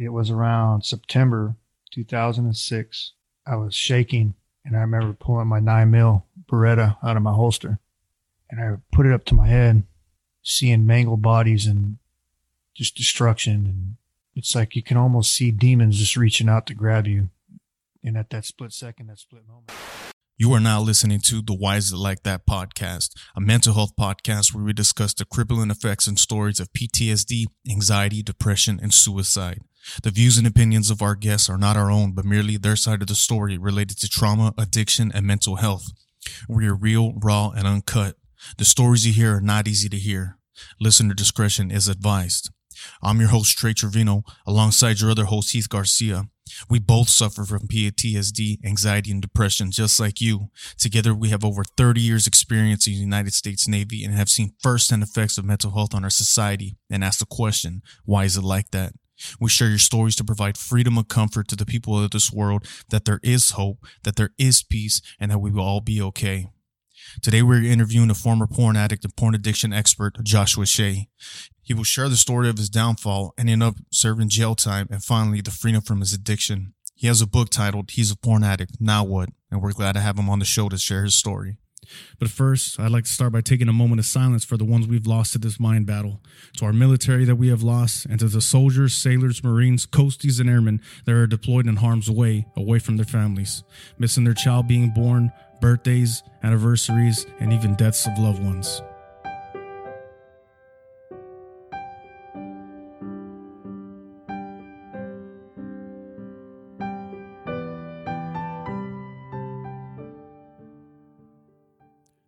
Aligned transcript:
It 0.00 0.14
was 0.14 0.30
around 0.30 0.86
September 0.86 1.56
2006. 1.92 3.12
I 3.46 3.56
was 3.56 3.74
shaking 3.74 4.32
and 4.64 4.74
I 4.74 4.80
remember 4.80 5.12
pulling 5.12 5.48
my 5.48 5.60
nine 5.60 5.90
mil 5.90 6.24
Beretta 6.50 6.96
out 7.02 7.18
of 7.18 7.22
my 7.22 7.34
holster 7.34 7.78
and 8.50 8.62
I 8.62 8.78
put 8.96 9.04
it 9.04 9.12
up 9.12 9.26
to 9.26 9.34
my 9.34 9.46
head, 9.46 9.82
seeing 10.42 10.86
mangled 10.86 11.20
bodies 11.20 11.66
and 11.66 11.98
just 12.74 12.96
destruction. 12.96 13.66
And 13.66 13.96
it's 14.34 14.54
like 14.54 14.74
you 14.74 14.82
can 14.82 14.96
almost 14.96 15.34
see 15.34 15.50
demons 15.50 15.98
just 15.98 16.16
reaching 16.16 16.48
out 16.48 16.66
to 16.68 16.74
grab 16.74 17.06
you. 17.06 17.28
And 18.02 18.16
at 18.16 18.30
that 18.30 18.46
split 18.46 18.72
second, 18.72 19.08
that 19.08 19.18
split 19.18 19.46
moment. 19.46 19.70
You 20.38 20.50
are 20.54 20.60
now 20.60 20.80
listening 20.80 21.20
to 21.26 21.42
the 21.42 21.52
Why 21.52 21.76
Is 21.76 21.92
It 21.92 21.98
Like 21.98 22.22
That 22.22 22.46
podcast, 22.46 23.10
a 23.36 23.42
mental 23.42 23.74
health 23.74 23.92
podcast 24.00 24.54
where 24.54 24.64
we 24.64 24.72
discuss 24.72 25.12
the 25.12 25.26
crippling 25.26 25.70
effects 25.70 26.06
and 26.06 26.18
stories 26.18 26.58
of 26.58 26.72
PTSD, 26.72 27.44
anxiety, 27.70 28.22
depression, 28.22 28.80
and 28.82 28.94
suicide. 28.94 29.60
The 30.02 30.10
views 30.10 30.38
and 30.38 30.46
opinions 30.46 30.90
of 30.90 31.02
our 31.02 31.14
guests 31.14 31.48
are 31.48 31.58
not 31.58 31.76
our 31.76 31.90
own, 31.90 32.12
but 32.12 32.24
merely 32.24 32.56
their 32.56 32.76
side 32.76 33.02
of 33.02 33.08
the 33.08 33.14
story 33.14 33.58
related 33.58 33.98
to 33.98 34.08
trauma, 34.08 34.52
addiction, 34.58 35.10
and 35.14 35.26
mental 35.26 35.56
health. 35.56 35.88
We 36.48 36.66
are 36.66 36.74
real, 36.74 37.14
raw, 37.16 37.50
and 37.50 37.66
uncut. 37.66 38.16
The 38.58 38.64
stories 38.64 39.06
you 39.06 39.12
hear 39.12 39.36
are 39.36 39.40
not 39.40 39.68
easy 39.68 39.88
to 39.88 39.98
hear. 39.98 40.38
Listener 40.78 41.14
discretion 41.14 41.70
is 41.70 41.88
advised. 41.88 42.50
I'm 43.02 43.20
your 43.20 43.28
host, 43.28 43.58
Trey 43.58 43.74
Trevino, 43.74 44.22
alongside 44.46 45.00
your 45.00 45.10
other 45.10 45.24
host, 45.24 45.52
Heath 45.52 45.68
Garcia. 45.68 46.28
We 46.68 46.78
both 46.78 47.08
suffer 47.08 47.44
from 47.44 47.68
PTSD, 47.68 48.64
anxiety, 48.64 49.10
and 49.10 49.22
depression, 49.22 49.70
just 49.70 50.00
like 50.00 50.20
you. 50.20 50.48
Together, 50.78 51.14
we 51.14 51.28
have 51.28 51.44
over 51.44 51.62
30 51.64 52.00
years 52.00 52.26
experience 52.26 52.86
in 52.86 52.94
the 52.94 52.98
United 52.98 53.34
States 53.34 53.68
Navy 53.68 54.04
and 54.04 54.14
have 54.14 54.28
seen 54.28 54.54
firsthand 54.60 55.02
effects 55.02 55.38
of 55.38 55.44
mental 55.44 55.72
health 55.72 55.94
on 55.94 56.04
our 56.04 56.10
society 56.10 56.76
and 56.90 57.04
ask 57.04 57.20
the 57.20 57.26
question, 57.26 57.82
why 58.04 58.24
is 58.24 58.36
it 58.36 58.42
like 58.42 58.70
that? 58.72 58.94
We 59.38 59.50
share 59.50 59.68
your 59.68 59.78
stories 59.78 60.16
to 60.16 60.24
provide 60.24 60.56
freedom 60.56 60.96
and 60.96 61.08
comfort 61.08 61.48
to 61.48 61.56
the 61.56 61.66
people 61.66 62.02
of 62.02 62.10
this 62.10 62.32
world 62.32 62.66
that 62.90 63.04
there 63.04 63.20
is 63.22 63.50
hope, 63.50 63.84
that 64.04 64.16
there 64.16 64.30
is 64.38 64.62
peace, 64.62 65.00
and 65.18 65.30
that 65.30 65.38
we 65.38 65.50
will 65.50 65.62
all 65.62 65.80
be 65.80 66.00
okay. 66.02 66.48
Today, 67.22 67.42
we're 67.42 67.64
interviewing 67.64 68.10
a 68.10 68.14
former 68.14 68.46
porn 68.46 68.76
addict 68.76 69.04
and 69.04 69.16
porn 69.16 69.34
addiction 69.34 69.72
expert, 69.72 70.22
Joshua 70.22 70.66
Shea. 70.66 71.08
He 71.62 71.74
will 71.74 71.84
share 71.84 72.08
the 72.08 72.16
story 72.16 72.48
of 72.48 72.56
his 72.56 72.68
downfall 72.68 73.34
and 73.36 73.48
end 73.48 73.62
up 73.62 73.76
serving 73.90 74.28
jail 74.28 74.54
time 74.54 74.88
and 74.90 75.02
finally 75.02 75.40
the 75.40 75.50
freedom 75.50 75.82
from 75.82 76.00
his 76.00 76.12
addiction. 76.12 76.74
He 76.94 77.06
has 77.06 77.20
a 77.20 77.26
book 77.26 77.50
titled 77.50 77.92
He's 77.92 78.10
a 78.10 78.16
Porn 78.16 78.44
Addict, 78.44 78.76
Now 78.80 79.04
What? 79.04 79.30
And 79.50 79.62
we're 79.62 79.72
glad 79.72 79.92
to 79.92 80.00
have 80.00 80.18
him 80.18 80.28
on 80.28 80.38
the 80.38 80.44
show 80.44 80.68
to 80.68 80.78
share 80.78 81.04
his 81.04 81.14
story. 81.14 81.56
But 82.18 82.30
first, 82.30 82.78
I'd 82.78 82.90
like 82.90 83.04
to 83.04 83.12
start 83.12 83.32
by 83.32 83.40
taking 83.40 83.68
a 83.68 83.72
moment 83.72 83.98
of 84.00 84.06
silence 84.06 84.44
for 84.44 84.56
the 84.56 84.64
ones 84.64 84.86
we've 84.86 85.06
lost 85.06 85.32
to 85.32 85.38
this 85.38 85.60
mind 85.60 85.86
battle, 85.86 86.20
to 86.56 86.64
our 86.64 86.72
military 86.72 87.24
that 87.24 87.36
we 87.36 87.48
have 87.48 87.62
lost, 87.62 88.06
and 88.06 88.18
to 88.20 88.28
the 88.28 88.40
soldiers, 88.40 88.94
sailors, 88.94 89.42
marines, 89.42 89.86
coasties, 89.86 90.40
and 90.40 90.50
airmen 90.50 90.80
that 91.04 91.14
are 91.14 91.26
deployed 91.26 91.66
in 91.66 91.76
harm's 91.76 92.10
way, 92.10 92.46
away 92.56 92.78
from 92.78 92.96
their 92.96 93.06
families, 93.06 93.62
missing 93.98 94.24
their 94.24 94.34
child 94.34 94.68
being 94.68 94.90
born, 94.90 95.32
birthdays, 95.60 96.22
anniversaries, 96.42 97.26
and 97.38 97.52
even 97.52 97.74
deaths 97.74 98.06
of 98.06 98.18
loved 98.18 98.42
ones. 98.42 98.82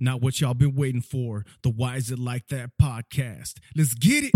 Not 0.03 0.21
what 0.21 0.41
y'all 0.41 0.53
been 0.53 0.75
waiting 0.75 1.01
for. 1.01 1.47
The 1.63 1.71
Why 1.71 1.95
Is 1.95 2.11
It 2.11 2.19
Like 2.19 2.49
That 2.49 2.71
podcast. 2.77 3.61
Let's 3.77 3.95
get 3.95 4.25
it. 4.25 4.33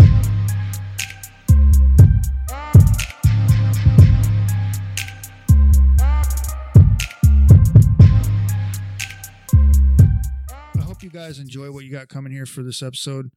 I 10.77 10.81
hope 10.81 11.03
you 11.03 11.09
guys 11.09 11.37
enjoy 11.37 11.69
what 11.69 11.83
you 11.83 11.91
got 11.91 12.07
coming 12.07 12.31
here 12.31 12.45
for 12.45 12.63
this 12.63 12.81
episode. 12.81 13.29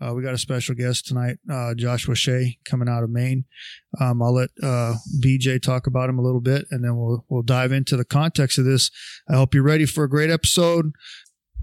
Uh, 0.00 0.14
we 0.14 0.22
got 0.22 0.32
a 0.32 0.38
special 0.38 0.74
guest 0.74 1.06
tonight, 1.06 1.36
uh, 1.50 1.74
Joshua 1.74 2.14
Shea, 2.14 2.58
coming 2.64 2.88
out 2.88 3.02
of 3.02 3.10
Maine. 3.10 3.44
Um, 4.00 4.22
I'll 4.22 4.34
let 4.34 4.50
uh, 4.62 4.94
BJ 5.22 5.60
talk 5.60 5.86
about 5.86 6.10
him 6.10 6.18
a 6.18 6.22
little 6.22 6.40
bit, 6.40 6.66
and 6.70 6.84
then 6.84 6.96
we'll 6.96 7.24
we'll 7.30 7.42
dive 7.42 7.72
into 7.72 7.96
the 7.96 8.04
context 8.04 8.58
of 8.58 8.64
this. 8.64 8.90
I 9.28 9.36
hope 9.36 9.54
you're 9.54 9.62
ready 9.62 9.86
for 9.86 10.04
a 10.04 10.08
great 10.08 10.30
episode. 10.30 10.92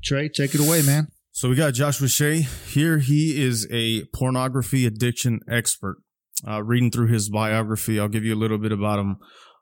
Trey, 0.03 0.27
take 0.27 0.53
it 0.53 0.59
away, 0.59 0.81
man. 0.81 1.07
So 1.31 1.49
we 1.49 1.55
got 1.55 1.73
Joshua 1.73 2.07
Shea 2.07 2.41
here. 2.41 2.99
He 2.99 3.41
is 3.41 3.67
a 3.71 4.03
pornography 4.13 4.85
addiction 4.85 5.39
expert. 5.49 5.97
Uh, 6.45 6.61
reading 6.61 6.91
through 6.91 7.07
his 7.07 7.29
biography, 7.29 7.99
I'll 7.99 8.09
give 8.09 8.25
you 8.25 8.33
a 8.33 8.37
little 8.37 8.57
bit 8.57 8.71
about 8.71 8.99
him. 8.99 9.17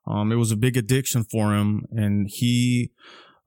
Um, 0.07 0.31
it 0.31 0.35
was 0.35 0.51
a 0.51 0.57
big 0.57 0.75
addiction 0.75 1.25
for 1.29 1.53
him, 1.53 1.83
and 1.91 2.27
he 2.27 2.91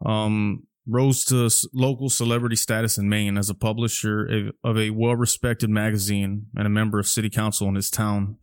um, 0.06 0.66
rose 0.87 1.25
to 1.25 1.50
local 1.72 2.09
celebrity 2.09 2.56
status 2.56 2.97
in 2.97 3.09
Maine 3.09 3.37
as 3.37 3.50
a 3.50 3.54
publisher 3.54 4.53
of, 4.62 4.78
a 4.78 4.91
well-respected 4.91 5.71
magazine 5.71 6.47
and 6.54 6.66
a 6.66 6.71
member 6.71 7.00
of 7.00 7.09
city 7.09 7.28
council 7.31 7.69
in 7.69 7.75
his 7.75 7.91
town. 7.91 8.37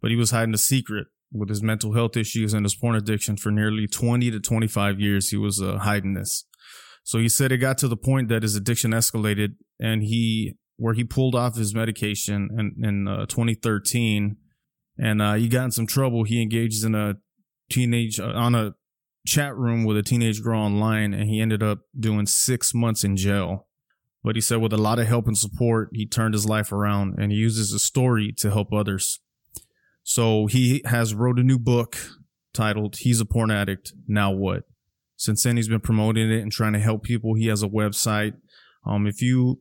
But 0.00 0.10
he 0.10 0.16
was 0.16 0.30
hiding 0.30 0.54
a 0.54 0.58
secret 0.58 1.08
with 1.32 1.48
his 1.48 1.62
mental 1.62 1.94
health 1.94 2.16
issues 2.16 2.54
and 2.54 2.64
his 2.64 2.76
porn 2.76 2.94
addiction 2.94 3.36
for 3.36 3.50
nearly 3.50 3.88
20 3.88 4.30
to 4.30 4.38
25 4.38 5.00
years. 5.00 5.30
He 5.30 5.36
was 5.36 5.60
uh, 5.60 5.78
hiding 5.78 6.14
this. 6.14 6.44
So 7.06 7.20
he 7.20 7.28
said 7.28 7.52
it 7.52 7.58
got 7.58 7.78
to 7.78 7.88
the 7.88 7.96
point 7.96 8.28
that 8.30 8.42
his 8.42 8.56
addiction 8.56 8.90
escalated 8.90 9.54
and 9.78 10.02
he, 10.02 10.56
where 10.76 10.92
he 10.92 11.04
pulled 11.04 11.36
off 11.36 11.54
his 11.54 11.72
medication 11.72 12.48
in, 12.58 12.84
in 12.84 13.06
uh, 13.06 13.26
2013 13.26 14.36
and 14.98 15.22
uh, 15.22 15.34
he 15.34 15.46
got 15.46 15.66
in 15.66 15.70
some 15.70 15.86
trouble. 15.86 16.24
He 16.24 16.42
engages 16.42 16.82
in 16.82 16.96
a 16.96 17.14
teenage, 17.70 18.18
uh, 18.18 18.32
on 18.34 18.56
a 18.56 18.74
chat 19.24 19.56
room 19.56 19.84
with 19.84 19.96
a 19.96 20.02
teenage 20.02 20.42
girl 20.42 20.60
online 20.60 21.14
and 21.14 21.30
he 21.30 21.40
ended 21.40 21.62
up 21.62 21.82
doing 21.96 22.26
six 22.26 22.74
months 22.74 23.04
in 23.04 23.16
jail. 23.16 23.68
But 24.24 24.34
he 24.34 24.40
said 24.40 24.60
with 24.60 24.72
a 24.72 24.76
lot 24.76 24.98
of 24.98 25.06
help 25.06 25.28
and 25.28 25.38
support, 25.38 25.90
he 25.92 26.08
turned 26.08 26.34
his 26.34 26.44
life 26.44 26.72
around 26.72 27.20
and 27.20 27.30
he 27.30 27.38
uses 27.38 27.72
a 27.72 27.78
story 27.78 28.34
to 28.38 28.50
help 28.50 28.72
others. 28.72 29.20
So 30.02 30.46
he 30.46 30.82
has 30.84 31.14
wrote 31.14 31.38
a 31.38 31.44
new 31.44 31.60
book 31.60 31.96
titled 32.52 32.96
He's 32.96 33.20
a 33.20 33.24
Porn 33.24 33.52
Addict, 33.52 33.92
Now 34.08 34.32
What? 34.32 34.64
Since 35.16 35.42
then, 35.42 35.56
he's 35.56 35.68
been 35.68 35.80
promoting 35.80 36.30
it 36.30 36.42
and 36.42 36.52
trying 36.52 36.74
to 36.74 36.78
help 36.78 37.02
people. 37.02 37.34
He 37.34 37.46
has 37.46 37.62
a 37.62 37.68
website. 37.68 38.34
Um, 38.86 39.06
if 39.06 39.22
you 39.22 39.60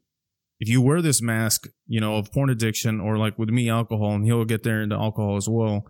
if 0.59 0.69
you 0.69 0.81
wear 0.81 1.01
this 1.01 1.21
mask, 1.21 1.67
you 1.87 1.99
know, 1.99 2.15
of 2.15 2.31
porn 2.31 2.49
addiction 2.49 2.99
or 2.99 3.17
like 3.17 3.37
with 3.37 3.49
me, 3.49 3.69
alcohol, 3.69 4.15
and 4.15 4.25
he'll 4.25 4.45
get 4.45 4.63
there 4.63 4.81
into 4.81 4.95
alcohol 4.95 5.35
as 5.35 5.47
well. 5.49 5.85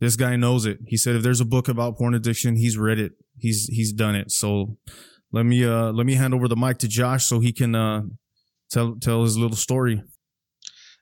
This 0.00 0.16
guy 0.16 0.36
knows 0.36 0.64
it. 0.64 0.78
He 0.86 0.96
said 0.96 1.16
if 1.16 1.22
there's 1.22 1.40
a 1.40 1.44
book 1.44 1.68
about 1.68 1.96
porn 1.96 2.14
addiction, 2.14 2.56
he's 2.56 2.78
read 2.78 2.98
it. 2.98 3.12
He's 3.36 3.66
he's 3.66 3.92
done 3.92 4.14
it. 4.14 4.30
So 4.30 4.76
let 5.32 5.44
me 5.44 5.64
uh 5.64 5.92
let 5.92 6.06
me 6.06 6.14
hand 6.14 6.34
over 6.34 6.48
the 6.48 6.56
mic 6.56 6.78
to 6.78 6.88
Josh 6.88 7.24
so 7.24 7.40
he 7.40 7.52
can 7.52 7.74
uh 7.74 8.02
tell 8.70 8.96
tell 8.96 9.22
his 9.24 9.36
little 9.36 9.56
story. 9.56 10.02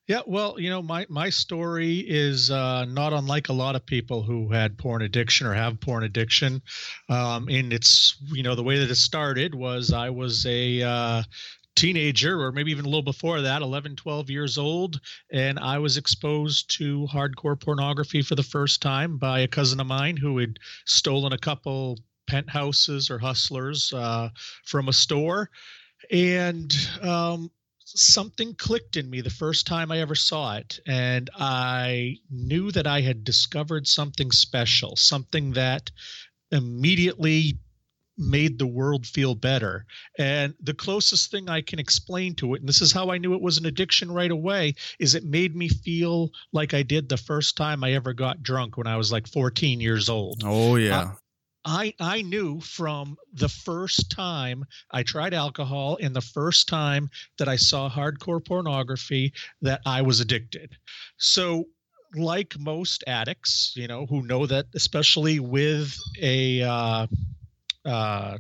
Yeah, 0.07 0.21
well, 0.25 0.55
you 0.61 0.71
know, 0.71 0.83
my 0.83 1.05
my 1.09 1.31
story 1.31 1.99
is 1.99 2.49
uh, 2.49 2.85
not 2.85 3.13
unlike 3.13 3.49
a 3.49 3.53
lot 3.53 3.75
of 3.75 3.85
people 3.85 4.23
who 4.23 4.53
had 4.53 4.79
porn 4.79 5.03
addiction 5.03 5.49
or 5.49 5.55
have 5.55 5.81
porn 5.81 6.05
addiction. 6.05 6.63
Um, 7.09 7.49
and 7.49 7.73
it's 7.73 8.17
you 8.33 8.45
know 8.45 8.55
the 8.55 8.63
way 8.63 8.79
that 8.79 8.91
it 8.91 8.95
started 8.97 9.53
was 9.53 9.93
I 9.93 10.11
was 10.11 10.47
a 10.47 10.83
uh, 10.83 11.23
teenager 11.75 12.41
or 12.41 12.53
maybe 12.53 12.71
even 12.71 12.85
a 12.85 12.89
little 12.89 13.03
before 13.03 13.41
that 13.43 13.63
11 13.63 13.97
12 13.97 14.31
years 14.31 14.57
old 14.57 14.99
and 15.31 15.59
i 15.59 15.79
was 15.79 15.99
exposed 15.99 16.75
to 16.75 17.07
hardcore 17.13 17.61
pornography 17.61 18.23
for 18.23 18.35
the 18.35 18.43
first 18.43 18.81
time 18.81 19.19
by 19.19 19.41
a 19.41 19.49
cousin 19.49 19.79
of 19.79 19.87
mine 19.87 20.17
who 20.17 20.39
had 20.39 20.59
stolen 20.87 21.35
a 21.35 21.39
couple 21.39 21.99
penthouses 22.27 23.11
or 23.11 23.19
hustlers 23.19 23.93
uh, 23.93 24.31
from 24.65 24.89
a 24.89 24.93
store 24.93 25.51
and 26.11 26.75
um, 27.03 27.51
something 27.87 28.55
clicked 28.55 28.97
in 28.97 29.09
me 29.09 29.21
the 29.21 29.31
first 29.31 29.67
time 29.67 29.93
I 29.93 30.01
ever 30.01 30.15
saw 30.15 30.57
it. 30.57 30.81
And 30.87 31.31
I 31.39 32.17
knew 32.31 32.71
that 32.73 32.87
I 32.87 33.01
had 33.01 33.25
discovered 33.25 33.87
something 33.87 34.31
special, 34.31 34.97
something 34.97 35.53
that 35.53 35.91
immediately 36.51 37.59
made 38.19 38.59
the 38.59 38.67
world 38.67 39.07
feel 39.07 39.35
better. 39.35 39.85
And 40.19 40.55
the 40.61 40.75
closest 40.75 41.31
thing 41.31 41.49
I 41.49 41.61
can 41.61 41.79
explain 41.79 42.35
to 42.37 42.55
it, 42.55 42.61
and 42.61 42.69
this 42.69 42.81
is 42.81 42.93
how 42.93 43.11
I 43.11 43.19
knew 43.19 43.35
it 43.35 43.43
was 43.43 43.59
an 43.59 43.67
addiction 43.67 44.11
right 44.11 44.31
away, 44.31 44.75
is 44.99 45.15
it 45.15 45.25
made 45.25 45.55
me 45.55 45.69
feel 45.69 46.31
like 46.53 46.75
I 46.75 46.83
did 46.83 47.09
the 47.09 47.19
first 47.19 47.57
time 47.57 47.85
I 47.85 47.93
ever 47.93 48.15
got 48.15 48.43
drunk 48.43 48.77
when 48.77 48.87
I 48.87 48.97
was 48.97 49.13
like 49.13 49.29
14 49.29 49.81
years 49.81 50.09
old. 50.09 50.43
Oh 50.45 50.77
yeah. 50.77 51.01
Uh, 51.01 51.11
I 51.67 51.93
I 51.99 52.23
knew 52.23 52.61
from 52.61 53.17
the 53.33 53.49
first 53.49 54.11
time 54.11 54.65
I 54.93 55.03
tried 55.03 55.35
alcohol 55.35 55.99
and 56.01 56.15
the 56.15 56.21
first 56.21 56.69
time 56.69 57.11
that 57.39 57.49
I 57.49 57.57
saw 57.57 57.91
hardcore 57.91 58.45
pornography 58.45 59.33
that 59.63 59.81
I 59.85 60.03
was 60.03 60.21
addicted. 60.21 60.77
So 61.19 61.67
like 62.15 62.59
most 62.59 63.03
addicts, 63.09 63.73
you 63.77 63.89
know, 63.89 64.07
who 64.07 64.23
know 64.23 64.47
that 64.47 64.67
especially 64.75 65.41
with 65.41 65.99
a 66.23 66.63
uh, 66.63 67.07
uh, 67.85 68.39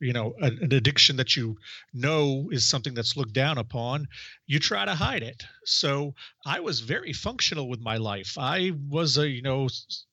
you 0.00 0.12
know 0.12 0.34
an 0.40 0.72
addiction 0.72 1.16
that 1.16 1.36
you 1.36 1.56
know 1.92 2.48
is 2.50 2.68
something 2.68 2.94
that's 2.94 3.16
looked 3.16 3.32
down 3.32 3.58
upon 3.58 4.06
you 4.46 4.58
try 4.58 4.84
to 4.84 4.94
hide 4.94 5.22
it 5.22 5.46
so 5.64 6.14
i 6.44 6.60
was 6.60 6.80
very 6.80 7.12
functional 7.12 7.68
with 7.68 7.80
my 7.80 7.96
life. 7.96 8.36
I 8.38 8.72
was 8.88 9.18
a 9.18 9.28
you 9.28 9.42
know 9.42 9.68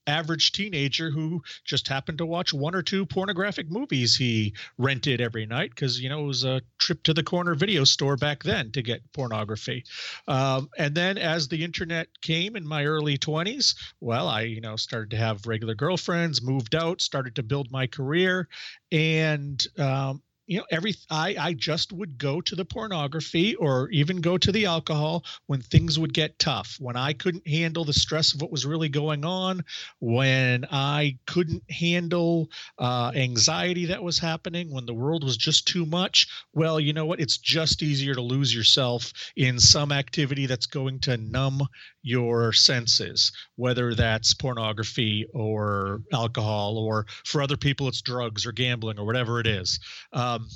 average 0.08 0.52
teenager 0.52 1.12
who 1.12 1.44
just 1.64 1.88
happened 1.88 2.18
to 2.18 2.26
watch 2.26 2.54
one 2.54 2.74
or 2.74 2.82
two 2.82 3.06
pornographic 3.06 3.70
movies 3.70 4.16
he 4.16 4.56
rented 4.78 5.22
every 5.22 5.46
night 5.46 5.70
because 5.70 6.00
you 6.02 6.10
know 6.10 6.24
it 6.24 6.28
was 6.28 6.44
a 6.44 6.62
trip 6.80 7.04
to 7.04 7.14
the 7.14 7.24
corner 7.24 7.54
video 7.54 7.84
store 7.84 8.18
back 8.18 8.44
then 8.44 8.72
to 8.72 8.82
get 8.82 9.12
pornography. 9.14 9.84
Um, 10.28 10.70
and 10.78 10.96
then 10.96 11.18
as 11.18 11.48
the 11.48 11.64
internet 11.64 12.08
came 12.22 12.56
in 12.56 12.68
my 12.68 12.86
early 12.86 13.18
20s 13.18 13.76
well 14.00 14.28
i 14.28 14.42
you 14.42 14.62
know 14.62 14.76
started 14.76 15.12
to 15.12 15.18
have 15.18 15.48
regular 15.48 15.76
girlfriends 15.76 16.42
moved 16.42 16.76
out 16.76 17.02
started 17.02 17.36
to 17.36 17.44
build 17.44 17.72
my 17.72 17.88
career. 17.88 18.48
And 18.92 19.66
um, 19.78 20.22
you 20.52 20.58
know 20.58 20.66
every 20.70 20.94
i 21.10 21.36
i 21.40 21.54
just 21.54 21.94
would 21.94 22.18
go 22.18 22.42
to 22.42 22.56
the 22.56 22.66
pornography 22.66 23.56
or 23.56 23.90
even 23.92 24.20
go 24.20 24.38
to 24.38 24.52
the 24.52 24.66
alcohol 24.66 25.24
when 25.48 25.62
things 25.62 25.98
would 25.98 26.14
get 26.14 26.38
tough 26.40 26.76
when 26.80 26.98
i 26.98 27.14
couldn't 27.14 27.48
handle 27.48 27.86
the 27.86 27.94
stress 27.94 28.34
of 28.34 28.42
what 28.42 28.52
was 28.52 28.66
really 28.66 28.90
going 28.90 29.24
on 29.24 29.64
when 30.00 30.66
i 30.72 31.18
couldn't 31.26 31.64
handle 31.72 32.50
uh, 32.80 33.12
anxiety 33.16 33.86
that 33.86 34.04
was 34.04 34.20
happening 34.20 34.72
when 34.72 34.86
the 34.86 34.94
world 34.94 35.24
was 35.24 35.38
just 35.38 35.68
too 35.68 35.86
much. 35.86 36.28
Well 36.54 36.80
you 36.80 36.94
know 36.94 37.06
what? 37.06 37.20
It's 37.20 37.38
just 37.38 37.82
easier 37.82 38.14
to 38.16 38.22
lose 38.22 38.54
yourself 38.54 39.14
in 39.36 39.60
some 39.60 39.92
activity 39.92 40.46
that's 40.46 40.66
going 40.66 41.00
to 41.02 41.18
numb 41.18 41.62
your 42.04 42.52
senses 42.52 43.32
whether 43.56 43.94
that's 43.94 44.34
pornography 44.34 45.28
or 45.34 46.02
alcohol 46.12 46.78
or 46.78 47.06
for 47.26 47.42
other 47.42 47.58
people 47.58 47.88
it's 47.88 48.02
drugs 48.02 48.46
or 48.46 48.52
gambling 48.52 49.00
or 49.00 49.06
whatever 49.06 49.40
it 49.40 49.48
is. 49.48 49.80
Um, 50.12 50.41
um, 50.42 50.48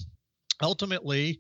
ultimately, 0.61 1.39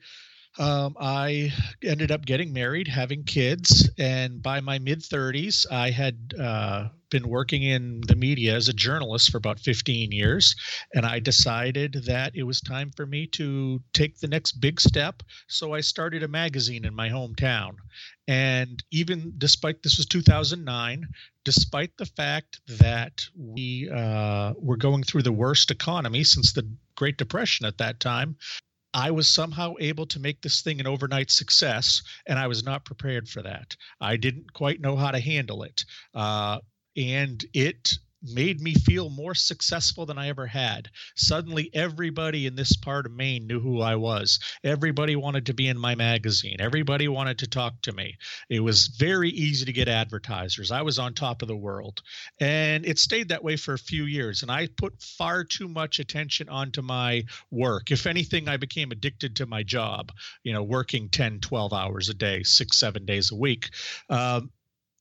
um, 0.57 0.95
I 0.99 1.51
ended 1.83 2.11
up 2.11 2.25
getting 2.25 2.53
married, 2.53 2.87
having 2.87 3.23
kids, 3.23 3.89
and 3.97 4.41
by 4.41 4.61
my 4.61 4.79
mid 4.79 4.99
30s, 4.99 5.65
I 5.69 5.89
had 5.89 6.33
uh, 6.39 6.89
been 7.09 7.27
working 7.27 7.63
in 7.63 8.01
the 8.07 8.15
media 8.15 8.55
as 8.55 8.69
a 8.69 8.73
journalist 8.73 9.31
for 9.31 9.37
about 9.37 9.59
15 9.59 10.11
years, 10.11 10.55
and 10.93 11.05
I 11.05 11.19
decided 11.19 12.05
that 12.05 12.35
it 12.35 12.43
was 12.43 12.61
time 12.61 12.91
for 12.95 13.05
me 13.05 13.27
to 13.27 13.81
take 13.93 14.19
the 14.19 14.27
next 14.27 14.53
big 14.53 14.79
step. 14.79 15.23
So 15.47 15.73
I 15.73 15.81
started 15.81 16.23
a 16.23 16.27
magazine 16.27 16.85
in 16.85 16.95
my 16.95 17.09
hometown. 17.09 17.75
And 18.27 18.83
even 18.91 19.33
despite 19.37 19.83
this 19.83 19.97
was 19.97 20.07
2009, 20.07 21.07
despite 21.43 21.95
the 21.97 22.05
fact 22.05 22.61
that 22.67 23.25
we 23.37 23.89
uh, 23.89 24.53
were 24.57 24.77
going 24.77 25.03
through 25.03 25.23
the 25.23 25.31
worst 25.31 25.69
economy 25.69 26.23
since 26.23 26.53
the 26.53 26.67
Great 26.95 27.17
Depression 27.17 27.65
at 27.65 27.77
that 27.77 27.99
time, 27.99 28.37
I 28.95 29.11
was 29.11 29.27
somehow 29.27 29.73
able 29.81 30.05
to 30.07 30.21
make 30.21 30.41
this 30.41 30.61
thing 30.61 30.79
an 30.79 30.87
overnight 30.87 31.29
success, 31.29 32.01
and 32.25 32.39
I 32.39 32.47
was 32.47 32.63
not 32.63 32.85
prepared 32.85 33.27
for 33.27 33.41
that. 33.41 33.75
I 33.99 34.15
didn't 34.15 34.53
quite 34.53 34.79
know 34.79 34.95
how 34.95 35.11
to 35.11 35.19
handle 35.19 35.63
it. 35.63 35.83
Uh, 36.13 36.59
and 36.95 37.45
it 37.53 37.91
made 38.27 38.61
me 38.61 38.73
feel 38.73 39.09
more 39.09 39.35
successful 39.35 40.05
than 40.05 40.17
I 40.17 40.29
ever 40.29 40.47
had. 40.47 40.89
Suddenly, 41.15 41.69
everybody 41.73 42.45
in 42.45 42.55
this 42.55 42.75
part 42.75 43.05
of 43.05 43.11
Maine 43.11 43.47
knew 43.47 43.59
who 43.59 43.81
I 43.81 43.95
was. 43.95 44.39
Everybody 44.63 45.15
wanted 45.15 45.47
to 45.47 45.53
be 45.53 45.67
in 45.67 45.77
my 45.77 45.95
magazine. 45.95 46.57
Everybody 46.59 47.07
wanted 47.07 47.39
to 47.39 47.47
talk 47.47 47.81
to 47.83 47.91
me. 47.91 48.17
It 48.49 48.59
was 48.59 48.87
very 48.87 49.29
easy 49.29 49.65
to 49.65 49.73
get 49.73 49.87
advertisers. 49.87 50.71
I 50.71 50.81
was 50.81 50.99
on 50.99 51.13
top 51.13 51.41
of 51.41 51.47
the 51.47 51.55
world. 51.55 52.01
And 52.39 52.85
it 52.85 52.99
stayed 52.99 53.29
that 53.29 53.43
way 53.43 53.55
for 53.55 53.73
a 53.73 53.79
few 53.79 54.05
years. 54.05 54.41
And 54.41 54.51
I 54.51 54.67
put 54.67 55.01
far 55.01 55.43
too 55.43 55.67
much 55.67 55.99
attention 55.99 56.49
onto 56.49 56.81
my 56.81 57.23
work. 57.51 57.91
If 57.91 58.05
anything, 58.05 58.47
I 58.47 58.57
became 58.57 58.91
addicted 58.91 59.35
to 59.37 59.45
my 59.45 59.63
job, 59.63 60.11
you 60.43 60.53
know, 60.53 60.63
working 60.63 61.09
10, 61.09 61.39
12 61.39 61.73
hours 61.73 62.09
a 62.09 62.13
day, 62.13 62.43
six, 62.43 62.77
seven 62.77 63.05
days 63.05 63.31
a 63.31 63.35
week. 63.35 63.69
Um, 64.09 64.51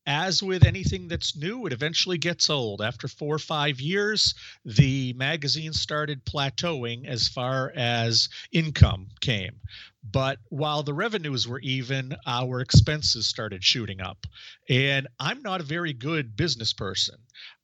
as 0.07 0.43
with 0.43 0.65
anything 0.65 1.09
that's 1.09 1.37
new, 1.37 1.67
it 1.67 1.73
eventually 1.73 2.19
gets 2.19 2.51
old. 2.51 2.83
After 2.83 3.09
four 3.09 3.35
or 3.35 3.39
five 3.39 3.81
years, 3.81 4.35
the 4.65 5.13
magazine 5.15 5.73
started 5.73 6.25
plateauing 6.25 7.07
as 7.07 7.29
far 7.29 7.73
as 7.75 8.29
income 8.53 9.09
came. 9.21 9.61
But 10.03 10.39
while 10.51 10.83
the 10.83 10.93
revenues 10.93 11.49
were 11.49 11.61
even, 11.61 12.15
our 12.27 12.61
expenses 12.61 13.27
started 13.27 13.65
shooting 13.65 14.01
up. 14.01 14.27
And 14.69 15.09
I'm 15.19 15.41
not 15.43 15.61
a 15.61 15.65
very 15.65 15.95
good 15.95 16.37
business 16.37 16.75
person. 16.75 17.17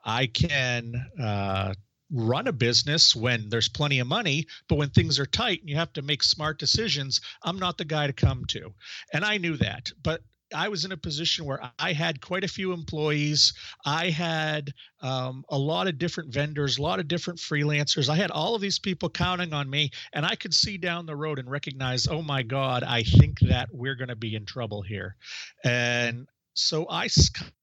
I 0.05 0.27
can 0.27 0.95
uh, 1.23 1.75
run 2.11 2.49
a 2.49 2.53
business 2.53 3.15
when 3.15 3.51
there's 3.51 3.69
plenty 3.69 3.99
of 3.99 4.07
money, 4.07 4.47
but 4.69 4.77
when 4.77 4.91
things 4.91 5.19
are 5.19 5.27
tight 5.27 5.61
and 5.61 5.69
you 5.69 5.77
have 5.77 5.93
to 5.93 6.03
make 6.03 6.23
smart 6.23 6.59
decisions, 6.59 7.21
I'm 7.43 7.59
not 7.59 7.77
the 7.77 7.85
guy 7.85 8.07
to 8.07 8.13
come 8.13 8.45
to. 8.47 8.73
And 9.13 9.25
I 9.25 9.37
knew 9.37 9.57
that. 9.59 9.93
But 10.03 10.23
I 10.55 10.69
was 10.69 10.85
in 10.85 10.93
a 10.93 10.97
position 10.97 11.45
where 11.45 11.61
I 11.79 11.93
had 11.93 12.21
quite 12.21 12.45
a 12.45 12.49
few 12.49 12.73
employees. 12.73 13.53
I 13.85 14.11
had 14.11 14.73
um, 15.01 15.45
a 15.49 15.59
lot 15.59 15.87
of 15.87 15.99
different 15.99 16.33
vendors, 16.33 16.79
a 16.79 16.83
lot 16.83 17.01
of 17.01 17.09
different 17.09 17.39
freelancers. 17.39 18.09
I 18.09 18.17
had 18.17 18.31
all 18.31 18.55
of 18.55 18.61
these 18.61 18.79
people 18.79 19.09
counting 19.11 19.53
on 19.53 19.69
me, 19.69 19.91
and 20.13 20.27
I 20.27 20.35
could 20.35 20.55
see 20.55 20.79
down 20.79 21.07
the 21.07 21.17
road 21.17 21.39
and 21.39 21.51
recognize, 21.51 22.07
oh 22.07 22.23
my 22.23 22.43
God, 22.43 22.83
I 22.83 23.03
think 23.03 23.41
that 23.41 23.69
we're 23.73 23.95
going 23.97 24.09
to 24.09 24.17
be 24.17 24.35
in 24.35 24.45
trouble 24.45 24.83
here. 24.83 25.17
And 25.65 26.27
so 26.55 26.87
I 26.89 27.09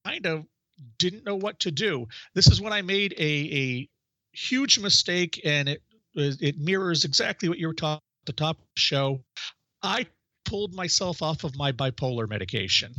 kind 0.05 0.25
of 0.25 0.45
didn't 0.97 1.25
know 1.25 1.35
what 1.35 1.59
to 1.61 1.71
do. 1.71 2.07
This 2.33 2.47
is 2.47 2.61
when 2.61 2.73
I 2.73 2.81
made 2.81 3.13
a, 3.17 3.23
a 3.23 3.89
huge 4.31 4.79
mistake, 4.79 5.41
and 5.43 5.69
it 5.69 5.81
it 6.15 6.57
mirrors 6.57 7.05
exactly 7.05 7.47
what 7.47 7.59
you 7.59 7.67
were 7.67 7.73
talking 7.73 8.01
at 8.23 8.25
the 8.25 8.33
top 8.33 8.57
of 8.57 8.63
the 8.75 8.79
show. 8.79 9.23
I 9.83 10.07
pulled 10.47 10.73
myself 10.73 11.21
off 11.21 11.43
of 11.43 11.55
my 11.55 11.71
bipolar 11.71 12.27
medication. 12.27 12.95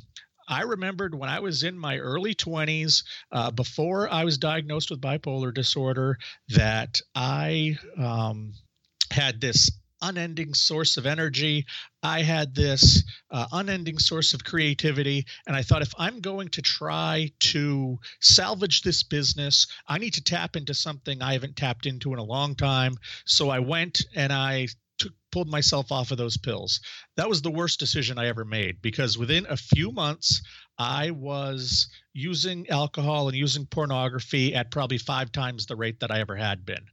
I 0.47 0.63
remembered 0.63 1.15
when 1.15 1.29
I 1.29 1.41
was 1.41 1.63
in 1.63 1.79
my 1.79 1.99
early 1.99 2.35
20s, 2.35 3.03
uh, 3.33 3.51
before 3.51 4.09
I 4.09 4.25
was 4.25 4.39
diagnosed 4.39 4.91
with 4.91 5.01
bipolar 5.01 5.53
disorder, 5.53 6.19
that 6.51 7.01
I 7.15 7.77
um, 7.99 8.53
had 9.11 9.41
this 9.41 9.71
unending 10.01 10.55
source 10.55 10.97
of 10.97 11.07
energy. 11.07 11.67
I 12.03 12.23
had 12.23 12.55
this 12.55 13.03
uh, 13.31 13.47
unending 13.51 13.99
source 13.99 14.33
of 14.33 14.45
creativity. 14.45 15.27
And 15.47 15.57
I 15.57 15.63
thought, 15.63 15.83
if 15.83 15.93
I'm 15.99 16.21
going 16.21 16.49
to 16.51 16.63
try 16.63 17.33
to 17.41 17.99
salvage 18.21 18.83
this 18.83 19.03
business, 19.03 19.67
I 19.87 19.99
need 19.99 20.15
to 20.15 20.23
tap 20.23 20.55
into 20.55 20.75
something 20.75 21.21
I 21.21 21.33
haven't 21.33 21.57
tapped 21.57 21.87
into 21.87 22.13
in 22.13 22.19
a 22.19 22.25
long 22.25 22.55
time. 22.55 22.95
So 23.25 23.51
I 23.51 23.59
went 23.59 24.03
and 24.15 24.33
I 24.33 24.69
took, 24.99 25.13
pulled 25.33 25.49
myself 25.49 25.91
off 25.93 26.11
of 26.11 26.19
those 26.19 26.37
pills. 26.37 26.81
That 27.17 27.29
was 27.29 27.43
the 27.43 27.51
worst 27.51 27.79
decision 27.79 28.19
I 28.19 28.27
ever 28.27 28.45
made 28.45 28.83
because 28.83 29.19
within 29.19 29.47
a 29.49 29.57
few 29.57 29.93
months, 29.93 30.43
I 30.79 31.11
was 31.11 31.89
using 32.13 32.69
alcohol 32.69 33.29
and 33.29 33.37
using 33.37 33.67
pornography 33.67 34.55
at 34.55 34.71
probably 34.71 34.99
five 34.99 35.31
times 35.31 35.67
the 35.67 35.77
rate 35.77 36.01
that 36.01 36.11
I 36.11 36.21
ever 36.21 36.37
had 36.37 36.65
been. 36.65 36.85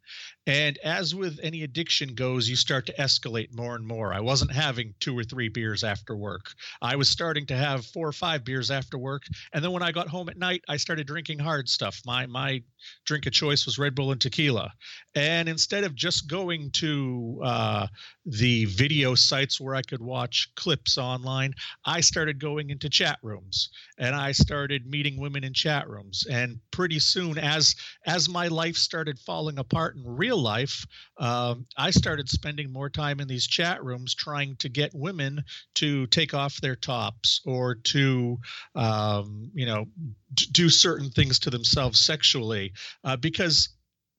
And 0.47 0.77
as 0.83 1.15
with 1.15 1.39
any 1.41 1.63
addiction 1.63 2.13
goes, 2.13 2.47
you 2.47 2.55
start 2.55 2.85
to 2.85 2.93
escalate 2.93 3.55
more 3.55 3.75
and 3.75 3.85
more. 3.85 4.13
I 4.13 4.19
wasn't 4.19 4.51
having 4.51 4.93
two 4.99 5.17
or 5.17 5.23
three 5.23 5.49
beers 5.49 5.83
after 5.83 6.15
work. 6.15 6.53
I 6.81 6.95
was 6.95 7.09
starting 7.09 7.47
to 7.47 7.55
have 7.55 7.85
four 7.85 8.07
or 8.07 8.13
five 8.13 8.43
beers 8.43 8.69
after 8.69 8.97
work. 8.97 9.23
And 9.53 9.63
then 9.63 9.71
when 9.71 9.81
I 9.81 9.91
got 9.91 10.07
home 10.07 10.29
at 10.29 10.37
night, 10.37 10.63
I 10.69 10.77
started 10.77 11.07
drinking 11.07 11.39
hard 11.39 11.67
stuff. 11.67 11.99
My 12.05 12.27
my 12.27 12.61
drink 13.05 13.25
of 13.25 13.33
choice 13.33 13.65
was 13.65 13.79
Red 13.79 13.95
Bull 13.95 14.11
and 14.11 14.21
tequila. 14.21 14.71
And 15.15 15.49
instead 15.49 15.83
of 15.83 15.95
just 15.95 16.29
going 16.29 16.69
to 16.71 17.41
uh, 17.43 17.87
the 18.25 18.65
video 18.65 19.15
sites 19.15 19.59
where 19.59 19.73
I 19.73 19.81
could 19.81 20.01
watch 20.01 20.51
clips 20.55 20.99
online, 20.99 21.55
I 21.85 22.01
started 22.01 22.39
going 22.39 22.69
into 22.69 22.89
chat 22.89 23.17
rooms 23.23 23.69
and 23.97 24.15
I 24.15 24.31
started 24.31 24.85
meeting 24.85 25.04
women 25.13 25.43
in 25.43 25.53
chat 25.53 25.87
rooms. 25.89 26.25
And 26.29 26.59
pretty 26.71 26.99
soon, 26.99 27.37
as 27.37 27.75
as 28.05 28.27
my 28.27 28.47
life 28.47 28.75
started 28.75 29.19
falling 29.19 29.57
apart 29.57 29.95
in 29.95 30.03
real 30.05 30.37
life, 30.37 30.85
um, 31.17 31.65
I 31.77 31.91
started 31.91 32.29
spending 32.29 32.71
more 32.71 32.89
time 32.89 33.19
in 33.19 33.27
these 33.27 33.47
chat 33.47 33.83
rooms 33.83 34.15
trying 34.15 34.55
to 34.57 34.69
get 34.69 34.91
women 34.93 35.43
to 35.75 36.07
take 36.07 36.33
off 36.33 36.59
their 36.61 36.75
tops 36.75 37.41
or 37.45 37.75
to, 37.75 38.37
um, 38.73 39.51
you 39.53 39.65
know, 39.65 39.85
d- 40.33 40.47
do 40.51 40.69
certain 40.69 41.09
things 41.11 41.39
to 41.39 41.49
themselves 41.49 41.99
sexually 41.99 42.73
uh, 43.03 43.17
because 43.17 43.69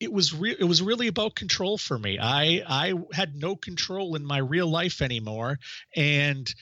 it 0.00 0.12
was 0.12 0.34
re- 0.34 0.56
it 0.58 0.64
was 0.64 0.82
really 0.82 1.08
about 1.08 1.34
control 1.34 1.78
for 1.78 1.98
me. 1.98 2.18
I 2.20 2.62
I 2.66 2.94
had 3.12 3.34
no 3.34 3.56
control 3.56 4.14
in 4.14 4.24
my 4.24 4.38
real 4.38 4.70
life 4.70 5.00
anymore, 5.02 5.58
and 5.94 6.52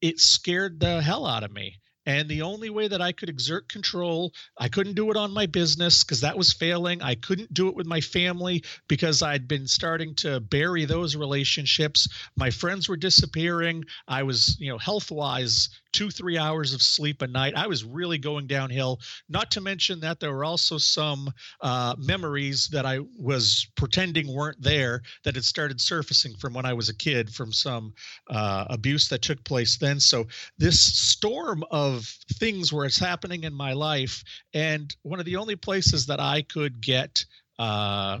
it 0.00 0.20
scared 0.20 0.80
the 0.80 1.02
hell 1.02 1.26
out 1.26 1.44
of 1.44 1.52
me. 1.52 1.78
And 2.06 2.28
the 2.28 2.42
only 2.42 2.70
way 2.70 2.88
that 2.88 3.00
I 3.00 3.12
could 3.12 3.28
exert 3.28 3.68
control, 3.68 4.32
I 4.58 4.68
couldn't 4.68 4.94
do 4.94 5.10
it 5.10 5.16
on 5.16 5.32
my 5.32 5.46
business 5.46 6.04
because 6.04 6.20
that 6.20 6.36
was 6.36 6.52
failing. 6.52 7.00
I 7.00 7.14
couldn't 7.14 7.54
do 7.54 7.68
it 7.68 7.74
with 7.74 7.86
my 7.86 8.00
family 8.00 8.64
because 8.88 9.22
I'd 9.22 9.48
been 9.48 9.66
starting 9.66 10.14
to 10.16 10.40
bury 10.40 10.84
those 10.84 11.16
relationships. 11.16 12.08
My 12.36 12.50
friends 12.50 12.88
were 12.88 12.96
disappearing. 12.96 13.84
I 14.06 14.22
was, 14.24 14.56
you 14.60 14.70
know, 14.70 14.78
health 14.78 15.10
wise 15.10 15.68
two, 15.94 16.10
three 16.10 16.36
hours 16.36 16.74
of 16.74 16.82
sleep 16.82 17.22
a 17.22 17.26
night. 17.26 17.54
I 17.56 17.68
was 17.68 17.84
really 17.84 18.18
going 18.18 18.46
downhill. 18.46 19.00
Not 19.28 19.50
to 19.52 19.60
mention 19.60 20.00
that 20.00 20.18
there 20.18 20.32
were 20.32 20.44
also 20.44 20.76
some 20.76 21.32
uh, 21.60 21.94
memories 21.96 22.68
that 22.72 22.84
I 22.84 22.98
was 23.16 23.66
pretending 23.76 24.34
weren't 24.34 24.60
there 24.60 25.02
that 25.22 25.36
had 25.36 25.44
started 25.44 25.80
surfacing 25.80 26.34
from 26.36 26.52
when 26.52 26.66
I 26.66 26.72
was 26.72 26.88
a 26.88 26.94
kid 26.94 27.32
from 27.32 27.52
some 27.52 27.94
uh, 28.28 28.64
abuse 28.68 29.08
that 29.08 29.22
took 29.22 29.42
place 29.44 29.76
then. 29.78 30.00
So 30.00 30.26
this 30.58 30.80
storm 30.80 31.64
of 31.70 32.04
things 32.34 32.72
where 32.72 32.84
it's 32.84 32.98
happening 32.98 33.44
in 33.44 33.54
my 33.54 33.72
life, 33.72 34.24
and 34.52 34.94
one 35.02 35.20
of 35.20 35.26
the 35.26 35.36
only 35.36 35.56
places 35.56 36.06
that 36.06 36.18
I 36.20 36.42
could 36.42 36.80
get 36.80 37.24
uh, 37.58 38.18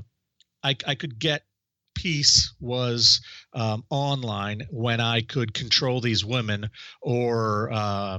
I, 0.62 0.76
I 0.86 0.94
could 0.94 1.18
get 1.18 1.42
peace 2.04 2.52
was 2.60 3.22
um, 3.54 3.82
online 3.88 4.66
when 4.68 5.00
I 5.00 5.22
could 5.22 5.54
control 5.54 6.02
these 6.02 6.22
women 6.22 6.68
or 7.00 7.70
uh, 7.72 8.18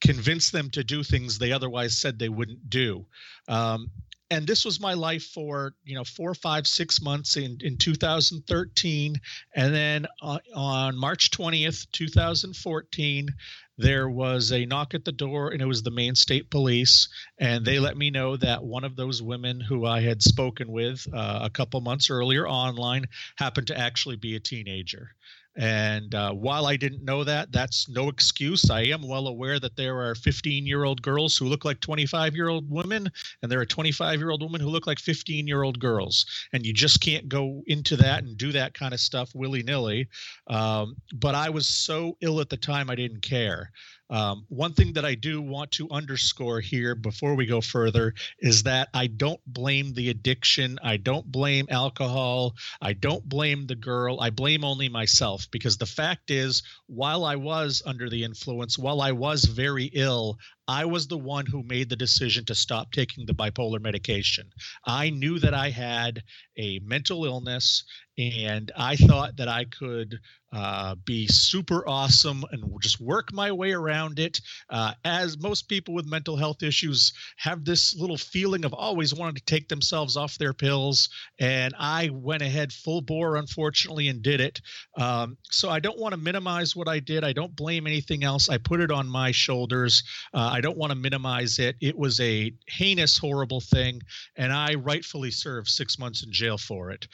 convince 0.00 0.50
them 0.50 0.70
to 0.70 0.84
do 0.84 1.02
things 1.02 1.36
they 1.36 1.50
otherwise 1.50 1.98
said 1.98 2.16
they 2.16 2.28
wouldn't 2.28 2.70
do. 2.70 3.06
Um, 3.48 3.90
and 4.30 4.46
this 4.46 4.64
was 4.64 4.80
my 4.80 4.94
life 4.94 5.24
for 5.24 5.74
you 5.84 5.94
know 5.94 6.04
four, 6.04 6.34
five, 6.34 6.66
six 6.66 7.00
months 7.00 7.36
in 7.36 7.58
in 7.60 7.76
2013, 7.76 9.20
and 9.54 9.74
then 9.74 10.06
uh, 10.22 10.38
on 10.54 10.96
March 10.96 11.30
20th, 11.30 11.86
2014, 11.92 13.28
there 13.76 14.08
was 14.08 14.52
a 14.52 14.66
knock 14.66 14.94
at 14.94 15.04
the 15.04 15.12
door 15.12 15.50
and 15.50 15.60
it 15.60 15.66
was 15.66 15.82
the 15.82 15.90
Maine 15.90 16.14
State 16.14 16.50
Police. 16.50 17.08
And 17.38 17.64
they 17.64 17.78
let 17.78 17.96
me 17.96 18.10
know 18.10 18.36
that 18.36 18.62
one 18.62 18.84
of 18.84 18.96
those 18.96 19.20
women 19.20 19.60
who 19.60 19.84
I 19.84 20.00
had 20.00 20.22
spoken 20.22 20.70
with 20.70 21.06
uh, 21.12 21.40
a 21.42 21.50
couple 21.50 21.80
months 21.80 22.10
earlier 22.10 22.46
online 22.46 23.06
happened 23.36 23.68
to 23.68 23.78
actually 23.78 24.16
be 24.16 24.36
a 24.36 24.40
teenager. 24.40 25.10
And 25.56 26.14
uh, 26.14 26.32
while 26.32 26.66
I 26.66 26.76
didn't 26.76 27.04
know 27.04 27.22
that, 27.24 27.52
that's 27.52 27.88
no 27.88 28.08
excuse. 28.08 28.70
I 28.70 28.82
am 28.82 29.06
well 29.06 29.28
aware 29.28 29.60
that 29.60 29.76
there 29.76 30.00
are 30.00 30.14
15 30.14 30.66
year 30.66 30.84
old 30.84 31.00
girls 31.00 31.36
who 31.36 31.46
look 31.46 31.64
like 31.64 31.80
25 31.80 32.34
year 32.34 32.48
old 32.48 32.68
women, 32.70 33.08
and 33.42 33.50
there 33.52 33.60
are 33.60 33.66
25 33.66 34.18
year 34.18 34.30
old 34.30 34.42
women 34.42 34.60
who 34.60 34.68
look 34.68 34.86
like 34.86 34.98
15 34.98 35.46
year 35.46 35.62
old 35.62 35.78
girls. 35.78 36.26
And 36.52 36.66
you 36.66 36.72
just 36.72 37.00
can't 37.00 37.28
go 37.28 37.62
into 37.66 37.96
that 37.96 38.24
and 38.24 38.36
do 38.36 38.50
that 38.52 38.74
kind 38.74 38.92
of 38.92 39.00
stuff 39.00 39.34
willy 39.34 39.62
nilly. 39.62 40.08
Um, 40.48 40.96
but 41.14 41.34
I 41.34 41.50
was 41.50 41.66
so 41.66 42.16
ill 42.20 42.40
at 42.40 42.50
the 42.50 42.56
time, 42.56 42.90
I 42.90 42.94
didn't 42.96 43.22
care. 43.22 43.70
Um, 44.14 44.44
one 44.48 44.74
thing 44.74 44.92
that 44.92 45.04
I 45.04 45.16
do 45.16 45.42
want 45.42 45.72
to 45.72 45.90
underscore 45.90 46.60
here 46.60 46.94
before 46.94 47.34
we 47.34 47.46
go 47.46 47.60
further 47.60 48.14
is 48.38 48.62
that 48.62 48.88
I 48.94 49.08
don't 49.08 49.40
blame 49.44 49.92
the 49.92 50.08
addiction. 50.08 50.78
I 50.84 50.98
don't 50.98 51.26
blame 51.26 51.66
alcohol. 51.68 52.54
I 52.80 52.92
don't 52.92 53.28
blame 53.28 53.66
the 53.66 53.74
girl. 53.74 54.20
I 54.20 54.30
blame 54.30 54.62
only 54.62 54.88
myself 54.88 55.48
because 55.50 55.78
the 55.78 55.86
fact 55.86 56.30
is, 56.30 56.62
while 56.86 57.24
I 57.24 57.34
was 57.34 57.82
under 57.84 58.08
the 58.08 58.22
influence, 58.22 58.78
while 58.78 59.00
I 59.00 59.10
was 59.10 59.46
very 59.46 59.86
ill, 59.86 60.38
I 60.68 60.84
was 60.84 61.08
the 61.08 61.18
one 61.18 61.46
who 61.46 61.64
made 61.64 61.88
the 61.88 61.96
decision 61.96 62.44
to 62.44 62.54
stop 62.54 62.92
taking 62.92 63.26
the 63.26 63.34
bipolar 63.34 63.80
medication. 63.80 64.52
I 64.86 65.10
knew 65.10 65.40
that 65.40 65.54
I 65.54 65.70
had 65.70 66.22
a 66.56 66.78
mental 66.78 67.24
illness 67.24 67.82
and 68.16 68.70
I 68.76 68.94
thought 68.96 69.36
that 69.38 69.48
I 69.48 69.64
could 69.64 70.20
uh, 70.54 70.94
be 71.04 71.26
super 71.26 71.86
awesome 71.88 72.44
and 72.52 72.62
just 72.80 73.00
work 73.00 73.32
my 73.32 73.50
way 73.50 73.72
around 73.72 74.18
it. 74.18 74.40
Uh, 74.70 74.92
as 75.04 75.38
most 75.38 75.68
people 75.68 75.94
with 75.94 76.06
mental 76.06 76.36
health 76.36 76.62
issues 76.62 77.12
have 77.36 77.64
this 77.64 77.96
little 77.96 78.16
feeling 78.16 78.64
of 78.64 78.72
always 78.72 79.14
wanting 79.14 79.34
to 79.34 79.44
take 79.44 79.68
themselves 79.68 80.16
off 80.16 80.38
their 80.38 80.52
pills, 80.52 81.08
and 81.40 81.74
I 81.78 82.10
went 82.12 82.42
ahead 82.42 82.72
full 82.72 83.00
bore, 83.00 83.36
unfortunately, 83.36 84.08
and 84.08 84.22
did 84.22 84.40
it. 84.40 84.60
Um, 84.96 85.36
so 85.50 85.70
I 85.70 85.80
don't 85.80 85.98
want 85.98 86.12
to 86.12 86.20
minimize 86.20 86.76
what 86.76 86.88
I 86.88 87.00
did. 87.00 87.24
I 87.24 87.32
don't 87.32 87.56
blame 87.56 87.86
anything 87.86 88.22
else. 88.22 88.48
I 88.48 88.58
put 88.58 88.80
it 88.80 88.90
on 88.90 89.08
my 89.08 89.32
shoulders. 89.32 90.04
Uh, 90.32 90.50
I 90.52 90.60
don't 90.60 90.78
want 90.78 90.90
to 90.90 90.96
minimize 90.96 91.58
it. 91.58 91.76
It 91.80 91.98
was 91.98 92.20
a 92.20 92.52
heinous, 92.68 93.18
horrible 93.18 93.60
thing, 93.60 94.02
and 94.36 94.52
I 94.52 94.74
rightfully 94.74 95.30
served 95.30 95.68
six 95.68 95.98
months 95.98 96.22
in 96.22 96.32
jail 96.32 96.58
for 96.58 96.90
it. 96.90 97.08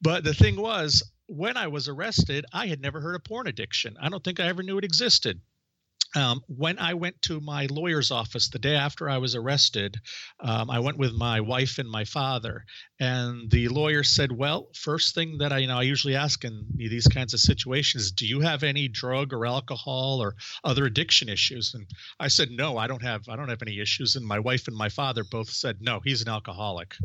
But 0.00 0.24
the 0.24 0.34
thing 0.34 0.56
was, 0.56 1.02
when 1.28 1.56
I 1.58 1.68
was 1.68 1.88
arrested, 1.88 2.46
I 2.52 2.66
had 2.66 2.80
never 2.80 3.00
heard 3.00 3.14
of 3.14 3.22
porn 3.22 3.46
addiction. 3.46 3.96
I 4.00 4.08
don't 4.08 4.24
think 4.24 4.40
I 4.40 4.46
ever 4.48 4.62
knew 4.62 4.78
it 4.78 4.84
existed. 4.84 5.40
Um, 6.16 6.40
when 6.46 6.78
I 6.78 6.94
went 6.94 7.20
to 7.22 7.38
my 7.38 7.66
lawyer's 7.66 8.10
office 8.10 8.48
the 8.48 8.58
day 8.58 8.74
after 8.74 9.10
I 9.10 9.18
was 9.18 9.34
arrested, 9.34 10.00
um, 10.40 10.70
I 10.70 10.78
went 10.78 10.96
with 10.96 11.12
my 11.12 11.40
wife 11.42 11.78
and 11.78 11.88
my 11.88 12.04
father, 12.04 12.64
and 12.98 13.50
the 13.50 13.68
lawyer 13.68 14.02
said, 14.02 14.32
"Well, 14.32 14.70
first 14.74 15.14
thing 15.14 15.36
that 15.38 15.52
I 15.52 15.58
you 15.58 15.66
know 15.66 15.76
I 15.78 15.82
usually 15.82 16.16
ask 16.16 16.42
in 16.46 16.64
these 16.76 17.06
kinds 17.08 17.34
of 17.34 17.40
situations, 17.40 18.10
do 18.10 18.26
you 18.26 18.40
have 18.40 18.62
any 18.62 18.88
drug 18.88 19.34
or 19.34 19.44
alcohol 19.44 20.22
or 20.22 20.34
other 20.64 20.86
addiction 20.86 21.28
issues?" 21.28 21.74
And 21.74 21.86
I 22.18 22.28
said, 22.28 22.50
"No, 22.50 22.78
I 22.78 22.86
don't 22.86 23.02
have 23.02 23.28
I 23.28 23.36
don't 23.36 23.50
have 23.50 23.62
any 23.62 23.78
issues." 23.78 24.16
And 24.16 24.24
my 24.24 24.38
wife 24.38 24.66
and 24.66 24.76
my 24.76 24.88
father 24.88 25.24
both 25.24 25.50
said, 25.50 25.82
"No, 25.82 26.00
he's 26.00 26.22
an 26.22 26.28
alcoholic." 26.28 26.96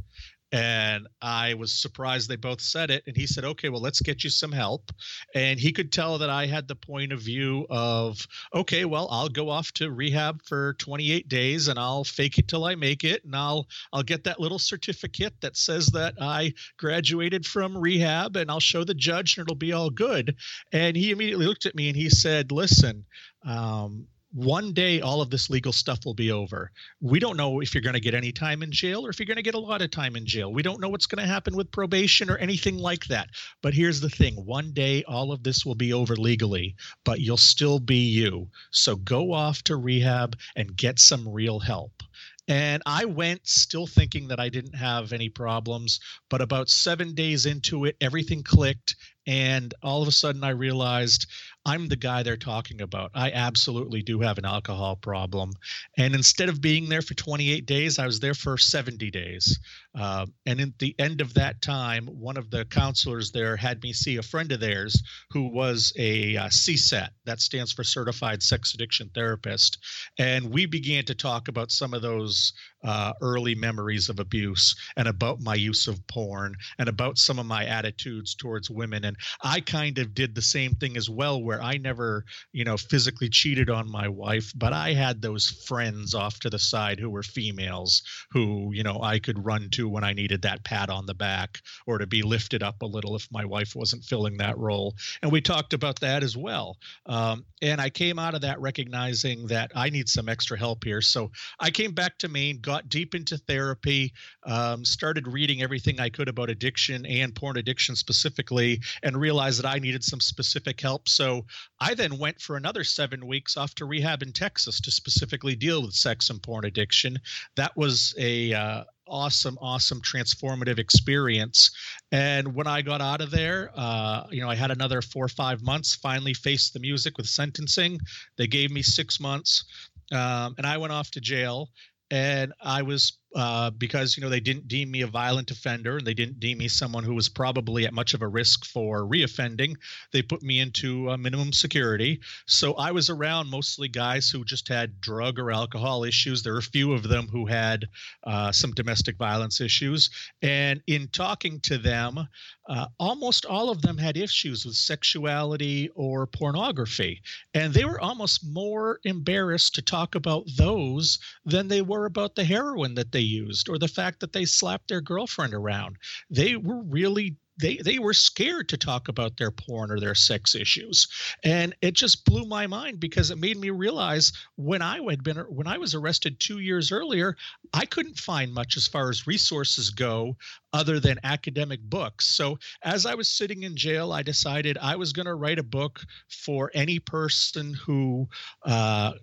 And 0.53 1.07
I 1.19 1.55
was 1.55 1.73
surprised 1.73 2.29
they 2.29 2.35
both 2.35 2.61
said 2.61 2.91
it. 2.91 3.03
And 3.07 3.17
he 3.17 3.25
said, 3.25 3.43
okay, 3.43 3.69
well, 3.69 3.81
let's 3.81 4.01
get 4.01 4.23
you 4.23 4.29
some 4.29 4.51
help. 4.51 4.91
And 5.33 5.59
he 5.59 5.71
could 5.71 5.91
tell 5.91 6.19
that 6.19 6.29
I 6.29 6.45
had 6.45 6.67
the 6.67 6.75
point 6.75 7.11
of 7.11 7.21
view 7.21 7.65
of, 7.71 8.27
okay, 8.53 8.85
well, 8.85 9.07
I'll 9.09 9.29
go 9.29 9.49
off 9.49 9.71
to 9.73 9.89
rehab 9.89 10.43
for 10.43 10.75
28 10.75 11.27
days 11.27 11.69
and 11.69 11.79
I'll 11.79 12.03
fake 12.03 12.37
it 12.37 12.47
till 12.47 12.65
I 12.65 12.75
make 12.75 13.03
it. 13.03 13.25
And 13.25 13.35
I'll, 13.35 13.67
I'll 13.91 14.03
get 14.03 14.25
that 14.25 14.39
little 14.39 14.59
certificate 14.59 15.33
that 15.41 15.57
says 15.57 15.87
that 15.87 16.13
I 16.21 16.53
graduated 16.77 17.47
from 17.47 17.75
rehab 17.75 18.35
and 18.35 18.51
I'll 18.51 18.59
show 18.59 18.83
the 18.83 18.93
judge 18.93 19.35
and 19.37 19.47
it'll 19.47 19.55
be 19.55 19.73
all 19.73 19.89
good. 19.89 20.35
And 20.71 20.95
he 20.95 21.09
immediately 21.09 21.47
looked 21.47 21.65
at 21.65 21.73
me 21.73 21.87
and 21.87 21.97
he 21.97 22.11
said, 22.11 22.51
listen, 22.51 23.05
um, 23.43 24.05
one 24.33 24.73
day 24.73 24.99
all 24.99 25.21
of 25.21 25.29
this 25.29 25.49
legal 25.49 25.71
stuff 25.71 25.99
will 26.05 26.15
be 26.15 26.31
over. 26.31 26.71
We 27.01 27.19
don't 27.19 27.37
know 27.37 27.59
if 27.59 27.73
you're 27.73 27.83
going 27.83 27.93
to 27.93 27.99
get 27.99 28.15
any 28.15 28.31
time 28.31 28.63
in 28.63 28.71
jail 28.71 29.05
or 29.05 29.09
if 29.09 29.19
you're 29.19 29.27
going 29.27 29.37
to 29.37 29.43
get 29.43 29.53
a 29.53 29.59
lot 29.59 29.81
of 29.81 29.91
time 29.91 30.15
in 30.15 30.25
jail. 30.25 30.51
We 30.51 30.63
don't 30.63 30.81
know 30.81 30.89
what's 30.89 31.05
going 31.05 31.23
to 31.23 31.31
happen 31.31 31.55
with 31.55 31.71
probation 31.71 32.29
or 32.29 32.37
anything 32.37 32.77
like 32.77 33.05
that. 33.05 33.29
But 33.61 33.75
here's 33.75 34.01
the 34.01 34.09
thing 34.09 34.35
one 34.35 34.73
day 34.73 35.03
all 35.03 35.31
of 35.31 35.43
this 35.43 35.65
will 35.65 35.75
be 35.75 35.93
over 35.93 36.15
legally, 36.15 36.75
but 37.05 37.19
you'll 37.19 37.37
still 37.37 37.79
be 37.79 38.07
you. 38.07 38.49
So 38.71 38.95
go 38.95 39.33
off 39.33 39.61
to 39.65 39.75
rehab 39.75 40.35
and 40.55 40.75
get 40.75 40.99
some 40.99 41.29
real 41.29 41.59
help. 41.59 42.01
And 42.47 42.83
I 42.85 43.05
went 43.05 43.47
still 43.47 43.87
thinking 43.87 44.27
that 44.27 44.39
I 44.39 44.49
didn't 44.49 44.75
have 44.75 45.13
any 45.13 45.29
problems. 45.29 45.99
But 46.29 46.41
about 46.41 46.69
seven 46.69 47.13
days 47.13 47.45
into 47.45 47.85
it, 47.85 47.95
everything 48.01 48.43
clicked. 48.43 48.95
And 49.25 49.73
all 49.81 50.01
of 50.01 50.07
a 50.07 50.11
sudden, 50.11 50.43
I 50.43 50.49
realized 50.49 51.27
I'm 51.65 51.87
the 51.87 51.95
guy 51.95 52.23
they're 52.23 52.35
talking 52.35 52.81
about. 52.81 53.11
I 53.13 53.31
absolutely 53.31 54.01
do 54.01 54.19
have 54.19 54.37
an 54.37 54.45
alcohol 54.45 54.97
problem. 54.97 55.53
And 55.97 56.13
instead 56.13 56.49
of 56.49 56.59
being 56.59 56.89
there 56.89 57.01
for 57.01 57.13
28 57.13 57.65
days, 57.65 57.99
I 57.99 58.05
was 58.05 58.19
there 58.19 58.33
for 58.33 58.57
70 58.57 59.09
days. 59.11 59.57
Uh, 59.95 60.25
and 60.45 60.59
at 60.59 60.77
the 60.79 60.93
end 60.99 61.21
of 61.21 61.35
that 61.35 61.61
time, 61.61 62.07
one 62.07 62.35
of 62.35 62.49
the 62.49 62.65
counselors 62.65 63.31
there 63.31 63.55
had 63.55 63.81
me 63.81 63.93
see 63.93 64.17
a 64.17 64.23
friend 64.23 64.51
of 64.51 64.59
theirs 64.59 65.01
who 65.31 65.47
was 65.47 65.93
a 65.97 66.35
uh, 66.35 66.47
CSAT, 66.47 67.09
that 67.25 67.39
stands 67.39 67.71
for 67.71 67.83
Certified 67.83 68.43
Sex 68.43 68.73
Addiction 68.73 69.09
Therapist. 69.13 69.77
And 70.19 70.51
we 70.51 70.65
began 70.65 71.05
to 71.05 71.15
talk 71.15 71.47
about 71.47 71.71
some 71.71 71.93
of 71.93 72.01
those 72.01 72.51
uh, 72.83 73.13
early 73.21 73.55
memories 73.55 74.09
of 74.09 74.19
abuse 74.19 74.75
and 74.97 75.07
about 75.07 75.41
my 75.41 75.55
use 75.55 75.87
of 75.87 76.05
porn 76.07 76.55
and 76.79 76.89
about 76.89 77.17
some 77.17 77.39
of 77.39 77.45
my 77.45 77.65
attitudes 77.65 78.35
towards 78.35 78.69
women. 78.69 79.05
And 79.05 79.17
I 79.41 79.59
kind 79.59 79.97
of 79.99 80.13
did 80.13 80.35
the 80.35 80.41
same 80.41 80.73
thing 80.75 80.97
as 80.97 81.09
well, 81.09 81.41
where 81.41 81.61
I 81.61 81.77
never, 81.77 82.25
you 82.51 82.63
know, 82.63 82.77
physically 82.77 83.29
cheated 83.29 83.69
on 83.69 83.89
my 83.89 84.07
wife, 84.07 84.51
but 84.55 84.73
I 84.73 84.93
had 84.93 85.21
those 85.21 85.63
friends 85.67 86.13
off 86.13 86.39
to 86.41 86.49
the 86.49 86.59
side 86.59 86.99
who 86.99 87.09
were 87.09 87.23
females 87.23 88.01
who, 88.31 88.71
you 88.73 88.83
know, 88.83 88.99
I 89.01 89.19
could 89.19 89.45
run 89.45 89.69
to 89.71 89.87
when 89.87 90.03
I 90.03 90.13
needed 90.13 90.41
that 90.41 90.63
pat 90.63 90.89
on 90.89 91.05
the 91.05 91.13
back 91.13 91.59
or 91.87 91.97
to 91.97 92.07
be 92.07 92.21
lifted 92.21 92.63
up 92.63 92.81
a 92.81 92.85
little 92.85 93.15
if 93.15 93.27
my 93.31 93.45
wife 93.45 93.75
wasn't 93.75 94.03
filling 94.03 94.37
that 94.37 94.57
role. 94.57 94.95
And 95.21 95.31
we 95.31 95.41
talked 95.41 95.73
about 95.73 95.99
that 96.01 96.23
as 96.23 96.35
well. 96.35 96.77
Um, 97.05 97.45
and 97.61 97.79
I 97.79 97.89
came 97.89 98.19
out 98.19 98.35
of 98.35 98.41
that 98.41 98.59
recognizing 98.59 99.47
that 99.47 99.71
I 99.75 99.89
need 99.89 100.09
some 100.09 100.27
extra 100.27 100.57
help 100.57 100.83
here. 100.83 101.01
So 101.01 101.31
I 101.59 101.69
came 101.69 101.91
back 101.93 102.17
to 102.19 102.27
Maine, 102.27 102.59
got 102.59 102.72
got 102.73 102.89
deep 102.89 103.13
into 103.13 103.37
therapy, 103.37 104.11
um, 104.47 104.83
started 104.83 105.27
reading 105.27 105.61
everything 105.61 105.99
I 105.99 106.09
could 106.09 106.27
about 106.27 106.49
addiction 106.49 107.05
and 107.05 107.35
porn 107.35 107.57
addiction 107.57 107.95
specifically, 107.95 108.81
and 109.03 109.15
realized 109.15 109.59
that 109.61 109.69
I 109.69 109.77
needed 109.77 110.03
some 110.03 110.19
specific 110.19 110.81
help. 110.81 111.07
So 111.07 111.45
I 111.79 111.93
then 111.93 112.17
went 112.17 112.41
for 112.41 112.55
another 112.57 112.83
seven 112.83 113.27
weeks 113.27 113.57
off 113.57 113.75
to 113.75 113.85
rehab 113.85 114.23
in 114.23 114.31
Texas 114.31 114.81
to 114.81 114.91
specifically 114.91 115.55
deal 115.55 115.83
with 115.83 115.93
sex 115.93 116.31
and 116.31 116.41
porn 116.41 116.65
addiction. 116.65 117.19
That 117.55 117.77
was 117.77 118.15
a 118.17 118.53
uh, 118.53 118.83
awesome, 119.07 119.57
awesome, 119.61 120.01
transformative 120.01 120.79
experience. 120.79 121.69
And 122.11 122.55
when 122.55 122.65
I 122.65 122.81
got 122.81 123.01
out 123.01 123.21
of 123.21 123.29
there, 123.29 123.69
uh, 123.75 124.23
you 124.31 124.41
know, 124.41 124.49
I 124.49 124.55
had 124.55 124.71
another 124.71 125.03
four 125.03 125.25
or 125.25 125.29
five 125.43 125.61
months. 125.61 125.93
Finally, 125.95 126.33
faced 126.33 126.73
the 126.73 126.79
music 126.79 127.17
with 127.17 127.27
sentencing. 127.27 127.99
They 128.37 128.47
gave 128.47 128.71
me 128.71 128.81
six 128.81 129.19
months, 129.19 129.65
um, 130.11 130.55
and 130.57 130.65
I 130.65 130.77
went 130.77 130.93
off 130.93 131.11
to 131.11 131.21
jail 131.21 131.69
and 132.13 132.53
I 132.61 132.83
was 132.83 133.17
uh, 133.35 133.71
because 133.71 134.15
you 134.15 134.21
know 134.21 134.29
they 134.29 134.39
didn't 134.39 134.67
deem 134.67 134.91
me 134.91 135.01
a 135.01 135.07
violent 135.07 135.49
offender 135.51 135.97
and 135.97 136.05
they 136.05 136.13
didn't 136.13 136.39
deem 136.39 136.57
me 136.59 136.67
someone 136.67 137.03
who 137.03 137.15
was 137.15 137.29
probably 137.29 137.85
at 137.85 137.93
much 137.93 138.13
of 138.13 138.21
a 138.21 138.27
risk 138.27 138.65
for 138.65 139.01
reoffending. 139.01 139.75
They 140.11 140.21
put 140.21 140.43
me 140.43 140.59
into 140.59 141.09
uh, 141.09 141.17
minimum 141.17 141.53
security. 141.53 142.19
So 142.45 142.73
I 142.73 142.91
was 142.91 143.09
around 143.09 143.49
mostly 143.49 143.87
guys 143.87 144.29
who 144.29 144.45
just 144.45 144.67
had 144.67 145.01
drug 145.01 145.39
or 145.39 145.51
alcohol 145.51 146.03
issues. 146.03 146.43
There 146.43 146.53
were 146.53 146.59
a 146.59 146.63
few 146.63 146.93
of 146.93 147.03
them 147.03 147.27
who 147.27 147.45
had 147.45 147.87
uh, 148.23 148.51
some 148.51 148.71
domestic 148.71 149.17
violence 149.17 149.61
issues. 149.61 150.09
And 150.41 150.81
in 150.87 151.07
talking 151.07 151.59
to 151.61 151.77
them, 151.77 152.27
uh, 152.69 152.85
almost 152.99 153.45
all 153.45 153.69
of 153.69 153.81
them 153.81 153.97
had 153.97 154.15
issues 154.15 154.65
with 154.65 154.75
sexuality 154.75 155.89
or 155.95 156.25
pornography. 156.27 157.21
And 157.53 157.73
they 157.73 157.83
were 157.83 157.99
almost 157.99 158.45
more 158.45 158.99
embarrassed 159.03 159.75
to 159.75 159.81
talk 159.81 160.15
about 160.15 160.45
those 160.55 161.19
than 161.45 161.67
they 161.67 161.81
were 161.81 162.05
about 162.05 162.35
the 162.35 162.45
heroin 162.45 162.95
that 162.95 163.11
they 163.11 163.22
used 163.23 163.69
or 163.69 163.77
the 163.77 163.87
fact 163.87 164.19
that 164.19 164.33
they 164.33 164.45
slapped 164.45 164.87
their 164.87 165.01
girlfriend 165.01 165.53
around. 165.53 165.97
They 166.29 166.55
were 166.55 166.81
really 166.83 167.37
they 167.59 167.77
they 167.77 167.99
were 167.99 168.13
scared 168.13 168.67
to 168.69 168.77
talk 168.77 169.07
about 169.07 169.37
their 169.37 169.51
porn 169.51 169.91
or 169.91 169.99
their 169.99 170.15
sex 170.15 170.55
issues 170.55 171.07
and 171.43 171.75
it 171.81 171.93
just 171.93 172.25
blew 172.25 172.45
my 172.45 172.65
mind 172.65 172.99
because 172.99 173.29
it 173.29 173.37
made 173.37 173.57
me 173.57 173.69
realize 173.69 174.31
when 174.55 174.81
i 174.81 174.99
had 175.09 175.23
been 175.23 175.37
when 175.37 175.67
i 175.67 175.77
was 175.77 175.93
arrested 175.93 176.39
2 176.39 176.59
years 176.59 176.91
earlier 176.91 177.35
i 177.73 177.85
couldn't 177.85 178.17
find 178.17 178.53
much 178.53 178.75
as 178.75 178.87
far 178.87 179.09
as 179.09 179.27
resources 179.27 179.89
go 179.89 180.35
other 180.71 180.99
than 180.99 181.19
academic 181.23 181.81
books 181.81 182.25
so 182.25 182.57
as 182.81 183.05
i 183.05 183.13
was 183.13 183.29
sitting 183.29 183.63
in 183.63 183.75
jail 183.75 184.11
i 184.11 184.23
decided 184.23 184.77
i 184.79 184.95
was 184.95 185.13
going 185.13 185.27
to 185.27 185.35
write 185.35 185.59
a 185.59 185.63
book 185.63 186.01
for 186.27 186.71
any 186.73 186.99
person 186.99 187.73
who 187.73 188.27
uh, 188.63 189.13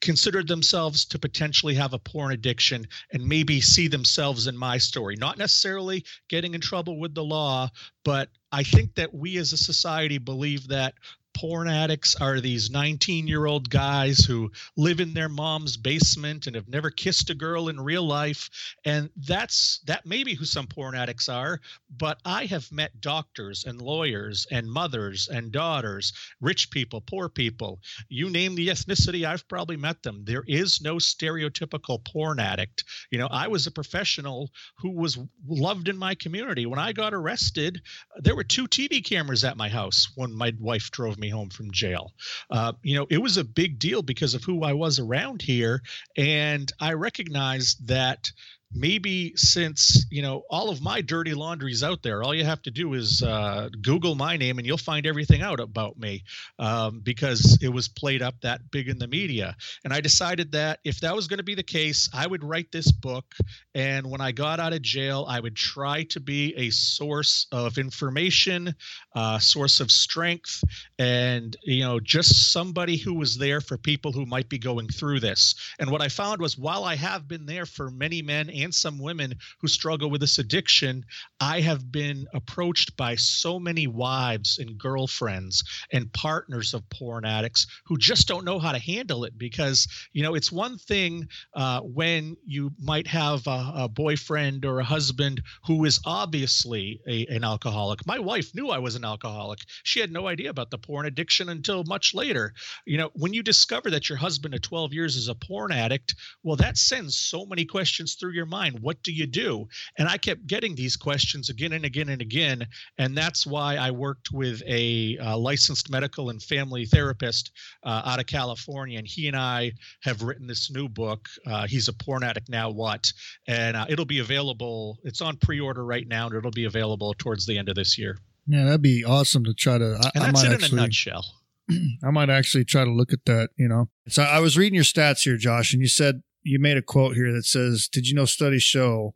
considered 0.00 0.48
themselves 0.48 1.04
to 1.06 1.18
potentially 1.18 1.74
have 1.74 1.92
a 1.92 1.98
porn 1.98 2.32
addiction 2.32 2.86
and 3.12 3.26
maybe 3.26 3.60
see 3.60 3.88
themselves 3.88 4.46
in 4.46 4.56
my 4.56 4.78
story. 4.78 5.16
Not 5.16 5.38
necessarily 5.38 6.04
getting 6.28 6.54
in 6.54 6.60
trouble 6.60 6.98
with 6.98 7.14
the 7.14 7.24
law, 7.24 7.68
but 8.04 8.28
I 8.52 8.62
think 8.62 8.94
that 8.94 9.14
we 9.14 9.36
as 9.38 9.52
a 9.52 9.58
society 9.58 10.18
believe 10.18 10.68
that 10.68 10.94
porn 11.38 11.68
addicts 11.68 12.16
are 12.16 12.40
these 12.40 12.68
19 12.68 13.28
year 13.28 13.46
old 13.46 13.70
guys 13.70 14.18
who 14.18 14.50
live 14.76 14.98
in 14.98 15.14
their 15.14 15.28
mom's 15.28 15.76
basement 15.76 16.48
and 16.48 16.56
have 16.56 16.68
never 16.68 16.90
kissed 16.90 17.30
a 17.30 17.34
girl 17.34 17.68
in 17.68 17.78
real 17.80 18.02
life. 18.02 18.50
And 18.84 19.08
that's 19.16 19.78
that 19.86 20.04
may 20.04 20.24
be 20.24 20.34
who 20.34 20.44
some 20.44 20.66
porn 20.66 20.96
addicts 20.96 21.28
are 21.28 21.60
but 21.96 22.18
i 22.24 22.44
have 22.46 22.70
met 22.72 23.00
doctors 23.00 23.64
and 23.64 23.80
lawyers 23.80 24.46
and 24.50 24.70
mothers 24.70 25.28
and 25.28 25.52
daughters 25.52 26.12
rich 26.40 26.70
people 26.70 27.00
poor 27.00 27.28
people. 27.28 27.80
You 28.08 28.30
name 28.30 28.56
the 28.56 28.68
ethnicity 28.68 29.24
i've 29.24 29.46
probably 29.46 29.76
met 29.76 30.02
them. 30.02 30.24
There 30.24 30.44
is 30.46 30.80
no 30.80 30.96
stereotypical 30.96 32.04
porn 32.04 32.40
addict. 32.40 32.82
You 33.12 33.18
know 33.18 33.28
i 33.30 33.46
was 33.46 33.68
a 33.68 33.70
professional 33.70 34.50
who 34.78 34.90
was 34.90 35.16
loved 35.46 35.88
in 35.88 35.96
my 35.96 36.16
community. 36.16 36.66
When 36.66 36.80
i 36.80 36.92
got 36.92 37.14
arrested 37.14 37.80
there 38.16 38.34
were 38.34 38.44
two 38.44 38.66
tv 38.66 39.04
cameras 39.04 39.44
at 39.44 39.56
my 39.56 39.68
house 39.68 40.08
when 40.16 40.34
my 40.34 40.52
wife 40.58 40.90
drove 40.90 41.16
me 41.16 41.27
home 41.28 41.50
from 41.50 41.70
jail. 41.70 42.12
Uh, 42.50 42.72
you 42.82 42.96
know, 42.96 43.06
it 43.10 43.18
was 43.18 43.36
a 43.36 43.44
big 43.44 43.78
deal 43.78 44.02
because 44.02 44.34
of 44.34 44.44
who 44.44 44.64
I 44.64 44.72
was 44.72 44.98
around 44.98 45.42
here. 45.42 45.82
And 46.16 46.70
I 46.80 46.92
recognized 46.94 47.88
that 47.88 48.30
maybe 48.74 49.32
since 49.34 50.04
you 50.10 50.20
know 50.20 50.42
all 50.50 50.68
of 50.68 50.82
my 50.82 51.00
dirty 51.00 51.32
laundry's 51.32 51.82
out 51.82 52.02
there 52.02 52.22
all 52.22 52.34
you 52.34 52.44
have 52.44 52.60
to 52.60 52.70
do 52.70 52.92
is 52.94 53.22
uh, 53.22 53.68
google 53.80 54.14
my 54.14 54.36
name 54.36 54.58
and 54.58 54.66
you'll 54.66 54.76
find 54.76 55.06
everything 55.06 55.40
out 55.40 55.58
about 55.58 55.98
me 55.98 56.22
um, 56.58 57.00
because 57.00 57.58
it 57.62 57.68
was 57.68 57.88
played 57.88 58.20
up 58.20 58.34
that 58.42 58.70
big 58.70 58.88
in 58.88 58.98
the 58.98 59.06
media. 59.06 59.56
And 59.84 59.92
i 59.92 60.00
decided 60.00 60.52
that 60.52 60.80
if 60.84 61.00
that 61.00 61.16
was 61.16 61.28
going 61.28 61.38
to 61.38 61.44
be 61.44 61.54
the 61.54 61.62
case 61.62 62.10
i 62.12 62.26
would 62.26 62.44
write 62.44 62.70
this 62.70 62.92
book 62.92 63.34
and 63.74 64.08
when 64.08 64.20
i 64.20 64.32
got 64.32 64.60
out 64.60 64.74
of 64.74 64.82
jail 64.82 65.24
i 65.28 65.40
would 65.40 65.56
try 65.56 66.02
to 66.04 66.20
be 66.20 66.54
a 66.56 66.70
source 66.70 67.46
of 67.52 67.78
information 67.78 68.74
uh, 69.14 69.38
source 69.38 69.80
of 69.80 69.90
strength 69.90 70.62
and 70.98 71.56
you 71.62 71.80
know 71.80 72.00
just 72.00 72.52
somebody 72.52 72.96
who 72.96 73.14
was 73.14 73.38
there 73.38 73.60
for 73.60 73.78
people 73.78 74.12
who 74.12 74.26
might 74.26 74.48
be 74.48 74.58
going 74.58 74.88
through 74.88 75.20
this. 75.20 75.54
And 75.78 75.90
what 75.90 76.02
i 76.02 76.08
found 76.08 76.40
was 76.40 76.58
while 76.58 76.84
i 76.84 76.96
have 76.96 77.26
been 77.26 77.46
there 77.46 77.66
for 77.66 77.90
many 77.90 78.20
men 78.22 78.50
and 78.62 78.74
some 78.74 78.98
women 78.98 79.34
who 79.60 79.68
struggle 79.68 80.10
with 80.10 80.20
this 80.20 80.38
addiction, 80.38 81.04
I 81.40 81.60
have 81.60 81.90
been 81.90 82.26
approached 82.34 82.96
by 82.96 83.14
so 83.16 83.58
many 83.58 83.86
wives 83.86 84.58
and 84.58 84.78
girlfriends 84.78 85.64
and 85.92 86.12
partners 86.12 86.74
of 86.74 86.88
porn 86.90 87.24
addicts 87.24 87.66
who 87.86 87.96
just 87.96 88.28
don't 88.28 88.44
know 88.44 88.58
how 88.58 88.72
to 88.72 88.78
handle 88.78 89.24
it 89.24 89.38
because, 89.38 89.86
you 90.12 90.22
know, 90.22 90.34
it's 90.34 90.52
one 90.52 90.78
thing 90.78 91.28
uh, 91.54 91.80
when 91.80 92.36
you 92.44 92.70
might 92.78 93.06
have 93.06 93.46
a, 93.46 93.72
a, 93.74 93.88
boyfriend 93.88 94.64
or 94.64 94.78
a 94.78 94.84
husband 94.84 95.42
who 95.66 95.84
is 95.84 96.00
obviously 96.04 97.00
a, 97.08 97.26
an 97.26 97.44
alcoholic. 97.44 98.06
My 98.06 98.18
wife 98.18 98.54
knew 98.54 98.68
I 98.68 98.78
was 98.78 98.94
an 98.94 99.04
alcoholic. 99.04 99.60
She 99.82 100.00
had 100.00 100.12
no 100.12 100.28
idea 100.28 100.50
about 100.50 100.70
the 100.70 100.78
porn 100.78 101.06
addiction 101.06 101.48
until 101.48 101.84
much 101.84 102.14
later. 102.14 102.52
You 102.86 102.98
know, 102.98 103.10
when 103.14 103.34
you 103.34 103.42
discover 103.42 103.90
that 103.90 104.08
your 104.08 104.18
husband 104.18 104.54
of 104.54 104.62
12 104.62 104.92
years 104.92 105.16
is 105.16 105.28
a 105.28 105.34
porn 105.34 105.72
addict, 105.72 106.14
well, 106.42 106.56
that 106.56 106.76
sends 106.76 107.16
so 107.16 107.46
many 107.46 107.64
questions 107.64 108.14
through 108.14 108.32
your 108.32 108.46
mind. 108.48 108.80
What 108.80 109.02
do 109.02 109.12
you 109.12 109.26
do? 109.26 109.68
And 109.96 110.08
I 110.08 110.18
kept 110.18 110.46
getting 110.46 110.74
these 110.74 110.96
questions 110.96 111.50
again 111.50 111.72
and 111.72 111.84
again 111.84 112.08
and 112.08 112.22
again. 112.22 112.66
And 112.98 113.16
that's 113.16 113.46
why 113.46 113.76
I 113.76 113.90
worked 113.90 114.30
with 114.32 114.62
a 114.66 115.18
uh, 115.18 115.36
licensed 115.36 115.90
medical 115.90 116.30
and 116.30 116.42
family 116.42 116.86
therapist 116.86 117.52
uh, 117.82 118.02
out 118.04 118.20
of 118.20 118.26
California. 118.26 118.98
And 118.98 119.06
he 119.06 119.28
and 119.28 119.36
I 119.36 119.72
have 120.02 120.22
written 120.22 120.46
this 120.46 120.70
new 120.70 120.88
book. 120.88 121.28
Uh, 121.46 121.66
he's 121.66 121.88
a 121.88 121.92
porn 121.92 122.24
addict 122.24 122.48
now, 122.48 122.70
what? 122.70 123.12
And 123.46 123.76
uh, 123.76 123.86
it'll 123.88 124.04
be 124.04 124.20
available. 124.20 124.98
It's 125.04 125.20
on 125.20 125.36
pre 125.36 125.60
order 125.60 125.84
right 125.84 126.06
now, 126.06 126.26
and 126.26 126.34
it'll 126.34 126.50
be 126.50 126.64
available 126.64 127.14
towards 127.18 127.46
the 127.46 127.58
end 127.58 127.68
of 127.68 127.74
this 127.74 127.98
year. 127.98 128.18
Yeah, 128.46 128.64
that'd 128.64 128.82
be 128.82 129.04
awesome 129.04 129.44
to 129.44 129.54
try 129.54 129.78
to. 129.78 129.98
I, 130.02 130.10
and 130.14 130.24
that's 130.24 130.42
I 130.42 130.46
it 130.46 130.52
actually, 130.54 130.72
in 130.72 130.78
a 130.78 130.82
nutshell. 130.82 131.24
I 132.02 132.10
might 132.10 132.30
actually 132.30 132.64
try 132.64 132.84
to 132.84 132.90
look 132.90 133.12
at 133.12 133.24
that. 133.26 133.50
You 133.56 133.68
know, 133.68 133.90
so 134.08 134.22
I 134.22 134.40
was 134.40 134.56
reading 134.56 134.74
your 134.74 134.84
stats 134.84 135.22
here, 135.22 135.36
Josh, 135.36 135.72
and 135.72 135.82
you 135.82 135.88
said 135.88 136.22
you 136.42 136.58
made 136.58 136.76
a 136.76 136.82
quote 136.82 137.14
here 137.14 137.32
that 137.32 137.44
says, 137.44 137.88
"Did 137.88 138.06
you 138.06 138.14
know 138.14 138.24
studies 138.24 138.62
show 138.62 139.14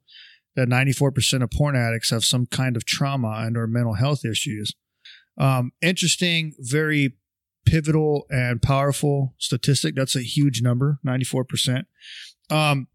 that 0.54 0.68
94% 0.68 1.42
of 1.42 1.50
porn 1.50 1.76
addicts 1.76 2.10
have 2.10 2.24
some 2.24 2.46
kind 2.46 2.76
of 2.76 2.84
trauma 2.84 3.42
and 3.46 3.56
or 3.56 3.66
mental 3.66 3.94
health 3.94 4.24
issues?" 4.24 4.72
Um, 5.38 5.72
interesting, 5.80 6.54
very 6.58 7.14
pivotal 7.64 8.26
and 8.30 8.60
powerful 8.60 9.34
statistic. 9.38 9.94
That's 9.94 10.16
a 10.16 10.22
huge 10.22 10.62
number, 10.62 10.98
94%. 11.06 11.84
Um, 12.50 12.88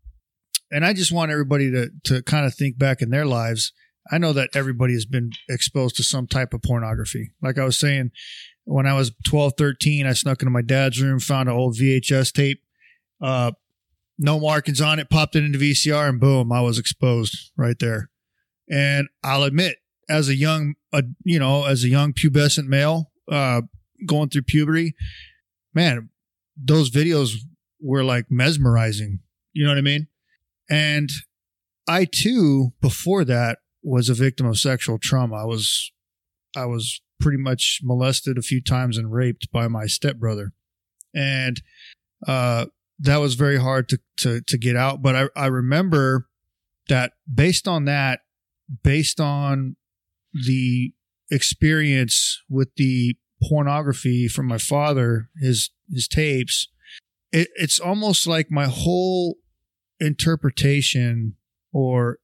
and 0.72 0.86
I 0.86 0.94
just 0.94 1.12
want 1.12 1.32
everybody 1.32 1.72
to 1.72 1.90
to 2.06 2.22
kind 2.24 2.46
of 2.46 2.54
think 2.54 2.78
back 2.78 3.02
in 3.02 3.10
their 3.10 3.26
lives. 3.26 3.72
I 4.12 4.18
know 4.18 4.34
that 4.34 4.50
everybody 4.54 4.94
has 4.94 5.06
been 5.06 5.32
exposed 5.50 5.96
to 5.98 6.04
some 6.04 6.28
type 6.28 6.54
of 6.54 6.62
pornography. 6.62 7.32
Like 7.42 7.58
I 7.58 7.66
was 7.66 7.78
saying, 7.78 8.12
when 8.64 8.86
I 8.86 8.94
was 8.94 9.12
12, 9.26 9.54
13, 9.58 10.06
I 10.06 10.14
snuck 10.14 10.42
into 10.42 10.52
my 10.52 10.62
dad's 10.62 11.02
room, 11.02 11.20
found 11.20 11.50
an 11.50 11.56
old 11.56 11.76
VHS 11.76 12.32
tape, 12.32 12.62
uh, 13.22 13.52
no 14.18 14.40
markings 14.40 14.82
on 14.82 15.00
it, 15.00 15.10
popped 15.10 15.36
it 15.36 15.44
into 15.44 15.60
VCR, 15.60 16.10
and 16.10 16.20
boom, 16.20 16.52
I 16.52 16.62
was 16.62 16.80
exposed 16.80 17.52
right 17.56 17.78
there. 17.80 18.10
And 18.70 19.08
I'll 19.24 19.44
admit, 19.44 19.78
as 20.10 20.30
a 20.30 20.36
young, 20.36 20.76
uh, 20.92 21.04
you 21.24 21.40
know, 21.40 21.66
as 21.66 21.84
a 21.84 21.90
young 21.90 22.14
pubescent 22.14 22.68
male, 22.68 23.12
uh, 23.32 23.62
going 24.06 24.30
through 24.30 24.44
puberty, 24.44 24.96
man, 25.74 26.10
those 26.56 26.90
videos 26.90 27.34
were 27.82 28.04
like 28.04 28.26
mesmerizing. 28.30 29.20
You 29.54 29.66
know 29.66 29.72
what 29.72 29.78
I 29.78 29.82
mean? 29.82 30.08
And 30.70 31.10
I 31.88 32.06
too, 32.06 32.74
before 32.82 33.24
that, 33.26 33.60
was 33.84 34.10
a 34.10 34.14
victim 34.14 34.46
of 34.46 34.60
sexual 34.60 34.98
trauma. 34.98 35.36
I 35.36 35.46
was, 35.46 35.92
I 36.56 36.66
was 36.66 37.02
pretty 37.20 37.38
much 37.38 37.80
molested 37.84 38.38
a 38.38 38.42
few 38.42 38.62
times 38.62 38.98
and 38.98 39.12
raped 39.12 39.52
by 39.52 39.68
my 39.68 39.86
stepbrother. 39.86 40.54
And, 41.14 41.62
uh, 42.28 42.66
that 43.00 43.18
was 43.18 43.36
very 43.36 43.58
hard 43.58 43.90
to, 43.90 44.00
to, 44.18 44.42
to 44.42 44.58
get 44.58 44.76
out. 44.76 45.02
But 45.02 45.16
I, 45.16 45.30
I 45.36 45.46
remember 45.48 46.28
that 46.90 47.14
based 47.32 47.68
on 47.68 47.86
that, 47.86 48.22
based 48.84 49.20
on 49.20 49.76
the 50.34 50.94
experience 51.30 52.42
with 52.50 52.70
the 52.76 53.16
pornography 53.48 54.28
from 54.28 54.48
my 54.48 54.58
father, 54.58 55.30
his, 55.40 55.70
his 55.92 56.08
tapes, 56.08 56.68
it, 57.32 57.50
it's 57.56 57.80
almost 57.80 58.26
like 58.26 58.50
my 58.50 58.66
whole 58.66 59.38
interpretation 60.00 61.36
or 61.72 62.20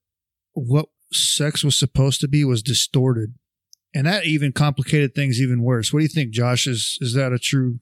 what 0.54 0.88
sex 1.12 1.64
was 1.64 1.78
supposed 1.78 2.22
to 2.22 2.28
be 2.28 2.44
was 2.44 2.64
distorted. 2.64 3.36
And 3.94 4.08
that 4.08 4.26
even 4.26 4.52
complicated 4.52 5.14
things 5.14 5.40
even 5.40 5.62
worse. 5.62 5.94
What 5.94 6.00
do 6.00 6.04
you 6.04 6.10
think, 6.10 6.32
Josh? 6.32 6.66
Is 6.66 6.98
is 7.00 7.14
that 7.14 7.32
a 7.32 7.38
true 7.38 7.80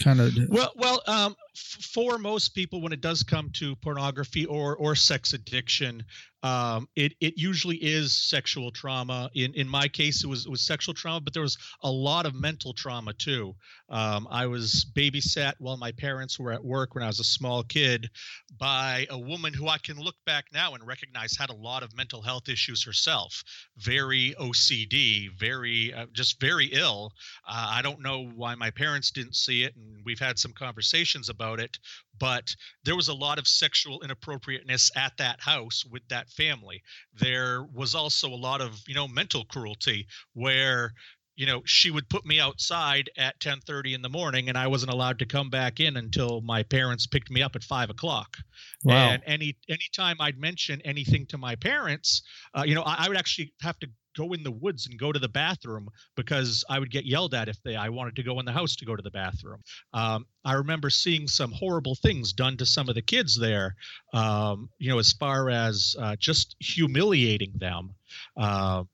kind 0.00 0.20
of 0.20 0.32
well 0.48 0.72
well 0.76 1.02
um 1.08 1.34
for 1.54 2.18
most 2.18 2.54
people, 2.54 2.80
when 2.80 2.92
it 2.92 3.00
does 3.00 3.22
come 3.22 3.50
to 3.54 3.76
pornography 3.76 4.46
or 4.46 4.76
or 4.76 4.94
sex 4.94 5.32
addiction, 5.32 6.04
um, 6.42 6.88
it 6.96 7.12
it 7.20 7.34
usually 7.36 7.76
is 7.76 8.16
sexual 8.16 8.70
trauma. 8.70 9.30
In 9.34 9.54
in 9.54 9.68
my 9.68 9.88
case, 9.88 10.24
it 10.24 10.26
was 10.26 10.46
it 10.46 10.50
was 10.50 10.62
sexual 10.62 10.94
trauma, 10.94 11.20
but 11.20 11.34
there 11.34 11.42
was 11.42 11.58
a 11.82 11.90
lot 11.90 12.26
of 12.26 12.34
mental 12.34 12.72
trauma 12.72 13.12
too. 13.12 13.54
Um, 13.88 14.28
I 14.30 14.46
was 14.46 14.86
babysat 14.96 15.54
while 15.58 15.76
my 15.76 15.92
parents 15.92 16.38
were 16.38 16.52
at 16.52 16.64
work 16.64 16.94
when 16.94 17.02
I 17.02 17.08
was 17.08 17.20
a 17.20 17.24
small 17.24 17.62
kid 17.62 18.08
by 18.56 19.06
a 19.10 19.18
woman 19.18 19.52
who 19.52 19.68
I 19.68 19.78
can 19.78 19.98
look 19.98 20.16
back 20.24 20.46
now 20.52 20.74
and 20.74 20.86
recognize 20.86 21.36
had 21.36 21.50
a 21.50 21.54
lot 21.54 21.82
of 21.82 21.96
mental 21.96 22.22
health 22.22 22.48
issues 22.48 22.84
herself. 22.84 23.42
Very 23.76 24.34
OCD, 24.40 25.28
very 25.38 25.92
uh, 25.92 26.06
just 26.12 26.40
very 26.40 26.66
ill. 26.66 27.12
Uh, 27.46 27.70
I 27.72 27.82
don't 27.82 28.02
know 28.02 28.30
why 28.34 28.54
my 28.54 28.70
parents 28.70 29.10
didn't 29.10 29.36
see 29.36 29.64
it, 29.64 29.74
and 29.76 30.02
we've 30.04 30.20
had 30.20 30.38
some 30.38 30.52
conversations 30.52 31.28
about 31.28 31.39
it 31.58 31.78
but 32.18 32.54
there 32.84 32.96
was 32.96 33.08
a 33.08 33.14
lot 33.14 33.38
of 33.38 33.46
sexual 33.46 34.02
inappropriateness 34.02 34.90
at 34.96 35.16
that 35.16 35.40
house 35.40 35.84
with 35.90 36.02
that 36.08 36.28
family 36.28 36.82
there 37.18 37.64
was 37.72 37.94
also 37.94 38.28
a 38.28 38.34
lot 38.34 38.60
of 38.60 38.80
you 38.86 38.94
know 38.94 39.08
mental 39.08 39.44
cruelty 39.44 40.06
where 40.34 40.92
you 41.36 41.46
know 41.46 41.62
she 41.64 41.90
would 41.90 42.08
put 42.08 42.26
me 42.26 42.38
outside 42.38 43.08
at 43.16 43.40
10:30 43.40 43.94
in 43.94 44.02
the 44.02 44.08
morning 44.10 44.48
and 44.48 44.58
I 44.58 44.66
wasn't 44.66 44.92
allowed 44.92 45.18
to 45.20 45.26
come 45.26 45.48
back 45.48 45.80
in 45.80 45.96
until 45.96 46.42
my 46.42 46.62
parents 46.62 47.06
picked 47.06 47.30
me 47.30 47.40
up 47.40 47.56
at 47.56 47.64
five 47.64 47.88
o'clock 47.88 48.36
wow. 48.84 49.10
and 49.10 49.22
any 49.24 49.56
anytime 49.68 50.16
I'd 50.20 50.38
mention 50.38 50.82
anything 50.82 51.26
to 51.26 51.38
my 51.38 51.56
parents 51.56 52.22
uh, 52.54 52.64
you 52.66 52.74
know 52.74 52.82
I, 52.82 53.06
I 53.06 53.08
would 53.08 53.16
actually 53.16 53.54
have 53.62 53.78
to 53.78 53.88
go 54.16 54.32
in 54.32 54.42
the 54.42 54.50
woods 54.50 54.86
and 54.86 54.98
go 54.98 55.12
to 55.12 55.18
the 55.18 55.28
bathroom 55.28 55.88
because 56.16 56.64
I 56.68 56.78
would 56.78 56.90
get 56.90 57.06
yelled 57.06 57.34
at 57.34 57.48
if 57.48 57.62
they 57.62 57.76
I 57.76 57.88
wanted 57.88 58.16
to 58.16 58.22
go 58.22 58.38
in 58.40 58.46
the 58.46 58.52
house 58.52 58.76
to 58.76 58.84
go 58.84 58.96
to 58.96 59.02
the 59.02 59.10
bathroom. 59.10 59.62
Um, 59.92 60.26
I 60.44 60.54
remember 60.54 60.90
seeing 60.90 61.28
some 61.28 61.52
horrible 61.52 61.94
things 61.94 62.32
done 62.32 62.56
to 62.58 62.66
some 62.66 62.88
of 62.88 62.94
the 62.94 63.02
kids 63.02 63.38
there. 63.38 63.76
Um, 64.12 64.70
you 64.78 64.90
know, 64.90 64.98
as 64.98 65.12
far 65.12 65.50
as 65.50 65.96
uh, 65.98 66.16
just 66.16 66.56
humiliating 66.60 67.52
them. 67.56 67.94
Uh, 68.36 68.84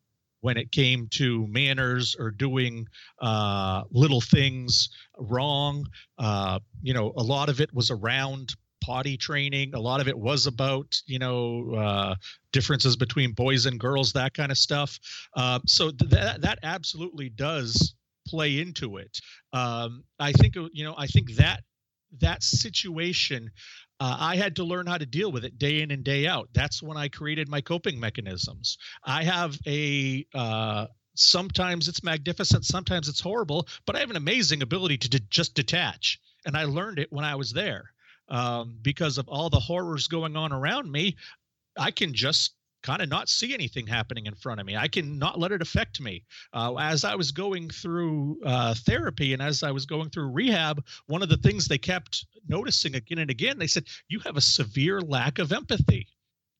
when 0.40 0.56
it 0.56 0.70
came 0.70 1.08
to 1.08 1.44
manners 1.48 2.14
or 2.16 2.30
doing 2.30 2.86
uh, 3.20 3.82
little 3.90 4.20
things 4.20 4.90
wrong, 5.18 5.84
uh, 6.18 6.60
you 6.82 6.94
know, 6.94 7.12
a 7.16 7.22
lot 7.22 7.48
of 7.48 7.60
it 7.60 7.74
was 7.74 7.90
around 7.90 8.54
potty 8.86 9.16
training. 9.16 9.74
A 9.74 9.80
lot 9.80 10.00
of 10.00 10.06
it 10.06 10.16
was 10.16 10.46
about 10.46 11.02
you 11.06 11.18
know 11.18 11.72
uh, 11.74 12.14
differences 12.52 12.96
between 12.96 13.32
boys 13.32 13.66
and 13.66 13.80
girls, 13.80 14.12
that 14.12 14.32
kind 14.32 14.52
of 14.52 14.58
stuff. 14.58 14.98
Uh, 15.34 15.58
so 15.66 15.90
th- 15.90 16.10
that 16.12 16.40
that 16.42 16.60
absolutely 16.62 17.28
does 17.28 17.94
play 18.28 18.60
into 18.60 18.98
it. 18.98 19.18
Um, 19.52 20.04
I 20.20 20.32
think 20.32 20.56
uh, 20.56 20.68
you 20.72 20.84
know 20.84 20.94
I 20.96 21.08
think 21.08 21.34
that 21.34 21.62
that 22.20 22.42
situation. 22.42 23.50
Uh, 23.98 24.14
I 24.20 24.36
had 24.36 24.56
to 24.56 24.64
learn 24.64 24.86
how 24.86 24.98
to 24.98 25.06
deal 25.06 25.32
with 25.32 25.46
it 25.46 25.58
day 25.58 25.80
in 25.80 25.90
and 25.90 26.04
day 26.04 26.26
out. 26.26 26.50
That's 26.52 26.82
when 26.82 26.98
I 26.98 27.08
created 27.08 27.48
my 27.48 27.62
coping 27.62 27.98
mechanisms. 27.98 28.76
I 29.02 29.24
have 29.24 29.58
a 29.66 30.26
uh, 30.34 30.88
sometimes 31.14 31.88
it's 31.88 32.04
magnificent, 32.04 32.66
sometimes 32.66 33.08
it's 33.08 33.20
horrible, 33.20 33.66
but 33.86 33.96
I 33.96 34.00
have 34.00 34.10
an 34.10 34.16
amazing 34.16 34.60
ability 34.60 34.98
to 34.98 35.08
de- 35.08 35.20
just 35.30 35.54
detach. 35.54 36.20
And 36.44 36.58
I 36.58 36.64
learned 36.64 36.98
it 36.98 37.10
when 37.10 37.24
I 37.24 37.36
was 37.36 37.52
there 37.52 37.90
um, 38.28 38.76
because 38.82 39.18
of 39.18 39.28
all 39.28 39.50
the 39.50 39.60
horrors 39.60 40.08
going 40.08 40.36
on 40.36 40.52
around 40.52 40.90
me, 40.90 41.16
I 41.78 41.90
can 41.90 42.14
just 42.14 42.54
kind 42.82 43.02
of 43.02 43.08
not 43.08 43.28
see 43.28 43.52
anything 43.52 43.86
happening 43.86 44.26
in 44.26 44.34
front 44.34 44.60
of 44.60 44.66
me. 44.66 44.76
I 44.76 44.86
can 44.86 45.18
not 45.18 45.40
let 45.40 45.50
it 45.50 45.60
affect 45.60 46.00
me. 46.00 46.22
Uh, 46.52 46.76
as 46.76 47.04
I 47.04 47.16
was 47.16 47.32
going 47.32 47.68
through 47.68 48.38
uh, 48.44 48.74
therapy 48.74 49.32
and 49.32 49.42
as 49.42 49.64
I 49.64 49.72
was 49.72 49.86
going 49.86 50.08
through 50.10 50.30
rehab, 50.30 50.84
one 51.06 51.22
of 51.22 51.28
the 51.28 51.36
things 51.36 51.66
they 51.66 51.78
kept 51.78 52.26
noticing 52.48 52.94
again 52.94 53.18
and 53.18 53.30
again, 53.30 53.58
they 53.58 53.66
said, 53.66 53.84
You 54.08 54.20
have 54.20 54.36
a 54.36 54.40
severe 54.40 55.00
lack 55.00 55.40
of 55.40 55.52
empathy. 55.52 56.06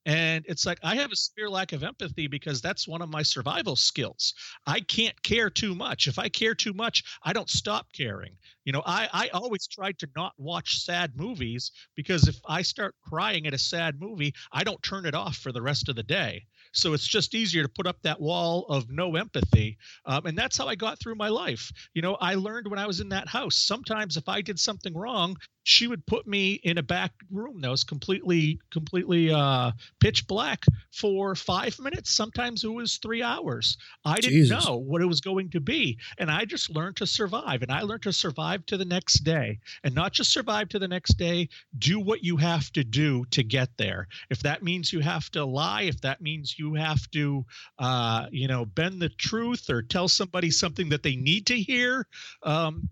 And 0.07 0.45
it's 0.47 0.65
like 0.65 0.79
I 0.83 0.95
have 0.95 1.11
a 1.11 1.17
severe 1.17 1.49
lack 1.49 1.73
of 1.73 1.83
empathy 1.83 2.27
because 2.27 2.61
that's 2.61 2.87
one 2.87 3.01
of 3.01 3.09
my 3.09 3.23
survival 3.23 3.75
skills. 3.75 4.33
I 4.65 4.79
can't 4.79 5.21
care 5.21 5.49
too 5.49 5.75
much. 5.75 6.07
If 6.07 6.17
I 6.17 6.29
care 6.29 6.55
too 6.55 6.71
much, 6.71 7.03
I 7.23 7.33
don't 7.33 7.49
stop 7.49 7.87
caring. 7.91 8.37
You 8.63 8.71
know, 8.71 8.83
I, 8.85 9.09
I 9.11 9.27
always 9.33 9.67
tried 9.67 9.99
to 9.99 10.09
not 10.15 10.31
watch 10.37 10.79
sad 10.79 11.17
movies 11.17 11.71
because 11.93 12.29
if 12.29 12.37
I 12.47 12.61
start 12.61 12.95
crying 13.01 13.47
at 13.47 13.53
a 13.53 13.57
sad 13.57 13.99
movie, 13.99 14.33
I 14.53 14.63
don't 14.63 14.81
turn 14.81 15.05
it 15.05 15.13
off 15.13 15.35
for 15.35 15.51
the 15.51 15.61
rest 15.61 15.89
of 15.89 15.97
the 15.97 16.03
day. 16.03 16.45
So 16.71 16.93
it's 16.93 17.07
just 17.07 17.35
easier 17.35 17.63
to 17.63 17.69
put 17.69 17.87
up 17.87 18.01
that 18.03 18.21
wall 18.21 18.65
of 18.69 18.89
no 18.89 19.15
empathy. 19.17 19.77
Um, 20.05 20.25
and 20.25 20.37
that's 20.37 20.57
how 20.57 20.67
I 20.67 20.75
got 20.75 20.99
through 20.99 21.15
my 21.15 21.29
life. 21.29 21.69
You 21.93 22.01
know, 22.01 22.15
I 22.21 22.35
learned 22.35 22.69
when 22.69 22.79
I 22.79 22.87
was 22.87 23.01
in 23.01 23.09
that 23.09 23.27
house, 23.27 23.57
sometimes 23.57 24.15
if 24.15 24.29
I 24.29 24.41
did 24.41 24.59
something 24.59 24.93
wrong, 24.93 25.35
she 25.67 25.85
would 25.85 26.05
put 26.05 26.25
me 26.25 26.53
in 26.63 26.77
a 26.77 26.81
back 26.81 27.11
room 27.29 27.59
that 27.59 27.69
was 27.69 27.83
completely, 27.83 28.57
completely 28.71 29.29
uh, 29.33 29.69
pitch 29.99 30.25
black 30.25 30.63
for 30.93 31.35
five 31.35 31.77
minutes. 31.77 32.09
Sometimes 32.09 32.63
it 32.63 32.69
was 32.69 32.95
three 32.95 33.21
hours. 33.21 33.77
I 34.05 34.21
didn't 34.21 34.47
know 34.47 34.77
what 34.77 35.01
it 35.01 35.07
was 35.07 35.19
going 35.19 35.49
to 35.49 35.59
be. 35.59 35.97
And 36.19 36.31
I 36.31 36.45
just 36.45 36.69
learned 36.69 36.95
to 36.97 37.05
survive. 37.05 37.63
And 37.63 37.71
I 37.71 37.81
learned 37.81 38.03
to 38.03 38.13
survive 38.13 38.65
to 38.67 38.77
the 38.77 38.85
next 38.85 39.25
day 39.25 39.59
and 39.83 39.93
not 39.93 40.13
just 40.13 40.31
survive 40.31 40.69
to 40.69 40.79
the 40.79 40.87
next 40.87 41.15
day, 41.17 41.49
do 41.77 41.99
what 41.99 42.23
you 42.23 42.37
have 42.37 42.71
to 42.71 42.85
do 42.85 43.25
to 43.31 43.43
get 43.43 43.67
there. 43.75 44.07
If 44.29 44.39
that 44.43 44.63
means 44.63 44.93
you 44.93 45.01
have 45.01 45.29
to 45.31 45.43
lie, 45.43 45.81
if 45.81 45.99
that 45.99 46.21
means 46.21 46.57
you 46.57 46.75
have 46.75 47.11
to, 47.11 47.45
uh, 47.77 48.27
you 48.31 48.47
know, 48.47 48.63
bend 48.63 49.01
the 49.01 49.09
truth 49.09 49.69
or 49.69 49.81
tell 49.81 50.07
somebody 50.07 50.49
something 50.49 50.87
that 50.89 51.03
they 51.03 51.17
need 51.17 51.47
to 51.47 51.59
hear, 51.59 52.07
um, 52.43 52.87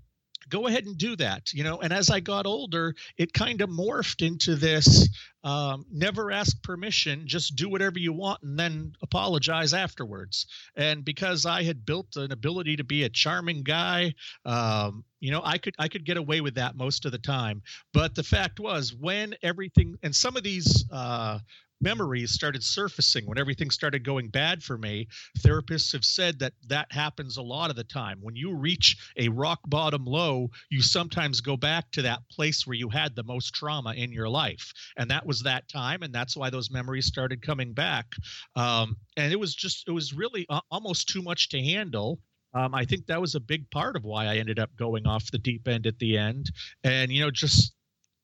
go 0.50 0.68
ahead 0.68 0.86
and 0.86 0.98
do 0.98 1.16
that 1.16 1.54
you 1.54 1.64
know? 1.64 1.80
And 1.80 1.94
as 1.94 2.10
i 2.10 2.20
got 2.20 2.46
older 2.46 2.96
it 3.18 3.34
kind 3.34 3.62
of 3.62 3.70
morphed 3.70 4.26
into 4.26 4.56
this 4.56 5.10
um, 5.44 5.86
never 5.92 6.32
ask 6.32 6.62
permission 6.64 7.28
just 7.28 7.56
do 7.56 7.70
whatever 7.70 8.00
you 8.00 8.14
want 8.14 8.42
and 8.42 8.58
then 8.58 8.94
apologize 9.04 9.74
afterwards. 9.74 10.48
And 10.76 11.06
because 11.06 11.46
i 11.46 11.64
had 11.64 11.86
built 11.86 12.16
an 12.16 12.32
ability 12.32 12.78
to 12.78 12.84
be 12.84 13.04
a 13.04 13.10
charming 13.10 13.64
guy 13.64 14.14
um, 14.46 15.04
you 15.20 15.32
know 15.32 15.42
i 15.44 15.58
could 15.58 15.76
i 15.80 15.88
could 15.88 16.06
get 16.06 16.18
away 16.18 16.42
with 16.42 16.56
that 16.56 16.76
most 16.76 17.06
of 17.06 17.12
the 17.12 17.18
time. 17.18 17.62
But 17.94 18.16
the 18.16 18.24
fact 18.24 18.60
was 18.60 18.94
when 18.94 19.36
everything 19.42 19.98
and 20.04 20.16
some 20.16 20.36
of 20.36 20.44
these 20.44 20.86
uh, 20.92 21.40
memories 21.82 22.32
started 22.32 22.64
surfacing. 22.64 23.26
When 23.26 23.38
everything 23.38 23.70
started 23.70 24.04
going 24.04 24.30
bad 24.30 24.64
for 24.64 24.78
me 24.78 25.08
therapists 25.40 25.94
have 25.94 26.06
said 26.06 26.40
that 26.40 26.54
that 26.68 26.92
happens 26.92 27.38
a 27.38 27.42
lot 27.42 27.70
of 27.70 27.76
the 27.76 27.84
time. 27.84 28.20
When 28.22 28.36
you 28.36 28.56
reach 28.56 28.98
a 29.18 29.30
rock 29.30 29.60
bottom 29.68 30.06
low 30.06 30.50
you 30.70 30.82
sometimes 30.82 31.42
go 31.42 31.58
back 31.58 31.92
to 31.92 32.02
that 32.04 32.20
place 32.32 32.66
where 32.66 32.76
you 32.76 32.90
had 32.90 33.16
the 33.16 33.24
most 33.24 33.54
trauma 33.54 33.94
in 33.94 34.12
your 34.12 34.30
life. 34.30 34.74
And 34.98 35.10
that 35.12 35.26
was 35.26 35.44
that 35.44 35.68
time 35.70 36.04
and 36.04 36.14
that's 36.14 36.36
why 36.36 36.50
those 36.50 36.72
memories 36.72 37.06
started 37.06 37.42
coming 37.42 37.74
back. 37.74 38.08
Um, 38.56 38.98
and 39.18 39.32
it 39.32 39.40
was 39.40 39.56
just 39.56 39.88
it 39.88 39.92
was 39.92 40.14
really 40.14 40.46
uh, 40.50 40.62
almost 40.72 41.10
too 41.10 41.22
much 41.22 41.50
to 41.50 41.62
handle. 41.62 42.20
Um, 42.56 42.74
I 42.74 42.86
think 42.86 43.06
that 43.08 43.20
was 43.20 43.36
a 43.36 43.40
big 43.42 43.70
part 43.70 43.98
of 43.98 44.06
why 44.06 44.28
I 44.28 44.38
ended 44.38 44.60
up 44.60 44.74
going 44.78 45.06
off 45.06 45.30
the 45.30 45.38
deep 45.38 45.68
end 45.68 45.86
at 45.86 46.00
the 46.00 46.18
end. 46.18 46.52
And, 46.86 47.12
you 47.12 47.22
know, 47.22 47.30
just 47.30 47.75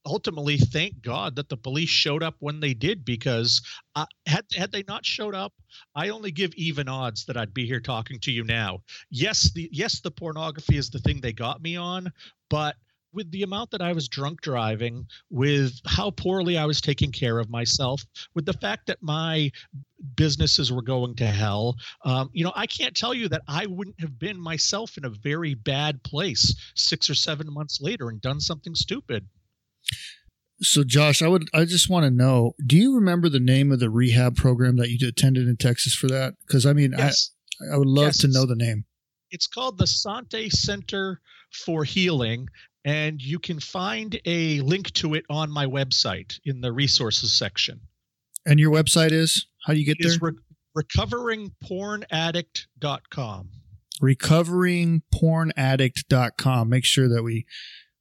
ultimately 0.05 0.57
thank 0.57 1.01
God 1.01 1.35
that 1.35 1.49
the 1.49 1.57
police 1.57 1.89
showed 1.89 2.23
up 2.23 2.35
when 2.39 2.59
they 2.59 2.73
did 2.73 3.05
because 3.05 3.61
uh, 3.95 4.05
had 4.25 4.45
had 4.55 4.71
they 4.71 4.83
not 4.87 5.05
showed 5.05 5.35
up, 5.35 5.53
I 5.95 6.09
only 6.09 6.31
give 6.31 6.53
even 6.55 6.87
odds 6.87 7.25
that 7.25 7.37
I'd 7.37 7.53
be 7.53 7.65
here 7.65 7.79
talking 7.79 8.19
to 8.21 8.31
you 8.31 8.43
now. 8.43 8.81
Yes, 9.09 9.51
the 9.53 9.69
yes 9.71 9.99
the 9.99 10.11
pornography 10.11 10.77
is 10.77 10.89
the 10.89 10.99
thing 10.99 11.21
they 11.21 11.33
got 11.33 11.61
me 11.61 11.75
on, 11.75 12.11
but 12.49 12.75
with 13.13 13.29
the 13.31 13.43
amount 13.43 13.71
that 13.71 13.81
I 13.81 13.91
was 13.91 14.07
drunk 14.07 14.41
driving, 14.41 15.05
with 15.29 15.73
how 15.85 16.11
poorly 16.11 16.57
I 16.57 16.65
was 16.65 16.79
taking 16.79 17.11
care 17.11 17.39
of 17.39 17.49
myself, 17.49 18.05
with 18.33 18.45
the 18.45 18.53
fact 18.53 18.87
that 18.87 19.01
my 19.01 19.51
businesses 20.15 20.71
were 20.71 20.81
going 20.81 21.15
to 21.15 21.27
hell, 21.27 21.75
um, 22.05 22.29
you 22.33 22.43
know, 22.43 22.53
I 22.55 22.67
can't 22.67 22.95
tell 22.95 23.13
you 23.13 23.27
that 23.29 23.41
I 23.47 23.65
wouldn't 23.65 23.99
have 23.99 24.17
been 24.17 24.39
myself 24.39 24.97
in 24.97 25.05
a 25.05 25.09
very 25.09 25.53
bad 25.55 26.01
place 26.03 26.55
six 26.75 27.09
or 27.09 27.15
seven 27.15 27.51
months 27.51 27.81
later 27.81 28.09
and 28.09 28.21
done 28.21 28.39
something 28.39 28.75
stupid. 28.75 29.27
So, 30.61 30.83
Josh, 30.83 31.23
I 31.23 31.27
would 31.27 31.49
I 31.53 31.65
just 31.65 31.89
want 31.89 32.05
to 32.05 32.11
know: 32.11 32.53
Do 32.65 32.77
you 32.77 32.95
remember 32.95 33.29
the 33.29 33.39
name 33.39 33.71
of 33.71 33.79
the 33.79 33.89
rehab 33.89 34.35
program 34.35 34.77
that 34.77 34.89
you 34.89 35.07
attended 35.07 35.47
in 35.47 35.57
Texas 35.57 35.95
for 35.95 36.07
that? 36.07 36.33
Because 36.45 36.65
I 36.65 36.73
mean, 36.73 36.93
yes. 36.97 37.31
I 37.61 37.73
I 37.73 37.77
would 37.77 37.87
love 37.87 38.07
yes, 38.07 38.17
to 38.19 38.27
know 38.27 38.45
the 38.45 38.55
name. 38.55 38.85
It's 39.31 39.47
called 39.47 39.77
the 39.77 39.87
Sante 39.87 40.49
Center 40.49 41.19
for 41.51 41.83
Healing, 41.83 42.47
and 42.85 43.21
you 43.21 43.39
can 43.39 43.59
find 43.59 44.17
a 44.25 44.61
link 44.61 44.91
to 44.93 45.15
it 45.15 45.25
on 45.29 45.51
my 45.51 45.65
website 45.65 46.39
in 46.45 46.61
the 46.61 46.71
resources 46.71 47.33
section. 47.33 47.81
And 48.45 48.57
your 48.59 48.71
website 48.71 49.11
is 49.11 49.47
how 49.65 49.73
do 49.73 49.79
you 49.79 49.85
get 49.85 49.97
there? 49.99 50.13
Re- 50.19 50.31
recoveringpornaddict.com. 50.77 53.49
Recoveringpornaddict.com. 54.01 56.69
Make 56.69 56.85
sure 56.85 57.07
that 57.07 57.23
we 57.23 57.45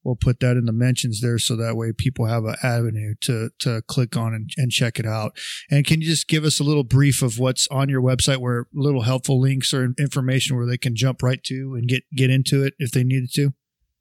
we'll 0.05 0.17
put 0.17 0.41
that 0.41 0.57
in 0.57 0.65
the 0.67 0.73
mentions 0.73 1.21
there 1.21 1.39
so 1.39 1.57
that 1.57 1.77
way 1.77 1.93
people 1.93 2.27
have 2.27 2.45
an 2.45 2.57
avenue 2.63 3.15
to 3.23 3.51
to 3.61 3.83
click 3.83 4.17
on 4.17 4.35
and, 4.35 4.51
and 4.57 4.71
check 4.71 4.99
it 4.99 5.07
out. 5.07 5.37
And 5.71 5.87
can 5.87 6.01
you 6.01 6.07
just 6.07 6.29
give 6.29 6.45
us 6.45 6.61
a 6.61 6.65
little 6.65 6.85
brief 6.85 7.23
of 7.23 7.39
what's 7.39 7.67
on 7.69 7.89
your 7.89 8.03
website 8.03 8.39
where 8.39 8.67
little 8.73 9.03
helpful 9.03 9.41
links 9.41 9.73
or 9.73 9.93
information 9.99 10.57
where 10.57 10.67
they 10.67 10.79
can 10.79 10.97
jump 10.97 11.23
right 11.23 11.43
to 11.45 11.75
and 11.75 11.89
get 11.89 12.05
get 12.15 12.31
into 12.31 12.63
it 12.63 12.75
if 12.79 12.91
they 12.91 13.05
needed 13.05 13.31
to 13.35 13.53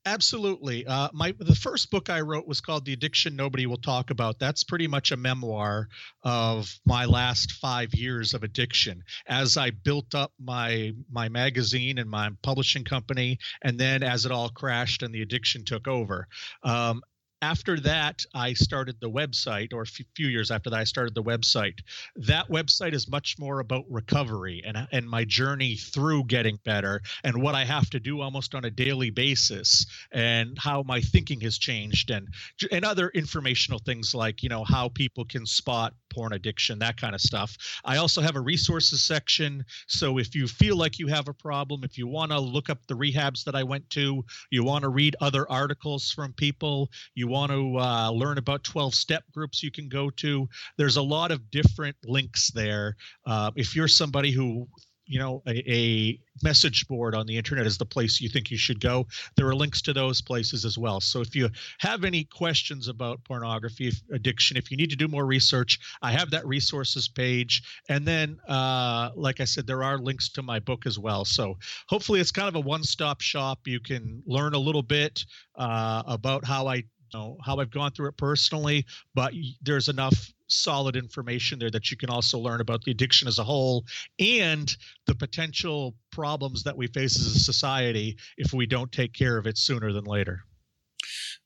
Absolutely. 0.09 0.87
Uh, 0.87 1.09
my 1.13 1.35
the 1.37 1.53
first 1.53 1.91
book 1.91 2.09
I 2.09 2.21
wrote 2.21 2.47
was 2.47 2.61
called 2.61 2.83
"The 2.83 2.93
Addiction 2.93 3.35
Nobody 3.35 3.67
Will 3.67 3.77
Talk 3.77 4.09
About." 4.09 4.39
That's 4.39 4.63
pretty 4.63 4.87
much 4.87 5.11
a 5.11 5.17
memoir 5.17 5.87
of 6.23 6.79
my 6.83 7.05
last 7.05 7.51
five 7.51 7.93
years 7.93 8.33
of 8.33 8.41
addiction 8.41 9.03
as 9.27 9.55
I 9.55 9.69
built 9.69 10.15
up 10.15 10.33
my 10.43 10.93
my 11.11 11.29
magazine 11.29 11.99
and 11.99 12.09
my 12.09 12.31
publishing 12.41 12.85
company, 12.85 13.37
and 13.61 13.79
then 13.79 14.01
as 14.01 14.25
it 14.25 14.31
all 14.31 14.49
crashed 14.49 15.03
and 15.03 15.13
the 15.13 15.21
addiction 15.21 15.63
took 15.63 15.87
over. 15.87 16.27
Um, 16.63 17.03
after 17.41 17.79
that, 17.79 18.25
I 18.33 18.53
started 18.53 18.99
the 18.99 19.09
website, 19.09 19.73
or 19.73 19.83
a 19.83 19.85
few 19.85 20.27
years 20.27 20.51
after 20.51 20.69
that, 20.69 20.79
I 20.79 20.83
started 20.83 21.15
the 21.15 21.23
website. 21.23 21.79
That 22.15 22.49
website 22.49 22.93
is 22.93 23.07
much 23.07 23.39
more 23.39 23.59
about 23.59 23.85
recovery 23.89 24.61
and, 24.65 24.87
and 24.91 25.09
my 25.09 25.23
journey 25.23 25.75
through 25.75 26.25
getting 26.25 26.59
better 26.65 27.01
and 27.23 27.41
what 27.41 27.55
I 27.55 27.63
have 27.63 27.89
to 27.91 27.99
do 27.99 28.21
almost 28.21 28.55
on 28.55 28.65
a 28.65 28.69
daily 28.69 29.09
basis 29.09 29.85
and 30.11 30.57
how 30.57 30.83
my 30.83 30.99
thinking 31.01 31.39
has 31.41 31.57
changed 31.57 32.09
and, 32.11 32.27
and 32.71 32.83
other 32.83 33.09
informational 33.09 33.79
things 33.79 34.13
like, 34.13 34.43
you 34.43 34.49
know, 34.49 34.63
how 34.63 34.89
people 34.89 35.23
can 35.25 35.45
spot 35.45 35.93
porn 36.19 36.33
addiction, 36.33 36.79
that 36.79 36.97
kind 36.97 37.15
of 37.15 37.21
stuff. 37.21 37.55
I 37.85 37.95
also 37.95 38.19
have 38.21 38.35
a 38.35 38.41
resources 38.41 39.01
section. 39.01 39.63
So 39.87 40.17
if 40.17 40.35
you 40.35 40.47
feel 40.47 40.75
like 40.75 40.99
you 40.99 41.07
have 41.07 41.29
a 41.29 41.33
problem, 41.33 41.85
if 41.85 41.97
you 41.97 42.07
want 42.07 42.31
to 42.31 42.39
look 42.39 42.69
up 42.69 42.85
the 42.87 42.93
rehabs 42.93 43.45
that 43.45 43.55
I 43.55 43.63
went 43.63 43.89
to, 43.91 44.25
you 44.49 44.65
want 44.65 44.81
to 44.81 44.89
read 44.89 45.15
other 45.21 45.49
articles 45.49 46.11
from 46.11 46.33
people, 46.33 46.89
you 47.15 47.29
want 47.29 47.53
to 47.53 47.77
uh, 47.77 48.11
learn 48.11 48.37
about 48.37 48.65
12 48.65 48.93
step 48.93 49.23
groups 49.33 49.63
you 49.63 49.71
can 49.71 49.87
go 49.87 50.09
to, 50.09 50.49
there's 50.77 50.97
a 50.97 51.01
lot 51.01 51.31
of 51.31 51.49
different 51.51 51.95
links 52.03 52.51
there. 52.51 52.97
Uh, 53.25 53.51
if 53.55 53.73
you're 53.73 53.87
somebody 53.87 54.31
who 54.31 54.67
you 55.09 55.19
know 55.19 55.41
a, 55.47 55.71
a, 55.71 56.19
message 56.41 56.87
board 56.87 57.15
on 57.15 57.27
the 57.27 57.35
internet 57.35 57.65
is 57.67 57.77
the 57.77 57.85
place 57.85 58.21
you 58.21 58.29
think 58.29 58.49
you 58.49 58.57
should 58.57 58.79
go. 58.79 59.05
There 59.35 59.45
are 59.47 59.53
links 59.55 59.81
to 59.81 59.91
those 59.91 60.21
places 60.21 60.63
as 60.63 60.77
well. 60.77 61.01
So 61.01 61.19
if 61.19 61.35
you 61.35 61.49
have 61.79 62.05
any 62.05 62.23
questions 62.23 62.87
about 62.87 63.21
pornography 63.25 63.91
addiction 64.13 64.55
if 64.55 64.71
you 64.71 64.77
need 64.77 64.89
to 64.89 64.95
do 64.95 65.09
more 65.09 65.25
research 65.25 65.77
i 66.01 66.13
have 66.13 66.31
that 66.31 66.47
resources 66.47 67.09
page. 67.09 67.61
And 67.89 68.05
then 68.05 68.39
uh, 68.47 69.09
like 69.15 69.41
i 69.41 69.43
said 69.43 69.67
there 69.67 69.83
are 69.83 69.97
links 69.97 70.29
to 70.29 70.41
my 70.41 70.59
book 70.59 70.85
as 70.85 70.97
well. 70.97 71.25
So 71.25 71.57
hopefully 71.89 72.21
it's 72.21 72.31
kind 72.31 72.47
of 72.47 72.55
a 72.55 72.61
one-stop 72.61 73.19
shop. 73.19 73.59
You 73.65 73.81
can 73.81 74.23
learn 74.25 74.53
a 74.53 74.59
little 74.59 74.83
bit 74.83 75.25
uh, 75.57 76.03
about 76.05 76.45
how 76.45 76.67
i 76.67 76.83
know 77.13 77.37
how 77.43 77.57
I've 77.57 77.71
gone 77.71 77.91
through 77.91 78.09
it 78.09 78.17
personally, 78.17 78.85
but 79.13 79.33
there's 79.61 79.87
enough 79.87 80.31
solid 80.47 80.95
information 80.95 81.59
there 81.59 81.69
that 81.71 81.91
you 81.91 81.97
can 81.97 82.09
also 82.09 82.39
learn 82.39 82.61
about 82.61 82.83
the 82.83 82.91
addiction 82.91 83.27
as 83.27 83.39
a 83.39 83.43
whole 83.43 83.85
and 84.19 84.75
the 85.05 85.15
potential 85.15 85.95
problems 86.11 86.63
that 86.63 86.75
we 86.75 86.87
face 86.87 87.19
as 87.19 87.27
a 87.35 87.39
society 87.39 88.17
if 88.37 88.53
we 88.53 88.65
don't 88.65 88.91
take 88.91 89.13
care 89.13 89.37
of 89.37 89.45
it 89.45 89.57
sooner 89.57 89.93
than 89.93 90.05
later. 90.05 90.41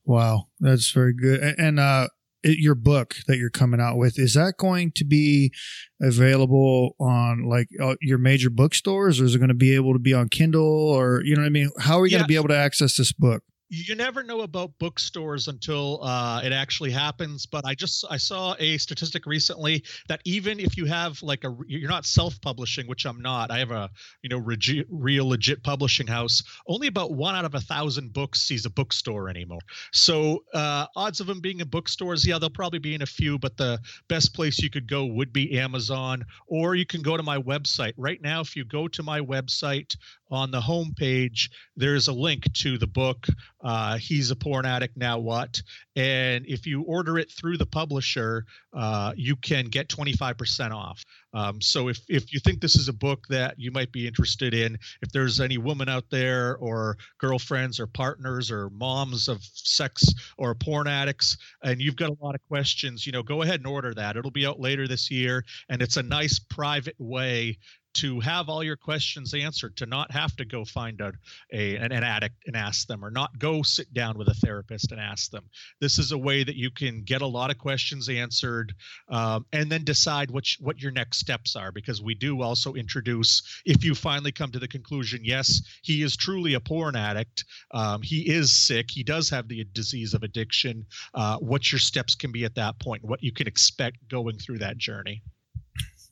Wow, 0.06 0.47
that's 0.60 0.91
very 0.91 1.13
good. 1.13 1.41
And 1.58 1.80
uh, 1.80 2.08
your 2.43 2.76
book 2.76 3.15
that 3.28 3.38
you're 3.38 3.49
coming 3.49 3.80
out 3.80 3.97
with 3.97 4.19
is 4.19 4.34
that 4.34 4.56
going 4.58 4.91
to 4.95 5.06
be 5.06 5.54
available 6.02 6.95
on 6.99 7.43
like 7.43 7.69
uh, 7.82 7.95
your 8.02 8.17
major 8.17 8.49
bookstores, 8.49 9.21
or 9.21 9.26
is 9.26 9.36
it 9.36 9.39
going 9.39 9.47
to 9.47 9.54
be 9.54 9.76
able 9.76 9.93
to 9.93 9.99
be 9.99 10.13
on 10.13 10.28
Kindle, 10.28 10.89
or 10.89 11.21
you 11.23 11.36
know 11.36 11.41
what 11.41 11.47
I 11.47 11.52
mean? 11.52 11.69
How 11.80 11.99
are 11.99 12.02
we 12.02 12.10
yeah. 12.10 12.17
going 12.17 12.26
to 12.26 12.28
be 12.28 12.36
able 12.36 12.49
to 12.49 12.58
access 12.58 12.97
this 12.97 13.13
book? 13.13 13.43
You 13.69 13.95
never 13.95 14.23
know 14.23 14.41
about 14.41 14.71
bookstores 14.78 15.47
until 15.47 15.99
uh, 16.04 16.41
it 16.43 16.52
actually 16.52 16.91
happens 16.91 17.45
but 17.45 17.65
i 17.65 17.73
just 17.73 18.06
i 18.10 18.17
saw 18.17 18.56
a 18.60 18.78
statistic 18.78 19.26
recently 19.26 19.84
that 20.08 20.21
even 20.26 20.60
if 20.60 20.78
you 20.78 20.86
have 20.86 21.21
like 21.23 21.43
a 21.43 21.56
you're 21.67 21.89
not 21.89 22.06
self-publishing 22.06 22.86
which 22.88 23.06
i'm 23.06 23.21
not 23.21 23.49
i 23.52 23.58
have 23.58 23.71
a 23.71 23.89
you 24.21 24.30
know 24.30 24.38
regi- 24.38 24.86
real 24.89 25.28
legit 25.28 25.63
publishing 25.63 26.06
house 26.06 26.43
only 26.67 26.88
about 26.88 27.13
one 27.13 27.36
out 27.36 27.45
of 27.45 27.56
a 27.56 27.60
thousand 27.60 28.13
books 28.13 28.41
sees 28.41 28.65
a 28.65 28.69
bookstore 28.69 29.30
anymore 29.30 29.62
so 29.91 30.43
uh, 30.54 30.86
odds 30.95 31.19
of 31.19 31.28
them 31.28 31.39
being 31.39 31.60
in 31.60 31.67
bookstores 31.67 32.28
yeah 32.28 32.38
they'll 32.38 32.49
probably 32.49 32.80
be 32.80 32.93
in 32.93 33.02
a 33.02 33.08
few 33.08 33.39
but 33.39 33.58
the 33.58 33.80
best 34.08 34.34
place 34.34 34.60
you 34.60 34.69
could 34.69 34.88
go 34.88 35.06
would 35.06 35.34
be 35.34 35.58
amazon 35.58 36.23
or 36.47 36.76
you 36.76 36.86
can 36.86 37.02
go 37.02 37.17
to 37.17 37.23
my 37.23 37.38
website 37.38 37.93
right 37.97 38.21
now 38.21 38.41
if 38.41 38.56
you 38.56 38.65
go 38.65 38.88
to 38.88 39.02
my 39.02 39.19
website 39.19 39.95
on 40.34 40.49
the 40.49 40.60
homepage, 40.60 41.49
there's 41.78 42.08
a 42.08 42.13
link 42.13 42.52
to 42.54 42.78
the 42.78 42.88
book. 42.88 43.28
Uh, 43.63 43.97
He's 43.97 44.32
a 44.32 44.36
porn 44.36 44.65
addict. 44.65 44.97
Now 44.97 45.19
what? 45.19 45.62
And 45.95 46.45
if 46.47 46.65
you 46.67 46.82
order 46.84 47.17
it 47.17 47.32
through 47.32 47.58
the 47.58 47.65
publisher, 47.65 48.45
uh, 48.73 49.13
you 49.15 49.36
can 49.36 49.65
get 49.65 49.88
25% 49.88 50.71
off. 50.71 51.04
Um, 51.34 51.62
so 51.62 51.88
if, 51.88 51.99
if 52.10 52.34
you 52.34 52.39
think 52.39 52.62
this 52.62 52.76
is 52.76 52.88
a 52.88 52.93
book 52.93 53.26
that 53.30 53.56
you 53.58 53.71
might 53.71 53.91
be 53.91 54.08
interested 54.08 54.54
in, 54.54 54.78
if 55.02 55.12
there's 55.12 55.39
any 55.39 55.58
woman 55.58 55.89
out 55.89 56.06
there 56.12 56.58
or 56.58 56.97
girlfriends 57.19 57.80
or 57.80 57.88
partners 57.88 58.52
or 58.52 58.69
moms 58.69 59.28
of 59.28 59.43
sex 59.43 60.04
or 60.38 60.54
porn 60.54 60.88
addicts, 60.88 61.38
and 61.63 61.82
you've 61.82 61.95
got 61.95 62.10
a 62.10 62.17
lot 62.21 62.36
of 62.36 62.41
questions, 62.47 63.06
you 63.06 63.12
know, 63.12 63.23
go 63.23 63.41
ahead 63.41 63.60
and 63.60 63.67
order 63.67 63.93
that. 63.93 64.15
It'll 64.17 64.32
be 64.32 64.45
out 64.45 64.60
later 64.60 64.88
this 64.88 65.10
year. 65.10 65.43
And 65.69 65.82
it's 65.82 65.97
a 65.97 66.04
nice 66.04 66.39
private 66.39 66.95
way 66.99 67.58
to 67.93 68.19
have 68.19 68.49
all 68.49 68.63
your 68.63 68.75
questions 68.75 69.34
answered, 69.34 69.77
to 69.77 69.86
not 69.86 70.12
have 70.12 70.36
to 70.36 70.45
go 70.45 70.65
find 70.65 70.99
a, 71.01 71.13
a 71.51 71.75
an, 71.75 71.91
an, 71.91 72.03
addict 72.03 72.36
and 72.47 72.56
ask 72.56 72.88
them, 72.88 73.03
or 73.03 73.12
not 73.12 73.38
go 73.39 73.62
sit 73.62 73.93
down 73.93 74.17
with 74.17 74.27
a 74.27 74.34
therapist 74.34 74.91
and 74.91 74.99
ask 74.99 75.32
them. 75.32 75.43
This 75.79 75.99
is 75.99 76.12
a 76.12 76.17
way 76.17 76.43
that 76.43 76.56
you 76.56 76.71
can 76.71 77.03
get 77.03 77.21
a 77.21 77.27
lot 77.27 77.51
of 77.51 77.58
questions 77.58 78.10
answered, 78.10 78.73
um, 79.10 79.45
and 79.53 79.71
then 79.71 79.84
decide 79.84 80.32
what 80.32 80.47
what 80.60 80.82
your 80.82 80.91
next 80.91 81.19
steps 81.19 81.56
are. 81.56 81.71
Because 81.71 82.01
we 82.01 82.15
do 82.15 82.41
also 82.41 82.73
introduce, 82.73 83.62
if 83.65 83.84
you 83.84 83.95
finally 83.95 84.32
come 84.32 84.51
to 84.51 84.60
the 84.60 84.67
conclusion, 84.67 85.21
yes, 85.23 85.62
he 85.84 86.01
is 86.01 86.17
truly 86.17 86.56
a 86.56 86.60
porn 86.60 86.95
addict, 86.95 87.45
um, 87.71 88.01
he 88.01 88.29
is 88.29 88.51
sick, 88.51 88.89
he 88.89 89.03
does 89.03 89.29
have 89.29 89.47
the 89.47 89.63
disease 89.73 90.13
of 90.13 90.23
addiction. 90.23 90.86
Uh, 91.13 91.38
what 91.38 91.71
your 91.71 91.79
steps 91.79 92.15
can 92.15 92.32
be 92.32 92.45
at 92.45 92.56
that 92.56 92.79
point, 92.79 93.03
what 93.03 93.23
you 93.23 93.32
can 93.32 93.47
expect 93.47 94.08
going 94.08 94.38
through 94.38 94.58
that 94.60 94.77
journey. 94.77 95.21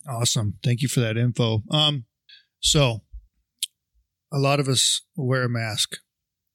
Awesome. 0.07 0.55
Thank 0.63 0.81
you 0.81 0.87
for 0.87 0.99
that 0.99 1.17
info. 1.17 1.63
Um, 1.69 2.05
so 2.59 3.01
a 4.31 4.39
lot 4.39 4.59
of 4.59 4.67
us 4.67 5.01
wear 5.15 5.43
a 5.43 5.49
mask, 5.49 5.97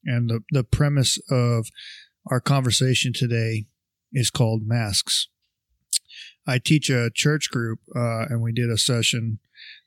and 0.04 0.30
the, 0.30 0.40
the 0.50 0.64
premise 0.64 1.18
of 1.30 1.66
our 2.30 2.40
conversation 2.40 3.12
today 3.14 3.66
is 4.12 4.30
called 4.30 4.62
masks. 4.64 5.28
I 6.46 6.58
teach 6.58 6.90
a 6.90 7.10
church 7.14 7.50
group, 7.50 7.80
uh, 7.94 8.26
and 8.28 8.40
we 8.40 8.52
did 8.52 8.70
a 8.70 8.78
session 8.78 9.40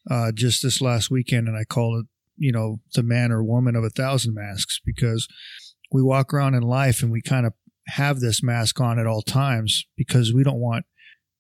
uh, 0.10 0.32
just 0.34 0.62
this 0.62 0.82
last 0.82 1.10
weekend, 1.10 1.48
and 1.48 1.58
I 1.58 1.64
call 1.64 2.00
it, 2.00 2.06
you 2.38 2.52
know, 2.52 2.80
the 2.94 3.04
man 3.04 3.32
or 3.32 3.44
woman 3.44 3.76
of 3.76 3.84
a 3.84 3.90
thousand 3.90 4.36
masks 4.36 4.80
because 4.86 5.28
we 5.92 6.02
walk 6.02 6.34
around 6.34 6.56
in 6.56 6.64
life 6.64 7.02
and 7.02 7.12
we 7.12 7.22
kind 7.22 7.46
of 7.46 7.54
have 7.88 8.20
this 8.20 8.44
mask 8.44 8.80
on 8.80 9.00
at 9.00 9.08
all 9.08 9.22
times 9.22 9.86
because 9.98 10.34
we 10.34 10.44
don't 10.44 10.60
want 10.60 10.86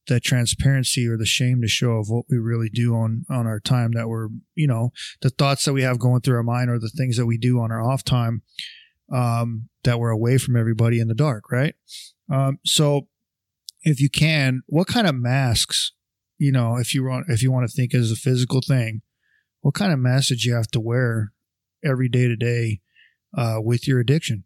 that 0.08 0.24
transparency 0.24 1.08
or 1.08 1.18
the 1.18 1.26
shame 1.26 1.62
to 1.62 1.68
show 1.68 1.92
of 1.92 2.10
what 2.10 2.26
we 2.30 2.38
really 2.38 2.70
do 2.70 2.96
on 2.96 3.26
on 3.30 3.46
our 3.46 3.60
time 3.60 3.92
that 3.94 4.08
we're 4.08 4.30
you 4.56 4.68
know 4.68 4.92
the 5.22 5.30
thoughts 5.30 5.66
that 5.66 5.74
we 5.74 5.84
have 5.84 6.00
going 6.00 6.22
through 6.22 6.36
our 6.36 6.44
mind 6.44 6.70
or 6.70 6.80
the 6.80 6.90
things 6.90 7.18
that 7.18 7.26
we 7.26 7.38
do 7.38 7.60
on 7.60 7.72
our 7.72 7.82
off 7.82 8.04
time 8.04 8.42
um, 9.14 9.70
that 9.84 10.00
we're 10.00 10.10
away 10.10 10.38
from 10.38 10.56
everybody 10.56 11.00
in 11.00 11.08
the 11.08 11.16
dark 11.16 11.52
right? 11.52 11.76
Um, 12.32 12.60
so 12.66 13.08
if 13.84 14.00
you 14.02 14.10
can 14.10 14.62
what 14.68 14.88
kind 14.88 15.08
of 15.08 15.16
masks 15.16 15.94
you 16.38 16.52
know 16.52 16.78
if 16.78 16.94
you 16.94 17.04
want 17.04 17.26
if 17.30 17.42
you 17.42 17.52
want 17.52 17.70
to 17.70 17.74
think 17.74 17.94
as 17.94 18.12
a 18.12 18.16
physical 18.16 18.62
thing 18.62 19.02
what 19.62 19.74
kind 19.74 19.92
of 19.92 20.00
mask 20.00 20.30
did 20.30 20.44
you 20.44 20.54
have 20.54 20.68
to 20.68 20.80
wear 20.80 21.32
every 21.84 22.10
day 22.10 22.28
to 22.28 22.36
day 22.36 22.82
uh, 23.38 23.58
with 23.60 23.88
your 23.88 24.00
addiction 24.00 24.44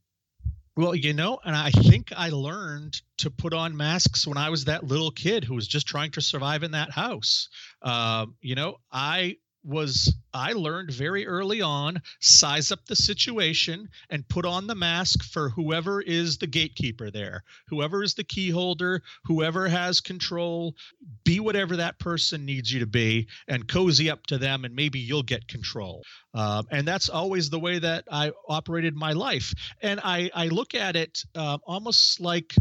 well, 0.76 0.96
you 0.96 1.14
know, 1.14 1.40
and 1.44 1.56
I 1.56 1.70
think 1.70 2.12
I 2.16 2.30
learned 2.30 3.00
to 3.20 3.30
put 3.30 3.54
on 3.54 3.78
masks 3.78 4.26
when 4.26 4.38
I 4.38 4.50
was 4.50 4.66
that 4.66 4.84
little 4.84 5.12
kid 5.12 5.44
who 5.44 5.54
was 5.54 5.68
just 5.68 5.88
trying 5.88 6.12
to 6.12 6.22
survive 6.22 6.64
in 6.64 6.72
that 6.72 6.92
house. 6.92 7.50
Uh, 7.82 8.26
you 8.42 8.56
know, 8.56 8.78
I 8.92 9.38
was 9.64 10.14
I 10.34 10.54
learned 10.54 10.92
very 10.92 11.28
early 11.28 11.62
on 11.62 12.02
size 12.20 12.72
up 12.72 12.86
the 12.86 12.96
situation 12.96 13.90
and 14.10 14.28
put 14.28 14.46
on 14.46 14.68
the 14.68 14.76
mask 14.76 15.24
for 15.24 15.50
whoever 15.50 16.02
is 16.02 16.38
the 16.38 16.48
gatekeeper 16.48 17.12
there, 17.12 17.44
whoever 17.68 18.04
is 18.04 18.16
the 18.16 18.24
key 18.24 18.50
holder, 18.50 19.02
whoever 19.26 19.68
has 19.68 20.02
control, 20.02 20.76
be 21.24 21.40
whatever 21.40 21.78
that 21.78 22.00
person 22.00 22.46
needs 22.46 22.72
you 22.72 22.80
to 22.80 22.88
be 22.88 23.28
and 23.48 23.68
cozy 23.68 24.10
up 24.10 24.26
to 24.28 24.38
them 24.38 24.66
and 24.66 24.76
maybe 24.76 25.00
you'll 25.00 25.24
get 25.24 25.48
control. 25.48 26.04
Um, 26.34 26.66
and 26.72 26.88
that's 26.88 27.10
always 27.10 27.50
the 27.50 27.60
way 27.60 27.80
that 27.80 28.06
I 28.12 28.32
operated 28.50 28.96
my 28.96 29.14
life. 29.14 29.54
And 29.82 30.00
I, 30.04 30.32
I 30.34 30.48
look 30.48 30.74
at 30.74 30.96
it 30.96 31.24
uh, 31.36 31.60
almost 31.66 32.20
like 32.20 32.54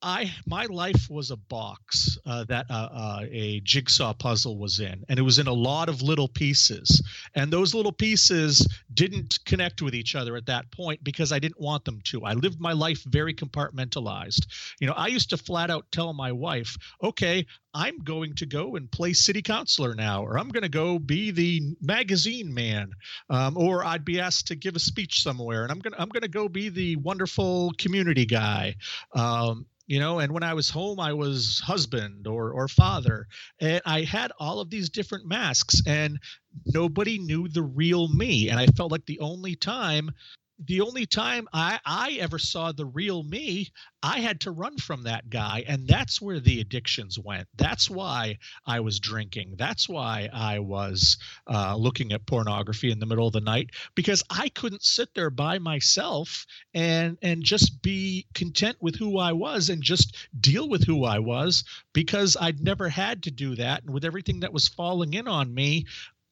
I 0.00 0.32
my 0.46 0.66
life 0.66 1.10
was 1.10 1.32
a 1.32 1.36
box 1.36 2.18
uh, 2.24 2.44
that 2.44 2.66
uh, 2.70 2.88
uh, 2.92 3.20
a 3.30 3.60
jigsaw 3.64 4.12
puzzle 4.14 4.56
was 4.56 4.78
in, 4.78 5.04
and 5.08 5.18
it 5.18 5.22
was 5.22 5.40
in 5.40 5.48
a 5.48 5.52
lot 5.52 5.88
of 5.88 6.02
little 6.02 6.28
pieces. 6.28 7.02
And 7.34 7.52
those 7.52 7.74
little 7.74 7.92
pieces 7.92 8.66
didn't 8.94 9.40
connect 9.44 9.82
with 9.82 9.96
each 9.96 10.14
other 10.14 10.36
at 10.36 10.46
that 10.46 10.70
point 10.70 11.02
because 11.02 11.32
I 11.32 11.40
didn't 11.40 11.60
want 11.60 11.84
them 11.84 12.00
to. 12.04 12.24
I 12.24 12.34
lived 12.34 12.60
my 12.60 12.72
life 12.72 13.02
very 13.04 13.34
compartmentalized. 13.34 14.46
You 14.78 14.86
know, 14.86 14.92
I 14.92 15.08
used 15.08 15.30
to 15.30 15.36
flat 15.36 15.68
out 15.68 15.90
tell 15.90 16.12
my 16.12 16.30
wife, 16.30 16.76
"Okay, 17.02 17.44
I'm 17.74 17.98
going 17.98 18.34
to 18.36 18.46
go 18.46 18.76
and 18.76 18.88
play 18.90 19.14
city 19.14 19.42
councilor 19.42 19.96
now, 19.96 20.22
or 20.22 20.38
I'm 20.38 20.50
going 20.50 20.62
to 20.62 20.68
go 20.68 21.00
be 21.00 21.32
the 21.32 21.76
magazine 21.80 22.54
man, 22.54 22.92
um, 23.30 23.56
or 23.56 23.84
I'd 23.84 24.04
be 24.04 24.20
asked 24.20 24.46
to 24.48 24.54
give 24.54 24.76
a 24.76 24.80
speech 24.80 25.22
somewhere, 25.22 25.64
and 25.64 25.72
I'm 25.72 25.80
going 25.80 25.92
to 25.92 26.00
I'm 26.00 26.08
going 26.08 26.22
to 26.22 26.28
go 26.28 26.48
be 26.48 26.68
the 26.68 26.94
wonderful 26.96 27.72
community 27.78 28.26
guy." 28.26 28.76
Um, 29.12 29.66
you 29.88 29.98
know 29.98 30.20
and 30.20 30.32
when 30.32 30.42
i 30.44 30.54
was 30.54 30.70
home 30.70 31.00
i 31.00 31.12
was 31.12 31.60
husband 31.64 32.26
or 32.28 32.52
or 32.52 32.68
father 32.68 33.26
and 33.60 33.80
i 33.86 34.02
had 34.02 34.30
all 34.38 34.60
of 34.60 34.70
these 34.70 34.90
different 34.90 35.26
masks 35.26 35.82
and 35.86 36.20
nobody 36.66 37.18
knew 37.18 37.48
the 37.48 37.62
real 37.62 38.06
me 38.08 38.48
and 38.50 38.60
i 38.60 38.66
felt 38.66 38.92
like 38.92 39.04
the 39.06 39.18
only 39.20 39.56
time 39.56 40.10
the 40.58 40.80
only 40.80 41.06
time 41.06 41.48
I, 41.52 41.78
I 41.84 42.12
ever 42.20 42.38
saw 42.38 42.72
the 42.72 42.84
real 42.84 43.22
me, 43.22 43.70
I 44.02 44.20
had 44.20 44.40
to 44.40 44.50
run 44.50 44.76
from 44.78 45.04
that 45.04 45.30
guy. 45.30 45.64
And 45.66 45.86
that's 45.86 46.20
where 46.20 46.40
the 46.40 46.60
addictions 46.60 47.18
went. 47.18 47.46
That's 47.56 47.88
why 47.88 48.38
I 48.66 48.80
was 48.80 48.98
drinking. 48.98 49.54
That's 49.56 49.88
why 49.88 50.28
I 50.32 50.58
was 50.58 51.16
uh, 51.46 51.76
looking 51.76 52.12
at 52.12 52.26
pornography 52.26 52.90
in 52.90 52.98
the 52.98 53.06
middle 53.06 53.26
of 53.26 53.32
the 53.32 53.40
night 53.40 53.70
because 53.94 54.22
I 54.30 54.48
couldn't 54.48 54.82
sit 54.82 55.14
there 55.14 55.30
by 55.30 55.58
myself 55.58 56.44
and, 56.74 57.18
and 57.22 57.42
just 57.42 57.80
be 57.80 58.26
content 58.34 58.76
with 58.80 58.96
who 58.96 59.18
I 59.18 59.32
was 59.32 59.68
and 59.68 59.82
just 59.82 60.16
deal 60.40 60.68
with 60.68 60.84
who 60.84 61.04
I 61.04 61.20
was 61.20 61.64
because 61.92 62.36
I'd 62.40 62.60
never 62.60 62.88
had 62.88 63.22
to 63.24 63.30
do 63.30 63.54
that. 63.56 63.84
And 63.84 63.94
with 63.94 64.04
everything 64.04 64.40
that 64.40 64.52
was 64.52 64.68
falling 64.68 65.14
in 65.14 65.28
on 65.28 65.54
me, 65.54 65.86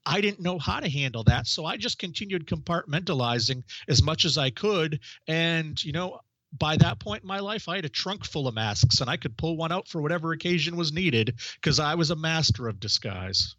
I 0.06 0.20
didn't 0.20 0.40
know 0.40 0.58
how 0.58 0.78
to 0.78 0.88
handle 0.88 1.24
that. 1.24 1.48
So 1.48 1.64
I 1.64 1.76
just 1.76 1.98
continued 1.98 2.46
compartmentalizing 2.46 3.64
as 3.88 4.02
much 4.02 4.24
as 4.24 4.38
I 4.38 4.50
could. 4.50 5.00
And, 5.26 5.82
you 5.82 5.92
know, 5.92 6.20
by 6.56 6.76
that 6.76 7.00
point 7.00 7.24
in 7.24 7.28
my 7.28 7.40
life, 7.40 7.68
I 7.68 7.76
had 7.76 7.84
a 7.84 7.90
trunk 7.90 8.24
full 8.24 8.46
of 8.46 8.54
masks 8.54 9.00
and 9.00 9.10
I 9.10 9.16
could 9.16 9.36
pull 9.36 9.56
one 9.56 9.72
out 9.72 9.88
for 9.88 10.00
whatever 10.00 10.32
occasion 10.32 10.76
was 10.76 10.92
needed 10.92 11.40
because 11.56 11.80
I 11.80 11.96
was 11.96 12.10
a 12.10 12.16
master 12.16 12.68
of 12.68 12.78
disguise. 12.78 13.56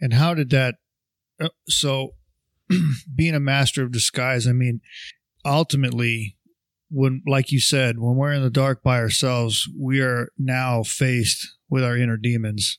And 0.00 0.14
how 0.14 0.34
did 0.34 0.50
that? 0.50 0.76
Uh, 1.40 1.48
so, 1.68 2.10
being 3.14 3.34
a 3.34 3.40
master 3.40 3.82
of 3.82 3.92
disguise, 3.92 4.46
I 4.46 4.52
mean, 4.52 4.80
ultimately, 5.44 6.36
when, 6.90 7.22
like 7.26 7.50
you 7.50 7.60
said, 7.60 7.98
when 7.98 8.16
we're 8.16 8.32
in 8.32 8.42
the 8.42 8.50
dark 8.50 8.82
by 8.82 8.98
ourselves, 8.98 9.68
we 9.78 10.00
are 10.00 10.28
now 10.38 10.82
faced 10.82 11.56
with 11.68 11.82
our 11.82 11.96
inner 11.96 12.16
demons. 12.16 12.78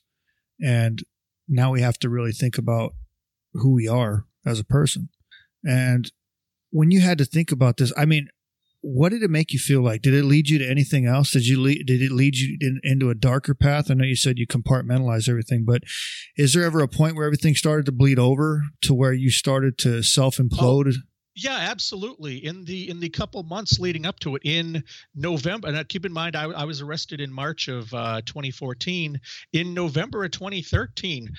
And 0.64 1.04
now 1.48 1.72
we 1.72 1.82
have 1.82 1.98
to 2.00 2.10
really 2.10 2.32
think 2.32 2.58
about 2.58 2.94
who 3.54 3.74
we 3.74 3.88
are 3.88 4.26
as 4.46 4.60
a 4.60 4.66
person. 4.66 5.10
And 5.64 6.12
when 6.72 6.92
you 6.92 7.02
had 7.02 7.18
to 7.18 7.26
think 7.26 7.52
about 7.52 7.78
this, 7.78 7.94
I 7.98 8.06
mean, 8.06 8.28
what 8.82 9.10
did 9.10 9.22
it 9.22 9.30
make 9.30 9.54
you 9.54 9.60
feel 9.60 9.84
like? 9.84 10.02
Did 10.02 10.16
it 10.16 10.26
lead 10.26 10.50
you 10.50 10.58
to 10.58 10.68
anything 10.68 11.06
else? 11.06 11.32
Did 11.32 11.46
you 11.46 11.62
lead, 11.62 11.86
did 11.86 12.02
it 12.02 12.12
lead 12.12 12.36
you 12.36 12.58
in, 12.60 12.80
into 12.84 13.12
a 13.12 13.16
darker 13.16 13.54
path? 13.54 13.92
I 13.92 13.94
know 13.94 14.06
you 14.06 14.16
said 14.16 14.40
you 14.40 14.48
compartmentalize 14.48 15.30
everything, 15.30 15.66
but 15.66 15.84
is 16.36 16.54
there 16.54 16.64
ever 16.64 16.82
a 16.82 16.88
point 16.88 17.16
where 17.16 17.26
everything 17.26 17.54
started 17.54 17.86
to 17.86 17.92
bleed 17.92 18.18
over 18.18 18.64
to 18.84 18.94
where 18.94 19.14
you 19.14 19.30
started 19.30 19.78
to 19.80 20.02
self 20.02 20.38
implode? 20.38 20.88
Oh, 20.88 21.02
yeah, 21.36 21.58
absolutely. 21.70 22.46
In 22.46 22.64
the 22.66 22.90
in 22.90 23.00
the 23.00 23.10
couple 23.10 23.42
months 23.44 23.80
leading 23.80 24.06
up 24.06 24.20
to 24.20 24.36
it, 24.36 24.42
in 24.44 24.84
November, 25.16 25.68
and 25.68 25.90
keep 25.90 26.06
in 26.06 26.12
mind, 26.12 26.36
I, 26.36 26.44
I 26.44 26.66
was 26.66 26.82
arrested 26.82 27.22
in 27.22 27.32
March 27.32 27.68
of 27.68 27.94
uh, 27.94 28.22
2014. 28.26 29.20
In 29.54 29.74
November 29.74 30.24
of 30.26 30.32
2013, 30.32 31.32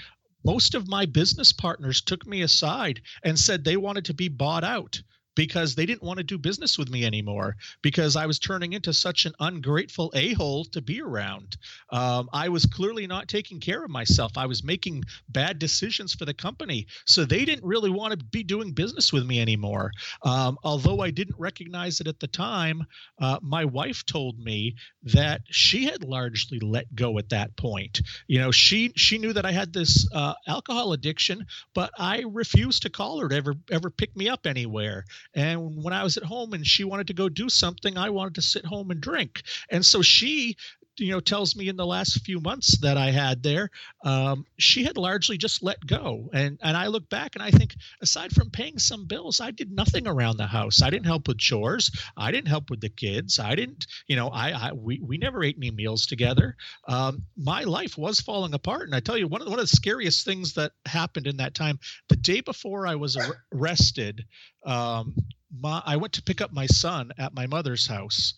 most 0.45 0.75
of 0.75 0.89
my 0.89 1.07
business 1.07 1.53
partners 1.53 2.01
took 2.01 2.27
me 2.27 2.43
aside 2.43 3.03
and 3.23 3.39
said 3.39 3.65
they 3.65 3.77
wanted 3.77 4.07
to 4.07 4.15
be 4.15 4.29
bought 4.29 4.65
out 4.65 5.01
because 5.35 5.75
they 5.75 5.87
didn't 5.87 6.03
want 6.03 6.19
to 6.19 6.25
do 6.25 6.39
business 6.39 6.79
with 6.79 6.91
me 6.91 7.05
anymore 7.05 7.57
because 7.83 8.17
I 8.17 8.27
was 8.27 8.39
turning 8.39 8.73
into 8.73 8.93
such 8.93 9.25
an 9.27 9.33
ungrateful 9.41 10.13
a 10.15 10.35
hole 10.35 10.65
to 10.67 10.81
be 10.81 11.01
around. 11.01 11.57
Um, 11.91 12.29
I 12.33 12.49
was 12.49 12.67
clearly 12.67 13.07
not 13.07 13.29
taking 13.29 13.61
care 13.61 13.85
of 13.85 13.91
myself. 13.91 14.33
I 14.37 14.47
was 14.47 14.65
making 14.65 15.05
bad 15.29 15.59
decisions 15.59 16.15
for 16.15 16.25
the 16.25 16.35
company. 16.35 16.87
So 17.07 17.25
they 17.25 17.45
didn't 17.45 17.65
really 17.65 17.91
want 17.91 18.19
to 18.19 18.25
be 18.25 18.43
doing 18.43 18.73
business 18.73 19.13
with 19.13 19.27
me 19.27 19.41
anymore. 19.41 19.93
Um, 20.23 20.59
although 20.65 21.01
I 21.01 21.11
didn't 21.11 21.39
recognize 21.39 22.01
it 22.01 22.07
at 22.07 22.21
the 22.21 22.27
time, 22.27 22.85
uh, 23.21 23.39
my 23.43 23.65
wife 23.65 24.05
told 24.05 24.39
me 24.39 24.77
that 25.05 25.43
she 25.51 25.85
had 25.85 26.05
largely 26.05 26.61
let 26.61 26.95
go 26.95 27.19
at 27.19 27.31
that 27.31 27.57
point. 27.57 28.01
You 28.27 28.39
know, 28.39 28.51
she 28.51 28.93
she 28.97 29.19
knew 29.19 29.33
that 29.33 29.47
I 29.47 29.53
had 29.53 29.73
this 29.73 30.07
uh, 30.13 30.35
alcohol 30.47 30.93
addiction, 30.93 31.47
but 31.75 31.91
I 31.99 32.25
refused 32.27 32.83
to 32.83 32.91
call 32.91 33.21
her 33.21 33.29
to 33.29 33.37
ever 33.37 33.55
ever 33.71 33.91
pick 33.91 34.17
me 34.17 34.29
up 34.29 34.47
anywhere. 34.47 35.05
And 35.35 35.83
when 35.83 35.95
I 35.95 36.03
was 36.03 36.17
at 36.17 36.25
home 36.25 36.53
and 36.53 36.67
she 36.67 36.85
wanted 36.85 37.07
to 37.09 37.15
go 37.15 37.29
do 37.29 37.49
something, 37.49 37.97
I 37.97 38.11
wanted 38.11 38.35
to 38.37 38.43
sit 38.43 38.65
home 38.65 38.91
and 38.91 39.01
drink. 39.01 39.43
And 39.71 39.85
so 39.85 40.03
she 40.03 40.57
you 40.99 41.11
know 41.11 41.21
tells 41.21 41.57
me 41.57 41.69
in 41.69 41.77
the 41.77 41.87
last 41.87 42.25
few 42.25 42.41
months 42.41 42.79
that 42.79 42.97
I 42.97 43.11
had 43.11 43.43
there, 43.43 43.71
um, 44.05 44.45
she 44.59 44.85
had 44.85 44.97
largely 44.97 45.39
just 45.39 45.63
let 45.63 45.85
go. 45.87 46.31
And 46.33 46.59
and 46.63 46.77
I 46.77 46.89
look 46.89 47.09
back 47.09 47.35
and 47.35 47.43
I 47.43 47.51
think, 47.51 47.75
aside 48.01 48.33
from 48.33 48.51
paying 48.51 48.79
some 48.79 49.07
bills, 49.07 49.41
I 49.41 49.51
did 49.51 49.71
nothing 49.71 50.07
around 50.07 50.37
the 50.37 50.47
house. 50.47 50.83
I 50.83 50.91
didn't 50.91 51.07
help 51.07 51.29
with 51.29 51.39
chores. 51.39 51.91
I 52.17 52.31
didn't 52.31 52.49
help 52.49 52.71
with 52.71 52.81
the 52.81 52.89
kids. 52.89 53.39
I 53.39 53.55
didn't, 53.55 53.87
you 54.07 54.17
know, 54.17 54.29
I, 54.29 54.51
I 54.51 54.73
we 54.73 55.01
we 55.01 55.19
never 55.19 55.43
ate 55.43 55.57
any 55.57 55.71
meals 55.71 56.07
together. 56.07 56.57
Um, 56.87 57.25
my 57.37 57.63
life 57.63 57.97
was 57.97 58.21
falling 58.21 58.55
apart. 58.55 58.85
And 58.85 58.95
I 58.95 59.01
tell 59.01 59.17
you, 59.17 59.29
one 59.29 59.41
of 59.41 59.47
the, 59.47 59.51
one 59.51 59.61
of 59.61 59.69
the 59.69 59.77
scariest 59.77 60.25
things 60.25 60.55
that 60.55 60.73
happened 60.87 61.27
in 61.27 61.39
that 61.39 61.55
time, 61.55 61.79
the 62.09 62.17
day 62.17 62.41
before 62.41 62.87
I 62.87 62.97
was 62.97 63.19
arrested, 63.53 64.25
um, 64.65 65.15
my, 65.51 65.83
I 65.85 65.97
went 65.97 66.15
to 66.15 66.23
pick 66.23 66.41
up 66.41 66.53
my 66.53 66.67
son 66.67 67.13
at 67.19 67.35
my 67.35 67.47
mother's 67.47 67.87
house, 67.87 68.35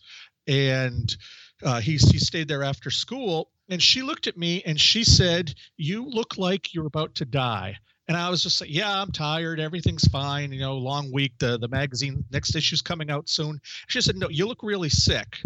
and 0.47 1.15
uh, 1.65 1.79
he 1.79 1.93
he 1.93 2.19
stayed 2.19 2.47
there 2.47 2.63
after 2.63 2.89
school. 2.89 3.49
And 3.67 3.81
she 3.81 4.03
looked 4.03 4.27
at 4.27 4.37
me 4.37 4.61
and 4.65 4.79
she 4.79 5.03
said, 5.03 5.53
"You 5.77 6.05
look 6.05 6.37
like 6.37 6.73
you're 6.73 6.85
about 6.85 7.15
to 7.15 7.25
die." 7.25 7.77
And 8.07 8.15
I 8.15 8.29
was 8.29 8.43
just 8.43 8.61
like, 8.61 8.69
"Yeah, 8.71 9.01
I'm 9.01 9.11
tired. 9.11 9.59
Everything's 9.59 10.07
fine. 10.07 10.53
You 10.53 10.59
know, 10.59 10.77
long 10.77 11.11
week. 11.11 11.33
The 11.39 11.57
the 11.57 11.67
magazine 11.67 12.23
next 12.31 12.55
issue's 12.55 12.81
coming 12.81 13.09
out 13.09 13.27
soon." 13.27 13.59
She 13.87 14.01
said, 14.01 14.15
"No, 14.17 14.29
you 14.29 14.47
look 14.47 14.61
really 14.63 14.89
sick." 14.89 15.39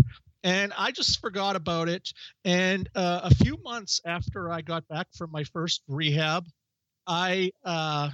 and 0.43 0.73
I 0.77 0.91
just 0.91 1.19
forgot 1.19 1.55
about 1.55 1.89
it. 1.89 2.13
And 2.45 2.89
uh, 2.95 3.21
a 3.23 3.36
few 3.36 3.58
months 3.63 4.01
after 4.05 4.51
I 4.51 4.62
got 4.62 4.88
back 4.88 5.08
from 5.13 5.32
my 5.32 5.43
first 5.43 5.82
rehab, 5.88 6.45
I 7.08 7.51
uh, 7.63 8.10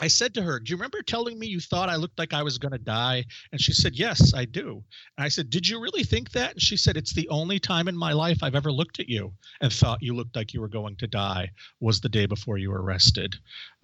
I 0.00 0.08
said 0.08 0.34
to 0.34 0.42
her, 0.42 0.60
Do 0.60 0.70
you 0.70 0.76
remember 0.76 1.02
telling 1.02 1.38
me 1.38 1.46
you 1.46 1.60
thought 1.60 1.88
I 1.88 1.96
looked 1.96 2.18
like 2.18 2.32
I 2.32 2.42
was 2.42 2.58
going 2.58 2.72
to 2.72 2.78
die? 2.78 3.24
And 3.52 3.60
she 3.60 3.72
said, 3.72 3.94
Yes, 3.94 4.34
I 4.34 4.44
do. 4.44 4.82
And 5.16 5.24
I 5.24 5.28
said, 5.28 5.50
Did 5.50 5.68
you 5.68 5.80
really 5.80 6.02
think 6.02 6.32
that? 6.32 6.52
And 6.52 6.62
she 6.62 6.76
said, 6.76 6.96
It's 6.96 7.14
the 7.14 7.28
only 7.28 7.58
time 7.58 7.88
in 7.88 7.96
my 7.96 8.12
life 8.12 8.38
I've 8.42 8.54
ever 8.54 8.72
looked 8.72 9.00
at 9.00 9.08
you 9.08 9.32
and 9.60 9.72
thought 9.72 10.02
you 10.02 10.14
looked 10.14 10.36
like 10.36 10.52
you 10.52 10.60
were 10.60 10.68
going 10.68 10.96
to 10.96 11.06
die 11.06 11.50
was 11.80 12.00
the 12.00 12.08
day 12.08 12.26
before 12.26 12.58
you 12.58 12.70
were 12.70 12.82
arrested. 12.82 13.34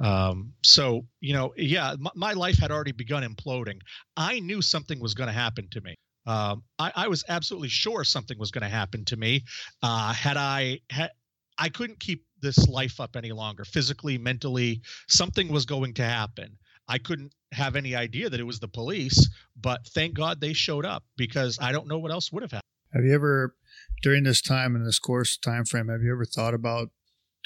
Um, 0.02 0.52
so, 0.62 1.06
you 1.20 1.32
know, 1.32 1.52
yeah, 1.56 1.94
my, 1.98 2.10
my, 2.14 2.32
life 2.32 2.58
had 2.58 2.70
already 2.70 2.92
begun 2.92 3.22
imploding. 3.22 3.78
I 4.16 4.40
knew 4.40 4.62
something 4.62 5.00
was 5.00 5.14
going 5.14 5.28
to 5.28 5.32
happen 5.32 5.68
to 5.70 5.80
me. 5.80 5.94
Um, 6.26 6.62
I, 6.78 6.92
I, 6.94 7.08
was 7.08 7.24
absolutely 7.28 7.68
sure 7.68 8.04
something 8.04 8.38
was 8.38 8.50
going 8.50 8.62
to 8.62 8.68
happen 8.68 9.04
to 9.06 9.16
me. 9.16 9.44
Uh, 9.82 10.12
had 10.12 10.36
I 10.36 10.80
had, 10.88 11.10
I 11.58 11.68
couldn't 11.68 12.00
keep 12.00 12.24
this 12.42 12.68
life 12.68 13.00
up 13.00 13.16
any 13.16 13.32
longer 13.32 13.64
physically 13.64 14.18
mentally 14.18 14.82
something 15.08 15.48
was 15.48 15.64
going 15.64 15.94
to 15.94 16.04
happen. 16.04 16.58
I 16.88 16.98
couldn't 16.98 17.32
have 17.52 17.76
any 17.76 17.94
idea 17.94 18.28
that 18.28 18.40
it 18.40 18.44
was 18.44 18.60
the 18.60 18.68
police 18.68 19.28
but 19.56 19.86
thank 19.88 20.14
god 20.14 20.40
they 20.40 20.52
showed 20.52 20.86
up 20.86 21.04
because 21.16 21.58
i 21.60 21.70
don't 21.70 21.86
know 21.86 21.98
what 21.98 22.10
else 22.10 22.32
would 22.32 22.42
have 22.42 22.50
happened. 22.50 22.62
Have 22.92 23.04
you 23.04 23.14
ever 23.14 23.54
during 24.02 24.24
this 24.24 24.42
time 24.42 24.74
in 24.74 24.84
this 24.84 24.98
course 24.98 25.36
time 25.36 25.64
frame 25.64 25.88
have 25.88 26.02
you 26.02 26.12
ever 26.12 26.24
thought 26.24 26.54
about 26.54 26.88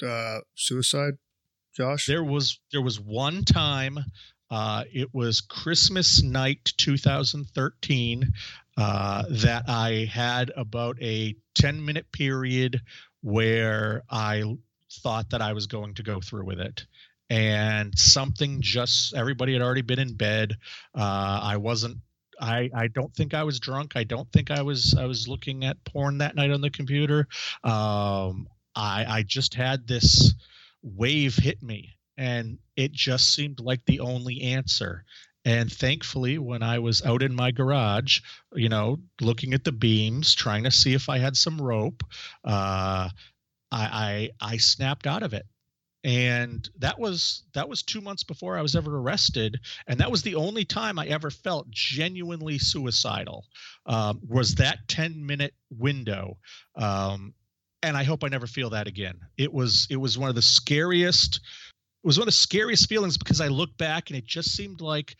uh, 0.05 0.39
suicide 0.55 1.15
josh? 1.75 2.05
There 2.05 2.23
was 2.23 2.59
there 2.71 2.81
was 2.81 2.99
one 2.99 3.43
time 3.43 3.99
uh, 4.49 4.83
it 4.93 5.13
was 5.13 5.41
Christmas 5.41 6.23
night 6.23 6.71
2013 6.77 8.31
uh, 8.77 9.23
that 9.29 9.63
I 9.67 10.09
had 10.11 10.51
about 10.55 10.97
a 11.01 11.35
10 11.55 11.83
minute 11.83 12.11
period 12.11 12.81
where 13.21 14.03
I 14.09 14.43
thought 15.01 15.31
that 15.31 15.41
I 15.41 15.53
was 15.53 15.67
going 15.67 15.95
to 15.95 16.03
go 16.03 16.19
through 16.21 16.45
with 16.45 16.59
it. 16.59 16.85
And 17.29 17.97
something 17.97 18.61
just 18.61 19.13
everybody 19.13 19.53
had 19.53 19.61
already 19.61 19.81
been 19.81 19.99
in 19.99 20.13
bed. 20.13 20.53
Uh, 20.95 21.39
I 21.43 21.57
wasn't. 21.57 21.97
I 22.39 22.69
I 22.73 22.87
don't 22.87 23.13
think 23.13 23.33
I 23.33 23.43
was 23.43 23.59
drunk. 23.59 23.93
I 23.95 24.03
don't 24.03 24.31
think 24.31 24.51
I 24.51 24.61
was. 24.61 24.95
I 24.97 25.05
was 25.05 25.27
looking 25.27 25.65
at 25.65 25.83
porn 25.83 26.19
that 26.19 26.35
night 26.35 26.51
on 26.51 26.61
the 26.61 26.69
computer. 26.69 27.27
Um, 27.63 28.47
I 28.75 29.05
I 29.07 29.23
just 29.23 29.55
had 29.55 29.87
this 29.87 30.33
wave 30.81 31.35
hit 31.35 31.61
me, 31.61 31.97
and 32.15 32.59
it 32.75 32.93
just 32.93 33.33
seemed 33.33 33.59
like 33.59 33.83
the 33.85 33.99
only 33.99 34.41
answer. 34.41 35.03
And 35.47 35.71
thankfully, 35.71 36.37
when 36.37 36.61
I 36.61 36.79
was 36.79 37.01
out 37.03 37.23
in 37.23 37.33
my 37.33 37.51
garage, 37.51 38.19
you 38.53 38.67
know, 38.67 38.99
looking 39.21 39.53
at 39.53 39.63
the 39.63 39.71
beams, 39.71 40.35
trying 40.35 40.65
to 40.65 40.71
see 40.71 40.93
if 40.93 41.07
I 41.07 41.19
had 41.19 41.37
some 41.37 41.61
rope, 41.61 42.03
uh, 42.43 43.07
I, 43.71 44.29
I 44.41 44.53
I 44.53 44.57
snapped 44.57 45.07
out 45.07 45.23
of 45.23 45.33
it. 45.33 45.45
And 46.03 46.69
that 46.79 46.99
was 46.99 47.43
that 47.53 47.67
was 47.67 47.83
two 47.83 48.01
months 48.01 48.23
before 48.23 48.57
i 48.57 48.61
was 48.61 48.75
ever 48.75 48.97
arrested. 48.97 49.59
And 49.87 49.99
that 49.99 50.11
was 50.11 50.21
the 50.21 50.35
only 50.35 50.63
time 50.63 50.99
i 50.99 51.07
ever 51.07 51.29
felt 51.29 51.69
genuinely 51.69 52.59
suicidal 52.59 53.45
um, 53.85 54.21
was 54.27 54.55
that 54.55 54.87
10 54.87 55.25
minute 55.25 55.53
window. 55.69 56.37
Um, 56.75 57.33
and 57.83 57.97
i 57.97 58.03
hope 58.03 58.23
i 58.23 58.27
never 58.27 58.47
feel 58.47 58.69
that 58.71 58.87
again. 58.87 59.19
It 59.37 59.51
was 59.51 59.87
it 59.89 59.97
was 59.97 60.17
one 60.17 60.29
of 60.29 60.35
the 60.35 60.41
scariest 60.41 61.41
it 62.03 62.07
was 62.07 62.17
one 62.17 62.23
of 62.23 62.27
the 62.27 62.31
scariest 62.31 62.87
feelings 62.87 63.17
because 63.17 63.41
i 63.41 63.47
look 63.47 63.75
back 63.77 64.09
and 64.09 64.17
it 64.17 64.25
just 64.25 64.55
seemed 64.55 64.81
like 64.81 65.15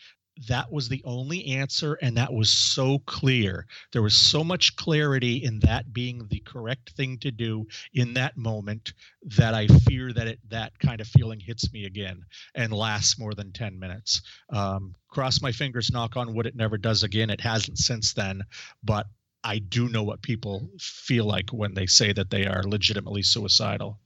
that 0.48 0.72
was 0.72 0.90
the 0.90 1.02
only 1.06 1.46
answer 1.48 1.96
and 2.02 2.18
that 2.18 2.34
was 2.34 2.50
so 2.50 3.00
clear. 3.00 3.66
There 3.92 4.02
was 4.02 4.16
so 4.16 4.44
much 4.44 4.76
clarity 4.76 5.44
in 5.44 5.60
that 5.60 5.94
being 5.94 6.28
the 6.30 6.40
correct 6.40 6.92
thing 6.92 7.18
to 7.20 7.32
do 7.32 7.68
in 7.94 8.14
that 8.14 8.38
moment 8.38 8.94
that 9.38 9.54
i 9.54 9.68
fear 9.68 10.14
that 10.14 10.28
it 10.28 10.40
that 10.50 10.78
kind 10.80 11.02
of 11.02 11.08
feeling 11.08 11.40
hits 11.40 11.72
me 11.74 11.86
again 11.86 12.22
and 12.56 12.72
lasts 12.72 13.20
more 13.20 13.34
than 13.34 13.52
10 13.52 13.80
minutes. 13.80 14.22
Um, 14.50 14.96
cross 15.10 15.42
my 15.42 15.52
fingers 15.52 15.92
knock 15.92 16.16
on 16.16 16.34
wood 16.34 16.46
it 16.46 16.56
never 16.56 16.78
does 16.78 17.04
again. 17.04 17.30
It 17.30 17.42
hasn't 17.42 17.78
since 17.78 18.14
then 18.14 18.44
but 18.84 19.08
i 19.44 19.60
do 19.60 19.88
know 19.90 20.04
what 20.04 20.22
people 20.22 20.70
feel 20.80 21.26
like 21.26 21.50
when 21.52 21.74
they 21.74 21.86
say 21.86 22.12
that 22.14 22.30
they 22.30 22.46
are 22.46 22.64
legitimately 22.64 23.24
suicidal. 23.24 24.00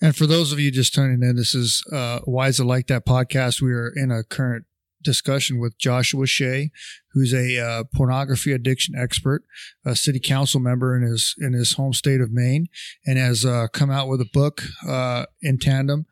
And 0.00 0.14
for 0.14 0.26
those 0.26 0.52
of 0.52 0.60
you 0.60 0.70
just 0.70 0.94
tuning 0.94 1.28
in, 1.28 1.34
this 1.34 1.54
is 1.54 1.82
uh, 1.92 2.20
Why 2.24 2.48
Is 2.48 2.60
It 2.60 2.64
Like 2.64 2.86
That 2.86 3.04
podcast. 3.04 3.60
We 3.60 3.72
are 3.72 3.88
in 3.88 4.12
a 4.12 4.22
current 4.22 4.64
discussion 5.02 5.58
with 5.58 5.78
Joshua 5.78 6.26
Shea, 6.26 6.70
who's 7.12 7.32
a 7.32 7.58
uh, 7.58 7.84
pornography 7.94 8.52
addiction 8.52 8.94
expert, 8.96 9.44
a 9.84 9.96
city 9.96 10.20
council 10.20 10.60
member 10.60 10.96
in 10.96 11.02
his 11.02 11.34
in 11.38 11.52
his 11.52 11.74
home 11.74 11.92
state 11.92 12.20
of 12.20 12.32
Maine, 12.32 12.66
and 13.06 13.18
has 13.18 13.44
uh, 13.44 13.68
come 13.72 13.90
out 13.90 14.08
with 14.08 14.20
a 14.20 14.28
book 14.32 14.62
uh, 14.88 15.26
in 15.42 15.58
tandem 15.58 16.06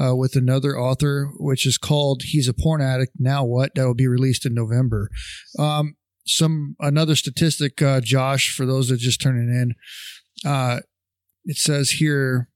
uh, 0.00 0.14
with 0.14 0.36
another 0.36 0.78
author, 0.78 1.30
which 1.38 1.66
is 1.66 1.78
called 1.78 2.22
"He's 2.24 2.48
a 2.48 2.54
Porn 2.54 2.80
Addict 2.80 3.12
Now 3.18 3.44
What." 3.44 3.74
That 3.74 3.86
will 3.86 3.94
be 3.94 4.08
released 4.08 4.46
in 4.46 4.54
November. 4.54 5.08
Um, 5.58 5.96
some 6.24 6.76
another 6.78 7.16
statistic, 7.16 7.82
uh, 7.82 8.00
Josh, 8.00 8.54
for 8.54 8.64
those 8.64 8.88
that 8.88 8.98
just 8.98 9.20
turning 9.20 9.48
in, 9.48 9.74
uh, 10.48 10.80
it 11.44 11.56
says 11.56 11.90
here 11.90 12.48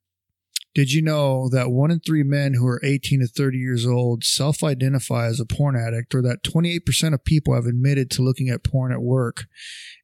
did 0.76 0.92
you 0.92 1.00
know 1.00 1.48
that 1.48 1.70
one 1.70 1.90
in 1.90 2.00
three 2.00 2.22
men 2.22 2.52
who 2.52 2.66
are 2.66 2.84
18 2.84 3.20
to 3.20 3.26
30 3.26 3.56
years 3.56 3.86
old 3.86 4.22
self 4.22 4.62
identify 4.62 5.24
as 5.24 5.40
a 5.40 5.46
porn 5.46 5.74
addict, 5.74 6.14
or 6.14 6.20
that 6.20 6.42
28% 6.42 7.14
of 7.14 7.24
people 7.24 7.54
have 7.54 7.64
admitted 7.64 8.10
to 8.10 8.22
looking 8.22 8.50
at 8.50 8.62
porn 8.62 8.92
at 8.92 9.00
work 9.00 9.46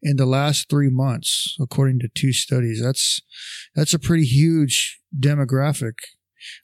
in 0.01 0.17
the 0.17 0.25
last 0.25 0.71
three 0.71 0.89
months, 0.89 1.55
according 1.61 1.99
to 1.99 2.09
two 2.09 2.33
studies? 2.33 2.81
That's, 2.83 3.21
that's 3.75 3.93
a 3.93 3.99
pretty 3.99 4.25
huge 4.25 4.99
demographic. 5.15 5.93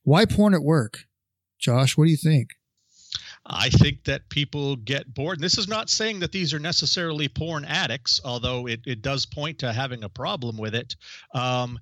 Why 0.04 0.24
porn 0.24 0.54
at 0.54 0.62
work? 0.62 1.00
Josh, 1.60 1.98
what 1.98 2.06
do 2.06 2.10
you 2.10 2.16
think? 2.16 2.48
I 3.44 3.68
think 3.68 4.04
that 4.04 4.30
people 4.30 4.76
get 4.76 5.12
bored. 5.12 5.36
And 5.36 5.44
this 5.44 5.58
is 5.58 5.68
not 5.68 5.90
saying 5.90 6.20
that 6.20 6.32
these 6.32 6.54
are 6.54 6.58
necessarily 6.58 7.28
porn 7.28 7.66
addicts, 7.66 8.22
although 8.24 8.68
it, 8.68 8.80
it 8.86 9.02
does 9.02 9.26
point 9.26 9.58
to 9.58 9.70
having 9.70 10.02
a 10.02 10.08
problem 10.08 10.56
with 10.56 10.74
it. 10.74 10.96
Um, 11.34 11.78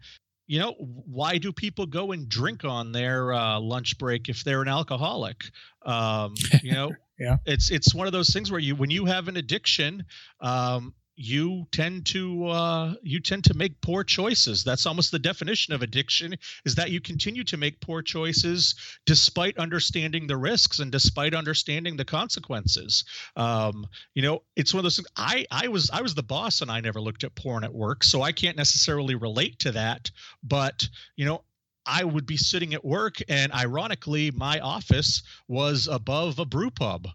you 0.47 0.59
know 0.59 0.72
why 0.78 1.38
do 1.38 1.53
people 1.53 1.86
go 1.86 2.12
and 2.12 2.28
drink 2.28 2.64
on 2.64 2.92
their 2.92 3.32
uh, 3.32 3.59
lunch 3.61 3.99
break 3.99 4.28
if 4.28 4.44
they're 4.44 4.62
an 4.62 4.68
alcoholic? 4.68 5.44
Um, 5.84 6.34
you 6.62 6.72
know 6.72 6.92
yeah. 7.18 7.36
it's 7.47 7.70
it's 7.70 7.94
one 7.94 8.07
of 8.07 8.12
those 8.12 8.30
things 8.30 8.51
where 8.51 8.61
you 8.61 8.74
when 8.74 8.90
you 8.90 9.07
have 9.07 9.28
an 9.28 9.36
addiction 9.36 10.05
um, 10.40 10.94
you 11.17 11.67
tend 11.73 12.05
to 12.07 12.47
uh, 12.47 12.95
you 13.03 13.21
tend 13.21 13.45
to 13.45 13.55
make 13.55 13.81
poor 13.81 14.05
choices. 14.05 14.62
That's 14.62 14.87
almost 14.87 15.11
the 15.11 15.19
definition 15.19 15.73
of 15.73 15.83
addiction: 15.83 16.37
is 16.64 16.75
that 16.75 16.91
you 16.91 17.01
continue 17.01 17.43
to 17.45 17.57
make 17.57 17.81
poor 17.81 18.03
choices 18.03 18.75
despite 19.07 19.59
understanding 19.59 20.27
the 20.27 20.37
risks 20.37 20.79
and 20.79 20.93
despite 20.93 21.35
understanding 21.35 21.97
the 21.97 22.05
consequences. 22.05 23.05
Um, 23.35 23.87
you 24.14 24.23
know, 24.23 24.43
it's 24.57 24.75
one 24.75 24.81
of 24.81 24.85
those 24.85 24.97
things. 24.97 25.09
I 25.17 25.47
I 25.51 25.69
was 25.69 25.91
I 25.91 26.03
was 26.03 26.14
the 26.14 26.23
boss 26.23 26.61
and 26.61 26.71
I 26.71 26.81
never 26.81 27.01
looked 27.01 27.25
at 27.25 27.35
porn 27.35 27.64
at 27.64 27.75
work, 27.75 28.05
so 28.05 28.21
I 28.21 28.33
can't 28.33 28.57
necessarily 28.57 29.14
relate 29.14 29.59
to 29.61 29.73
that. 29.73 30.11
But 30.43 30.87
you 31.17 31.25
know, 31.25 31.45
I 31.87 32.05
would 32.05 32.27
be 32.27 32.37
sitting 32.37 32.75
at 32.75 32.85
work, 32.85 33.17
and 33.29 33.53
ironically, 33.53 34.31
my 34.33 34.61
office 34.61 35.23
was 35.49 35.89
above 35.89 36.39
a 36.39 36.45
brew 36.45 36.71
pub. 36.71 37.09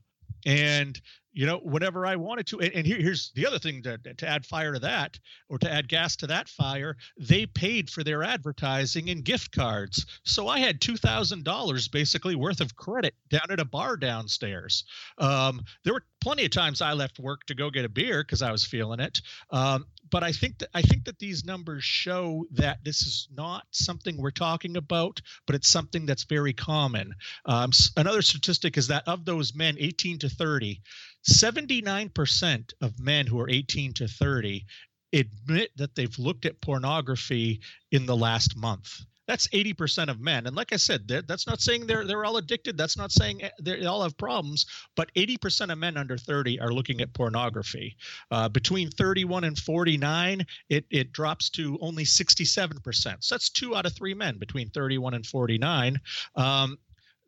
And 0.43 0.99
you 1.33 1.45
know, 1.45 1.57
whenever 1.57 2.05
I 2.05 2.15
wanted 2.15 2.47
to. 2.47 2.59
And, 2.59 2.73
and 2.73 2.85
here, 2.85 2.97
here's 2.97 3.31
the 3.35 3.47
other 3.47 3.59
thing 3.59 3.83
to, 3.83 3.97
to 3.97 4.27
add 4.27 4.45
fire 4.45 4.73
to 4.73 4.79
that, 4.79 5.19
or 5.49 5.57
to 5.59 5.71
add 5.71 5.87
gas 5.87 6.15
to 6.17 6.27
that 6.27 6.49
fire. 6.49 6.97
They 7.17 7.45
paid 7.45 7.89
for 7.89 8.03
their 8.03 8.23
advertising 8.23 9.07
in 9.07 9.21
gift 9.21 9.51
cards, 9.51 10.05
so 10.23 10.47
I 10.47 10.59
had 10.59 10.81
two 10.81 10.97
thousand 10.97 11.43
dollars 11.43 11.87
basically 11.87 12.35
worth 12.35 12.61
of 12.61 12.75
credit 12.75 13.15
down 13.29 13.49
at 13.49 13.59
a 13.59 13.65
bar 13.65 13.97
downstairs. 13.97 14.83
Um, 15.17 15.61
there 15.83 15.93
were 15.93 16.05
plenty 16.21 16.45
of 16.45 16.51
times 16.51 16.81
I 16.81 16.93
left 16.93 17.19
work 17.19 17.45
to 17.47 17.55
go 17.55 17.69
get 17.69 17.85
a 17.85 17.89
beer 17.89 18.23
because 18.23 18.41
I 18.41 18.51
was 18.51 18.63
feeling 18.63 18.99
it. 18.99 19.19
Um, 19.49 19.85
but 20.09 20.23
I 20.23 20.31
think 20.31 20.59
that 20.59 20.69
I 20.73 20.81
think 20.81 21.05
that 21.05 21.19
these 21.19 21.45
numbers 21.45 21.83
show 21.83 22.45
that 22.51 22.83
this 22.83 23.01
is 23.01 23.27
not 23.35 23.65
something 23.71 24.17
we're 24.17 24.31
talking 24.31 24.77
about, 24.77 25.21
but 25.47 25.55
it's 25.55 25.69
something 25.69 26.05
that's 26.05 26.25
very 26.25 26.53
common. 26.53 27.13
Um, 27.45 27.71
another 27.97 28.21
statistic 28.21 28.77
is 28.77 28.87
that 28.87 29.07
of 29.07 29.25
those 29.25 29.55
men 29.55 29.75
18 29.79 30.19
to 30.19 30.29
30, 30.29 30.81
79% 31.29 32.73
of 32.81 32.99
men 32.99 33.27
who 33.27 33.39
are 33.39 33.49
18 33.49 33.93
to 33.93 34.07
30 34.07 34.65
admit 35.13 35.71
that 35.75 35.95
they've 35.95 36.17
looked 36.17 36.45
at 36.45 36.61
pornography 36.61 37.61
in 37.91 38.05
the 38.05 38.15
last 38.15 38.55
month. 38.55 39.01
That's 39.27 39.47
80% 39.49 40.09
of 40.09 40.19
men. 40.19 40.45
And 40.45 40.55
like 40.55 40.73
i 40.73 40.75
said 40.75 41.07
that's 41.07 41.47
not 41.47 41.61
saying 41.61 41.85
they're 41.85 42.05
they're 42.05 42.25
all 42.25 42.37
addicted. 42.37 42.77
That's 42.77 42.97
not 42.97 43.11
saying 43.11 43.41
they 43.61 43.85
all 43.85 44.03
have 44.03 44.17
problems 44.17 44.65
but 44.95 45.13
80% 45.15 45.71
of 45.71 45.77
men 45.77 45.95
under 45.95 46.17
30 46.17 46.59
are 46.59 46.73
looking 46.73 46.99
at 47.01 47.13
pornography. 47.13 47.95
Uh, 48.29 48.49
between 48.49 48.89
31 48.89 49.45
and 49.45 49.57
49 49.57 50.45
it 50.69 50.85
it 50.89 51.13
drops 51.13 51.49
to 51.51 51.77
only 51.81 52.03
67% 52.03 53.23
so 53.23 53.35
that's 53.35 53.49
two 53.49 53.75
out 53.75 53.85
of 53.85 53.93
three 53.93 54.13
men 54.13 54.37
between 54.37 54.69
31 54.69 55.13
and 55.13 55.25
49 55.25 55.99
um, 56.35 56.77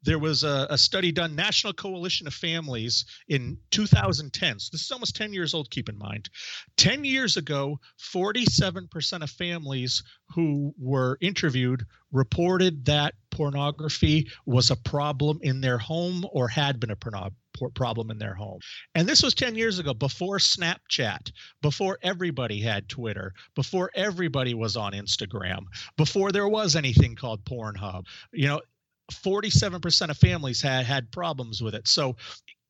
there 0.03 0.19
was 0.19 0.43
a, 0.43 0.67
a, 0.69 0.77
study 0.77 1.11
done 1.11 1.35
national 1.35 1.73
coalition 1.73 2.27
of 2.27 2.33
families 2.33 3.05
in 3.27 3.57
2010 3.71 4.59
so 4.59 4.69
this 4.71 4.81
is 4.81 4.91
almost 4.91 5.15
10 5.15 5.33
years 5.33 5.53
old 5.53 5.69
keep 5.69 5.89
in 5.89 5.97
mind 5.97 6.29
10 6.77 7.03
years 7.03 7.37
ago 7.37 7.79
47% 8.13 9.23
of 9.23 9.29
families 9.29 10.03
who 10.35 10.73
were 10.77 11.17
interviewed 11.21 11.85
reported 12.11 12.85
that 12.85 13.15
pornography 13.31 14.29
was 14.45 14.71
a 14.71 14.75
problem 14.75 15.39
in 15.41 15.61
their 15.61 15.77
home 15.77 16.25
or 16.31 16.47
had 16.47 16.79
been 16.79 16.91
a 16.91 16.95
porno- 16.95 17.31
problem 17.73 18.11
in 18.11 18.17
their 18.17 18.33
home. 18.33 18.59
And 18.95 19.07
this 19.07 19.23
was 19.23 19.33
10 19.33 19.55
years 19.55 19.79
ago, 19.79 19.93
before 19.93 20.37
Snapchat, 20.37 21.31
before 21.61 21.97
everybody 22.01 22.59
had 22.61 22.89
Twitter, 22.89 23.33
before 23.55 23.91
everybody 23.95 24.53
was 24.53 24.75
on 24.75 24.93
Instagram, 24.93 25.65
before 25.97 26.31
there 26.31 26.47
was 26.47 26.75
anything 26.75 27.15
called 27.15 27.43
Pornhub. 27.45 28.05
You 28.31 28.47
know, 28.47 28.61
47% 29.11 30.09
of 30.09 30.17
families 30.17 30.61
had 30.61 30.85
had 30.85 31.11
problems 31.11 31.61
with 31.61 31.75
it. 31.75 31.87
So 31.87 32.15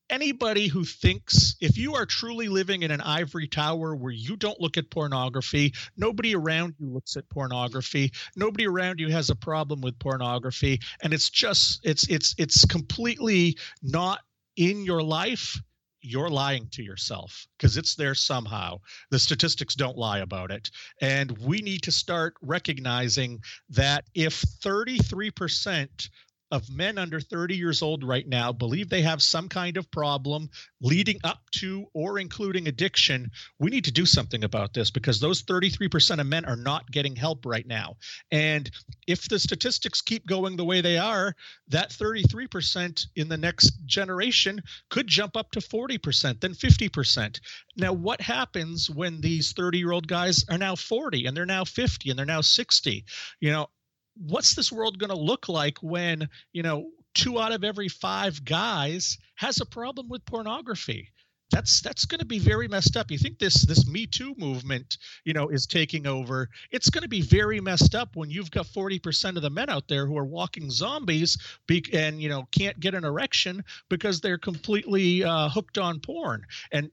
anybody 0.09 0.67
who 0.67 0.83
thinks 0.83 1.55
if 1.61 1.77
you 1.77 1.95
are 1.95 2.05
truly 2.05 2.47
living 2.47 2.83
in 2.83 2.91
an 2.91 3.01
ivory 3.01 3.47
tower 3.47 3.95
where 3.95 4.11
you 4.11 4.35
don't 4.35 4.59
look 4.59 4.77
at 4.77 4.89
pornography, 4.89 5.73
nobody 5.97 6.35
around 6.35 6.75
you 6.79 6.89
looks 6.89 7.17
at 7.17 7.29
pornography, 7.29 8.11
nobody 8.35 8.67
around 8.67 8.99
you 8.99 9.09
has 9.09 9.29
a 9.29 9.35
problem 9.35 9.81
with 9.81 9.97
pornography 9.99 10.79
and 11.01 11.13
it's 11.13 11.29
just 11.29 11.79
it's 11.83 12.07
it's 12.09 12.35
it's 12.37 12.65
completely 12.65 13.57
not 13.81 14.19
in 14.55 14.85
your 14.85 15.01
life 15.01 15.59
you're 16.03 16.29
lying 16.29 16.67
to 16.71 16.83
yourself 16.83 17.47
because 17.57 17.77
it's 17.77 17.95
there 17.95 18.13
somehow. 18.13 18.79
The 19.09 19.19
statistics 19.19 19.73
don't 19.73 19.97
lie 19.97 20.19
about 20.19 20.51
it. 20.51 20.69
And 21.01 21.35
we 21.39 21.61
need 21.61 21.81
to 21.83 21.91
start 21.91 22.35
recognizing 22.41 23.39
that 23.69 24.05
if 24.13 24.41
33% 24.63 26.09
of 26.53 26.69
men 26.69 26.99
under 26.99 27.19
30 27.19 27.57
years 27.57 27.81
old 27.81 28.03
right 28.03 28.27
now 28.27 28.53
believe 28.53 28.87
they 28.87 29.01
have 29.01 29.23
some 29.23 29.49
kind 29.49 29.75
of 29.75 29.89
problem 29.89 30.47
leading 30.81 31.19
up 31.23 31.41
to 31.51 31.87
or 31.95 32.19
including 32.19 32.67
addiction, 32.67 33.31
we 33.57 33.71
need 33.71 33.85
to 33.85 33.91
do 33.91 34.05
something 34.05 34.43
about 34.43 34.71
this 34.71 34.91
because 34.91 35.19
those 35.19 35.41
33% 35.41 36.19
of 36.19 36.27
men 36.27 36.45
are 36.45 36.55
not 36.55 36.89
getting 36.91 37.15
help 37.15 37.43
right 37.47 37.65
now. 37.65 37.97
And 38.31 38.69
if 39.07 39.27
the 39.27 39.39
statistics 39.39 39.99
keep 39.99 40.27
going 40.27 40.55
the 40.55 40.63
way 40.63 40.81
they 40.81 40.99
are, 40.99 41.35
that 41.69 41.89
33% 41.89 43.07
in 43.15 43.29
the 43.29 43.37
next 43.37 43.71
generation 43.87 44.61
could 44.91 45.07
jump 45.07 45.35
up 45.35 45.49
to 45.53 45.59
40%, 45.59 46.39
then 46.39 46.53
50%. 46.53 47.39
Now, 47.77 47.93
what 47.93 48.21
happens 48.21 48.91
when 48.91 49.21
these 49.21 49.53
30 49.53 49.79
year 49.79 49.91
old 49.91 50.07
guys 50.07 50.45
are 50.51 50.59
now 50.59 50.75
40 50.75 51.25
and 51.25 51.35
they're 51.35 51.47
now 51.47 51.65
50 51.65 52.11
and 52.11 52.19
they're 52.19 52.27
now 52.27 52.41
60? 52.41 53.05
You 53.39 53.51
know, 53.51 53.69
what's 54.15 54.55
this 54.55 54.71
world 54.71 54.99
going 54.99 55.09
to 55.09 55.17
look 55.17 55.49
like 55.49 55.77
when 55.79 56.27
you 56.51 56.63
know 56.63 56.89
two 57.13 57.39
out 57.39 57.51
of 57.51 57.63
every 57.63 57.87
five 57.87 58.43
guys 58.43 59.17
has 59.35 59.59
a 59.61 59.65
problem 59.65 60.09
with 60.09 60.25
pornography 60.25 61.11
that's 61.53 61.81
that's 61.81 62.05
going 62.05 62.19
to 62.19 62.25
be 62.25 62.39
very 62.39 62.67
messed 62.67 62.97
up. 62.97 63.11
You 63.11 63.17
think 63.17 63.37
this 63.37 63.65
this 63.65 63.87
Me 63.87 64.07
Too 64.07 64.33
movement, 64.37 64.97
you 65.23 65.33
know, 65.33 65.49
is 65.49 65.67
taking 65.67 66.07
over? 66.07 66.49
It's 66.71 66.89
going 66.89 67.03
to 67.03 67.09
be 67.09 67.21
very 67.21 67.61
messed 67.61 67.93
up 67.93 68.15
when 68.15 68.31
you've 68.31 68.49
got 68.51 68.65
forty 68.65 68.97
percent 68.97 69.37
of 69.37 69.43
the 69.43 69.51
men 69.51 69.69
out 69.69 69.87
there 69.87 70.07
who 70.07 70.17
are 70.17 70.25
walking 70.25 70.71
zombies 70.71 71.37
be, 71.67 71.83
and 71.93 72.19
you 72.21 72.27
know 72.27 72.47
can't 72.51 72.79
get 72.79 72.95
an 72.95 73.05
erection 73.05 73.63
because 73.89 74.19
they're 74.19 74.39
completely 74.39 75.23
uh, 75.23 75.47
hooked 75.49 75.77
on 75.77 75.99
porn. 75.99 76.43
And 76.71 76.89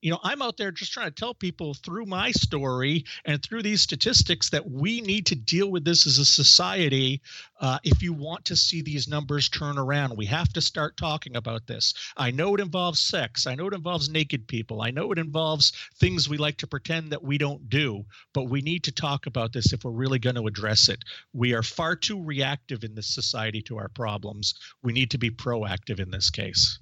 you 0.00 0.12
know, 0.12 0.20
I'm 0.22 0.42
out 0.42 0.56
there 0.56 0.70
just 0.70 0.92
trying 0.92 1.08
to 1.08 1.14
tell 1.14 1.34
people 1.34 1.74
through 1.74 2.06
my 2.06 2.30
story 2.30 3.04
and 3.24 3.42
through 3.42 3.62
these 3.62 3.82
statistics 3.82 4.50
that 4.50 4.70
we 4.70 5.00
need 5.00 5.26
to 5.26 5.34
deal 5.34 5.70
with 5.70 5.84
this 5.84 6.06
as 6.06 6.18
a 6.18 6.24
society. 6.24 7.20
Uh, 7.60 7.78
if 7.82 8.00
you 8.00 8.12
want 8.12 8.44
to 8.44 8.56
see 8.56 8.80
these 8.80 9.08
numbers 9.08 9.48
turn 9.48 9.76
around, 9.76 10.16
we 10.16 10.26
have 10.26 10.52
to 10.52 10.60
start 10.60 10.96
talking 10.96 11.34
about 11.34 11.66
this. 11.66 11.94
I 12.16 12.30
know 12.30 12.54
it 12.54 12.60
involves 12.60 13.00
sex. 13.00 13.46
I 13.46 13.56
know 13.56 13.66
it 13.66 13.74
involves 13.74 14.08
naked 14.08 14.46
people. 14.46 14.82
I 14.82 14.90
know 14.90 15.10
it 15.10 15.18
involves 15.18 15.72
things 15.96 16.28
we 16.28 16.38
like 16.38 16.58
to 16.58 16.68
pretend 16.68 17.10
that 17.10 17.24
we 17.24 17.36
don't 17.36 17.68
do, 17.68 18.04
but 18.32 18.48
we 18.48 18.60
need 18.60 18.84
to 18.84 18.92
talk 18.92 19.26
about 19.26 19.52
this 19.52 19.72
if 19.72 19.82
we're 19.82 19.90
really 19.90 20.20
going 20.20 20.36
to 20.36 20.46
address 20.46 20.88
it. 20.88 21.02
We 21.32 21.54
are 21.54 21.62
far 21.64 21.96
too 21.96 22.22
reactive 22.22 22.84
in 22.84 22.94
this 22.94 23.12
society 23.12 23.62
to 23.62 23.78
our 23.78 23.88
problems. 23.88 24.54
We 24.82 24.92
need 24.92 25.10
to 25.10 25.18
be 25.18 25.30
proactive 25.30 25.98
in 25.98 26.10
this 26.12 26.30
case. 26.30 26.78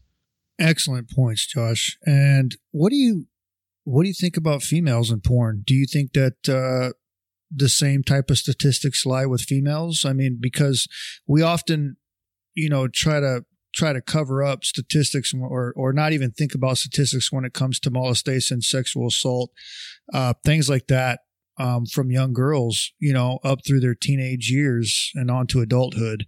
Excellent 0.58 1.10
points, 1.10 1.46
Josh. 1.46 1.98
And 2.06 2.56
what 2.70 2.90
do 2.90 2.96
you 2.96 3.26
what 3.84 4.02
do 4.02 4.08
you 4.08 4.14
think 4.14 4.36
about 4.36 4.62
females 4.62 5.10
in 5.10 5.20
porn? 5.20 5.62
Do 5.64 5.74
you 5.74 5.86
think 5.86 6.12
that 6.14 6.48
uh, 6.48 6.92
the 7.54 7.68
same 7.68 8.02
type 8.02 8.30
of 8.30 8.38
statistics 8.38 9.06
lie 9.06 9.26
with 9.26 9.42
females? 9.42 10.04
I 10.04 10.12
mean, 10.12 10.38
because 10.40 10.88
we 11.26 11.42
often, 11.42 11.96
you 12.54 12.68
know, 12.68 12.88
try 12.88 13.20
to 13.20 13.44
try 13.74 13.92
to 13.92 14.00
cover 14.00 14.42
up 14.42 14.64
statistics 14.64 15.32
or 15.38 15.72
or 15.76 15.92
not 15.92 16.12
even 16.12 16.30
think 16.32 16.54
about 16.54 16.78
statistics 16.78 17.30
when 17.30 17.44
it 17.44 17.52
comes 17.52 17.78
to 17.80 17.90
molestation, 17.90 18.62
sexual 18.62 19.08
assault, 19.08 19.50
uh, 20.12 20.32
things 20.44 20.68
like 20.70 20.86
that 20.88 21.20
um, 21.58 21.86
from 21.86 22.10
young 22.10 22.32
girls, 22.32 22.92
you 22.98 23.12
know, 23.12 23.38
up 23.44 23.60
through 23.66 23.80
their 23.80 23.94
teenage 23.94 24.50
years 24.50 25.10
and 25.14 25.30
on 25.30 25.46
to 25.48 25.60
adulthood. 25.60 26.26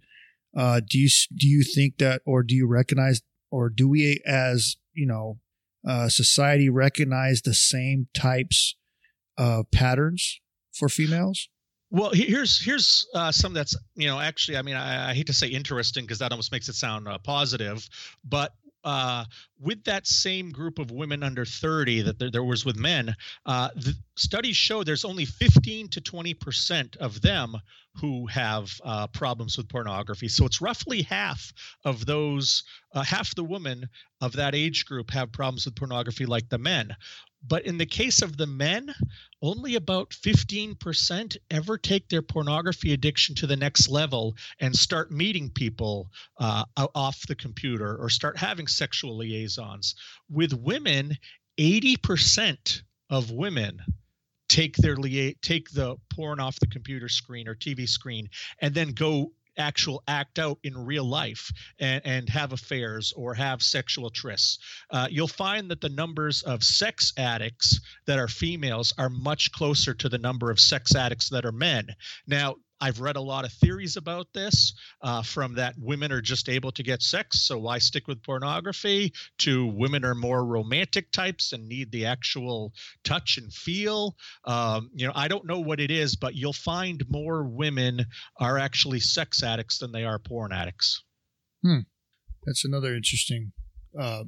Uh, 0.55 0.81
do 0.87 0.97
you 0.97 1.09
do 1.35 1.47
you 1.47 1.63
think 1.63 1.97
that, 1.97 2.21
or 2.25 2.43
do 2.43 2.55
you 2.55 2.67
recognize 2.67 3.21
or 3.51 3.69
do 3.69 3.87
we 3.89 4.21
as 4.25 4.77
you 4.93 5.05
know 5.05 5.39
uh, 5.87 6.09
society 6.09 6.69
recognize 6.69 7.41
the 7.41 7.53
same 7.53 8.07
types 8.13 8.75
of 9.37 9.69
patterns 9.71 10.39
for 10.73 10.89
females? 10.89 11.49
Well 11.91 12.11
here's 12.11 12.61
here's 12.61 13.07
uh, 13.15 13.31
some 13.31 13.53
that's 13.53 13.75
you 13.95 14.07
know 14.07 14.19
actually 14.19 14.57
i 14.57 14.61
mean 14.61 14.75
i, 14.75 15.09
I 15.09 15.13
hate 15.15 15.27
to 15.27 15.33
say 15.33 15.47
interesting 15.47 16.03
because 16.03 16.19
that 16.19 16.31
almost 16.31 16.51
makes 16.51 16.69
it 16.69 16.75
sound 16.75 17.07
uh, 17.07 17.17
positive 17.17 17.89
but 18.23 18.53
uh, 18.83 19.25
with 19.59 19.83
that 19.83 20.07
same 20.07 20.51
group 20.51 20.79
of 20.79 20.91
women 20.91 21.23
under 21.23 21.45
30 21.45 22.01
that 22.03 22.19
there, 22.19 22.31
there 22.31 22.43
was 22.43 22.65
with 22.65 22.77
men, 22.77 23.15
uh, 23.45 23.69
the 23.75 23.93
studies 24.15 24.55
show 24.55 24.83
there's 24.83 25.05
only 25.05 25.25
15 25.25 25.89
to 25.89 26.01
20 26.01 26.33
percent 26.33 26.95
of 26.97 27.21
them 27.21 27.55
who 27.95 28.27
have 28.27 28.71
uh, 28.83 29.07
problems 29.07 29.57
with 29.57 29.67
pornography. 29.67 30.27
So 30.27 30.45
it's 30.45 30.61
roughly 30.61 31.01
half 31.01 31.51
of 31.83 32.05
those, 32.05 32.63
uh, 32.93 33.03
half 33.03 33.35
the 33.35 33.43
women 33.43 33.89
of 34.21 34.33
that 34.33 34.55
age 34.55 34.85
group 34.85 35.11
have 35.11 35.31
problems 35.31 35.65
with 35.65 35.75
pornography 35.75 36.25
like 36.25 36.49
the 36.49 36.57
men. 36.57 36.95
But 37.47 37.65
in 37.65 37.77
the 37.77 37.85
case 37.85 38.21
of 38.21 38.37
the 38.37 38.47
men, 38.47 38.93
only 39.41 39.75
about 39.75 40.09
15% 40.09 41.37
ever 41.49 41.77
take 41.77 42.09
their 42.09 42.21
pornography 42.21 42.93
addiction 42.93 43.35
to 43.35 43.47
the 43.47 43.55
next 43.55 43.89
level 43.89 44.35
and 44.59 44.75
start 44.75 45.11
meeting 45.11 45.49
people 45.49 46.11
uh, 46.37 46.65
off 46.93 47.25
the 47.27 47.35
computer 47.35 47.95
or 47.95 48.09
start 48.09 48.37
having 48.37 48.67
sexual 48.67 49.17
liaisons. 49.17 49.95
With 50.29 50.53
women, 50.53 51.17
80% 51.57 52.81
of 53.09 53.31
women 53.31 53.81
take 54.49 54.75
their 54.77 54.97
lia- 54.97 55.35
take 55.41 55.69
the 55.69 55.95
porn 56.09 56.39
off 56.39 56.59
the 56.59 56.67
computer 56.67 57.07
screen 57.07 57.47
or 57.47 57.55
TV 57.55 57.87
screen 57.87 58.29
and 58.59 58.73
then 58.73 58.89
go 58.91 59.31
actual 59.59 60.03
act 60.07 60.39
out 60.39 60.57
in 60.63 60.85
real 60.85 61.03
life 61.03 61.51
and, 61.79 62.01
and 62.05 62.29
have 62.29 62.53
affairs 62.53 63.13
or 63.15 63.33
have 63.33 63.61
sexual 63.61 64.09
trysts. 64.09 64.57
Uh, 64.89 65.07
you'll 65.09 65.27
find 65.27 65.69
that 65.69 65.81
the 65.81 65.89
numbers 65.89 66.41
of 66.43 66.63
sex 66.63 67.13
addicts 67.17 67.79
that 68.07 68.17
are 68.17 68.27
females 68.27 68.93
are 68.97 69.09
much 69.09 69.51
closer 69.51 69.93
to 69.93 70.09
the 70.09 70.17
number 70.17 70.49
of 70.49 70.59
sex 70.59 70.95
addicts 70.95 71.29
that 71.29 71.45
are 71.45 71.51
men. 71.51 71.87
Now, 72.25 72.55
I've 72.81 72.99
read 72.99 73.15
a 73.15 73.21
lot 73.21 73.45
of 73.45 73.51
theories 73.53 73.97
about 73.97 74.27
this, 74.33 74.73
uh, 75.01 75.21
from 75.21 75.55
that 75.55 75.75
women 75.77 76.11
are 76.11 76.21
just 76.21 76.49
able 76.49 76.71
to 76.73 76.83
get 76.83 77.01
sex, 77.01 77.41
so 77.41 77.57
why 77.59 77.79
stick 77.79 78.07
with 78.07 78.23
pornography, 78.23 79.13
to 79.39 79.67
women 79.67 80.05
are 80.05 80.15
more 80.15 80.45
romantic 80.45 81.11
types 81.11 81.53
and 81.53 81.67
need 81.67 81.91
the 81.91 82.05
actual 82.05 82.73
touch 83.03 83.37
and 83.37 83.53
feel. 83.53 84.15
Um, 84.45 84.89
you 84.93 85.07
know, 85.07 85.13
I 85.15 85.27
don't 85.27 85.45
know 85.45 85.59
what 85.59 85.79
it 85.79 85.91
is, 85.91 86.15
but 86.15 86.35
you'll 86.35 86.53
find 86.53 87.03
more 87.09 87.43
women 87.43 88.05
are 88.39 88.57
actually 88.57 88.99
sex 88.99 89.43
addicts 89.43 89.79
than 89.79 89.91
they 89.91 90.05
are 90.05 90.19
porn 90.19 90.51
addicts. 90.51 91.03
Hmm. 91.63 91.79
That's 92.45 92.63
another 92.63 92.95
interesting 92.95 93.51
uh, 93.99 94.23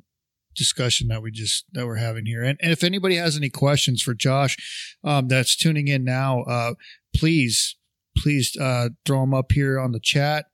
discussion 0.56 1.08
that 1.08 1.22
we 1.22 1.32
just 1.32 1.66
that 1.72 1.86
we're 1.86 1.96
having 1.96 2.26
here. 2.26 2.44
And, 2.44 2.60
and 2.62 2.72
if 2.72 2.84
anybody 2.84 3.16
has 3.16 3.38
any 3.38 3.50
questions 3.50 4.02
for 4.02 4.14
Josh, 4.14 4.58
um, 5.04 5.28
that's 5.28 5.56
tuning 5.56 5.88
in 5.88 6.04
now, 6.04 6.42
uh, 6.42 6.74
please 7.16 7.78
please 8.18 8.56
uh, 8.60 8.90
throw 9.06 9.22
them 9.22 9.34
up 9.34 9.52
here 9.52 9.80
on 9.80 9.92
the 9.92 10.00
chat. 10.00 10.46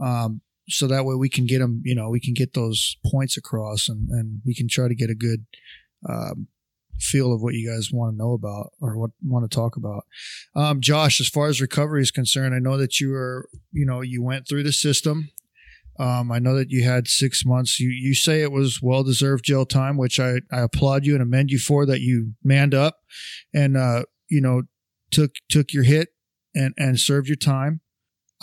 Um, 0.00 0.40
so 0.68 0.86
that 0.86 1.04
way 1.04 1.14
we 1.14 1.28
can 1.28 1.46
get 1.46 1.60
them, 1.60 1.82
you 1.84 1.94
know, 1.94 2.10
we 2.10 2.20
can 2.20 2.34
get 2.34 2.54
those 2.54 2.96
points 3.06 3.36
across 3.36 3.88
and, 3.88 4.08
and 4.10 4.40
we 4.44 4.54
can 4.54 4.68
try 4.68 4.86
to 4.86 4.94
get 4.94 5.10
a 5.10 5.14
good 5.14 5.46
um, 6.08 6.48
feel 7.00 7.32
of 7.32 7.40
what 7.40 7.54
you 7.54 7.68
guys 7.68 7.90
want 7.92 8.12
to 8.12 8.18
know 8.18 8.32
about 8.32 8.72
or 8.80 8.98
what 8.98 9.10
want 9.22 9.48
to 9.48 9.54
talk 9.54 9.76
about. 9.76 10.04
Um, 10.54 10.80
Josh, 10.80 11.20
as 11.20 11.28
far 11.28 11.48
as 11.48 11.60
recovery 11.60 12.02
is 12.02 12.10
concerned, 12.10 12.54
I 12.54 12.58
know 12.58 12.76
that 12.76 13.00
you 13.00 13.10
were, 13.10 13.48
you 13.72 13.86
know, 13.86 14.00
you 14.00 14.22
went 14.22 14.48
through 14.48 14.64
the 14.64 14.72
system. 14.72 15.30
Um, 15.98 16.30
I 16.30 16.38
know 16.38 16.54
that 16.54 16.70
you 16.70 16.84
had 16.84 17.08
six 17.08 17.44
months. 17.44 17.80
You 17.80 17.88
you 17.88 18.14
say 18.14 18.42
it 18.42 18.52
was 18.52 18.80
well 18.80 19.02
deserved 19.02 19.44
jail 19.44 19.66
time, 19.66 19.96
which 19.96 20.20
I, 20.20 20.40
I 20.52 20.60
applaud 20.60 21.04
you 21.04 21.14
and 21.14 21.22
amend 21.22 21.50
you 21.50 21.58
for 21.58 21.86
that. 21.86 22.00
You 22.00 22.34
manned 22.44 22.74
up 22.74 22.98
and 23.52 23.76
uh, 23.76 24.04
you 24.28 24.40
know 24.40 24.62
took 25.10 25.32
took 25.48 25.72
your 25.72 25.84
hit 25.84 26.10
and 26.58 26.74
and 26.76 26.98
served 26.98 27.28
your 27.28 27.36
time. 27.36 27.80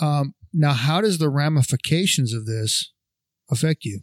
Um, 0.00 0.34
now, 0.52 0.72
how 0.72 1.00
does 1.00 1.18
the 1.18 1.28
ramifications 1.28 2.32
of 2.32 2.46
this 2.46 2.92
affect 3.50 3.84
you? 3.84 4.00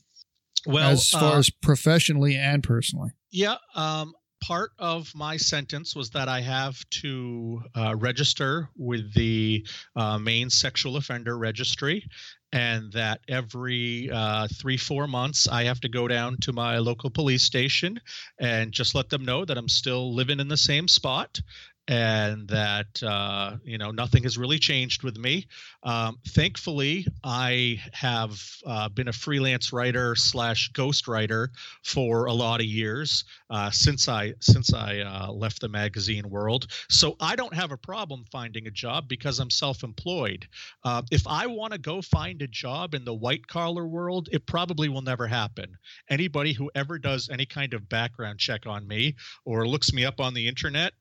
Well, 0.66 0.92
as 0.92 1.10
far 1.10 1.36
uh, 1.36 1.40
as 1.40 1.50
professionally 1.50 2.36
and 2.36 2.64
personally. 2.64 3.12
Yeah. 3.32 3.56
Um, 3.76 4.14
part 4.42 4.72
of 4.78 5.10
my 5.16 5.38
sentence 5.38 5.96
was 5.96 6.10
that 6.12 6.28
I 6.28 6.42
have 6.42 6.78
to 7.02 7.62
uh, 7.76 7.96
register 7.96 8.70
with 8.78 9.14
the 9.14 9.66
uh, 9.96 10.20
Maine 10.20 10.50
sexual 10.50 10.98
offender 10.98 11.38
registry, 11.38 12.06
and 12.52 12.92
that 12.92 13.22
every 13.28 14.10
uh, 14.12 14.48
three, 14.60 14.78
four 14.78 15.08
months, 15.08 15.48
I 15.48 15.64
have 15.64 15.80
to 15.82 15.90
go 15.90 16.08
down 16.08 16.38
to 16.42 16.54
my 16.54 16.78
local 16.78 17.10
police 17.10 17.44
station 17.44 18.00
and 18.40 18.72
just 18.72 18.96
let 18.96 19.10
them 19.10 19.26
know 19.26 19.46
that 19.46 19.58
I'm 19.58 19.70
still 19.70 20.14
living 20.14 20.40
in 20.40 20.50
the 20.50 20.58
same 20.58 20.88
spot 20.88 21.40
and 21.88 22.48
that 22.48 23.04
uh, 23.04 23.58
you 23.64 23.78
know 23.78 23.92
nothing 23.92 24.24
has 24.24 24.38
really 24.38 24.60
changed 24.60 25.04
with 25.04 25.18
me. 25.18 25.48
Um, 25.84 26.18
thankfully, 26.30 27.06
I 27.24 27.82
have 27.92 28.40
uh, 28.66 28.90
been 28.90 29.10
a 29.10 29.14
freelance 29.14 29.74
writer 29.74 30.16
slash 30.16 30.72
ghostwriter 30.72 31.50
for 31.84 32.26
a 32.26 32.34
lot 32.34 32.62
of 32.62 32.66
years 32.66 33.26
uh, 33.50 33.70
since 33.72 34.08
I 34.08 34.34
since 34.40 34.74
I 34.74 35.00
uh, 35.00 35.32
left 35.32 35.60
the 35.60 35.68
magazine 35.68 36.30
world. 36.30 36.68
So 36.90 37.18
I 37.20 37.36
don't 37.36 37.54
have 37.54 37.72
a 37.72 37.78
problem 37.78 38.24
finding 38.32 38.68
a 38.68 38.72
job 38.72 39.10
because 39.10 39.40
I'm 39.40 39.50
self-employed. 39.50 40.48
Uh, 40.86 41.02
if 41.12 41.28
I 41.28 41.48
want 41.48 41.74
to 41.74 41.80
go 41.80 42.02
find 42.02 42.42
a 42.42 42.48
job 42.48 42.94
in 42.96 43.04
the 43.04 43.14
white 43.14 43.46
collar 43.48 43.86
world, 43.86 44.30
it 44.32 44.46
probably 44.46 44.88
will 44.88 45.02
never 45.02 45.28
happen. 45.28 45.78
Anybody 46.10 46.54
who 46.54 46.72
ever 46.76 46.98
does 46.98 47.30
any 47.30 47.46
kind 47.46 47.74
of 47.74 47.90
background 47.90 48.40
check 48.40 48.66
on 48.66 48.88
me 48.88 49.16
or 49.44 49.68
looks 49.68 49.92
me 49.92 50.06
up 50.06 50.22
on 50.22 50.34
the 50.34 50.48
internet 50.48 50.94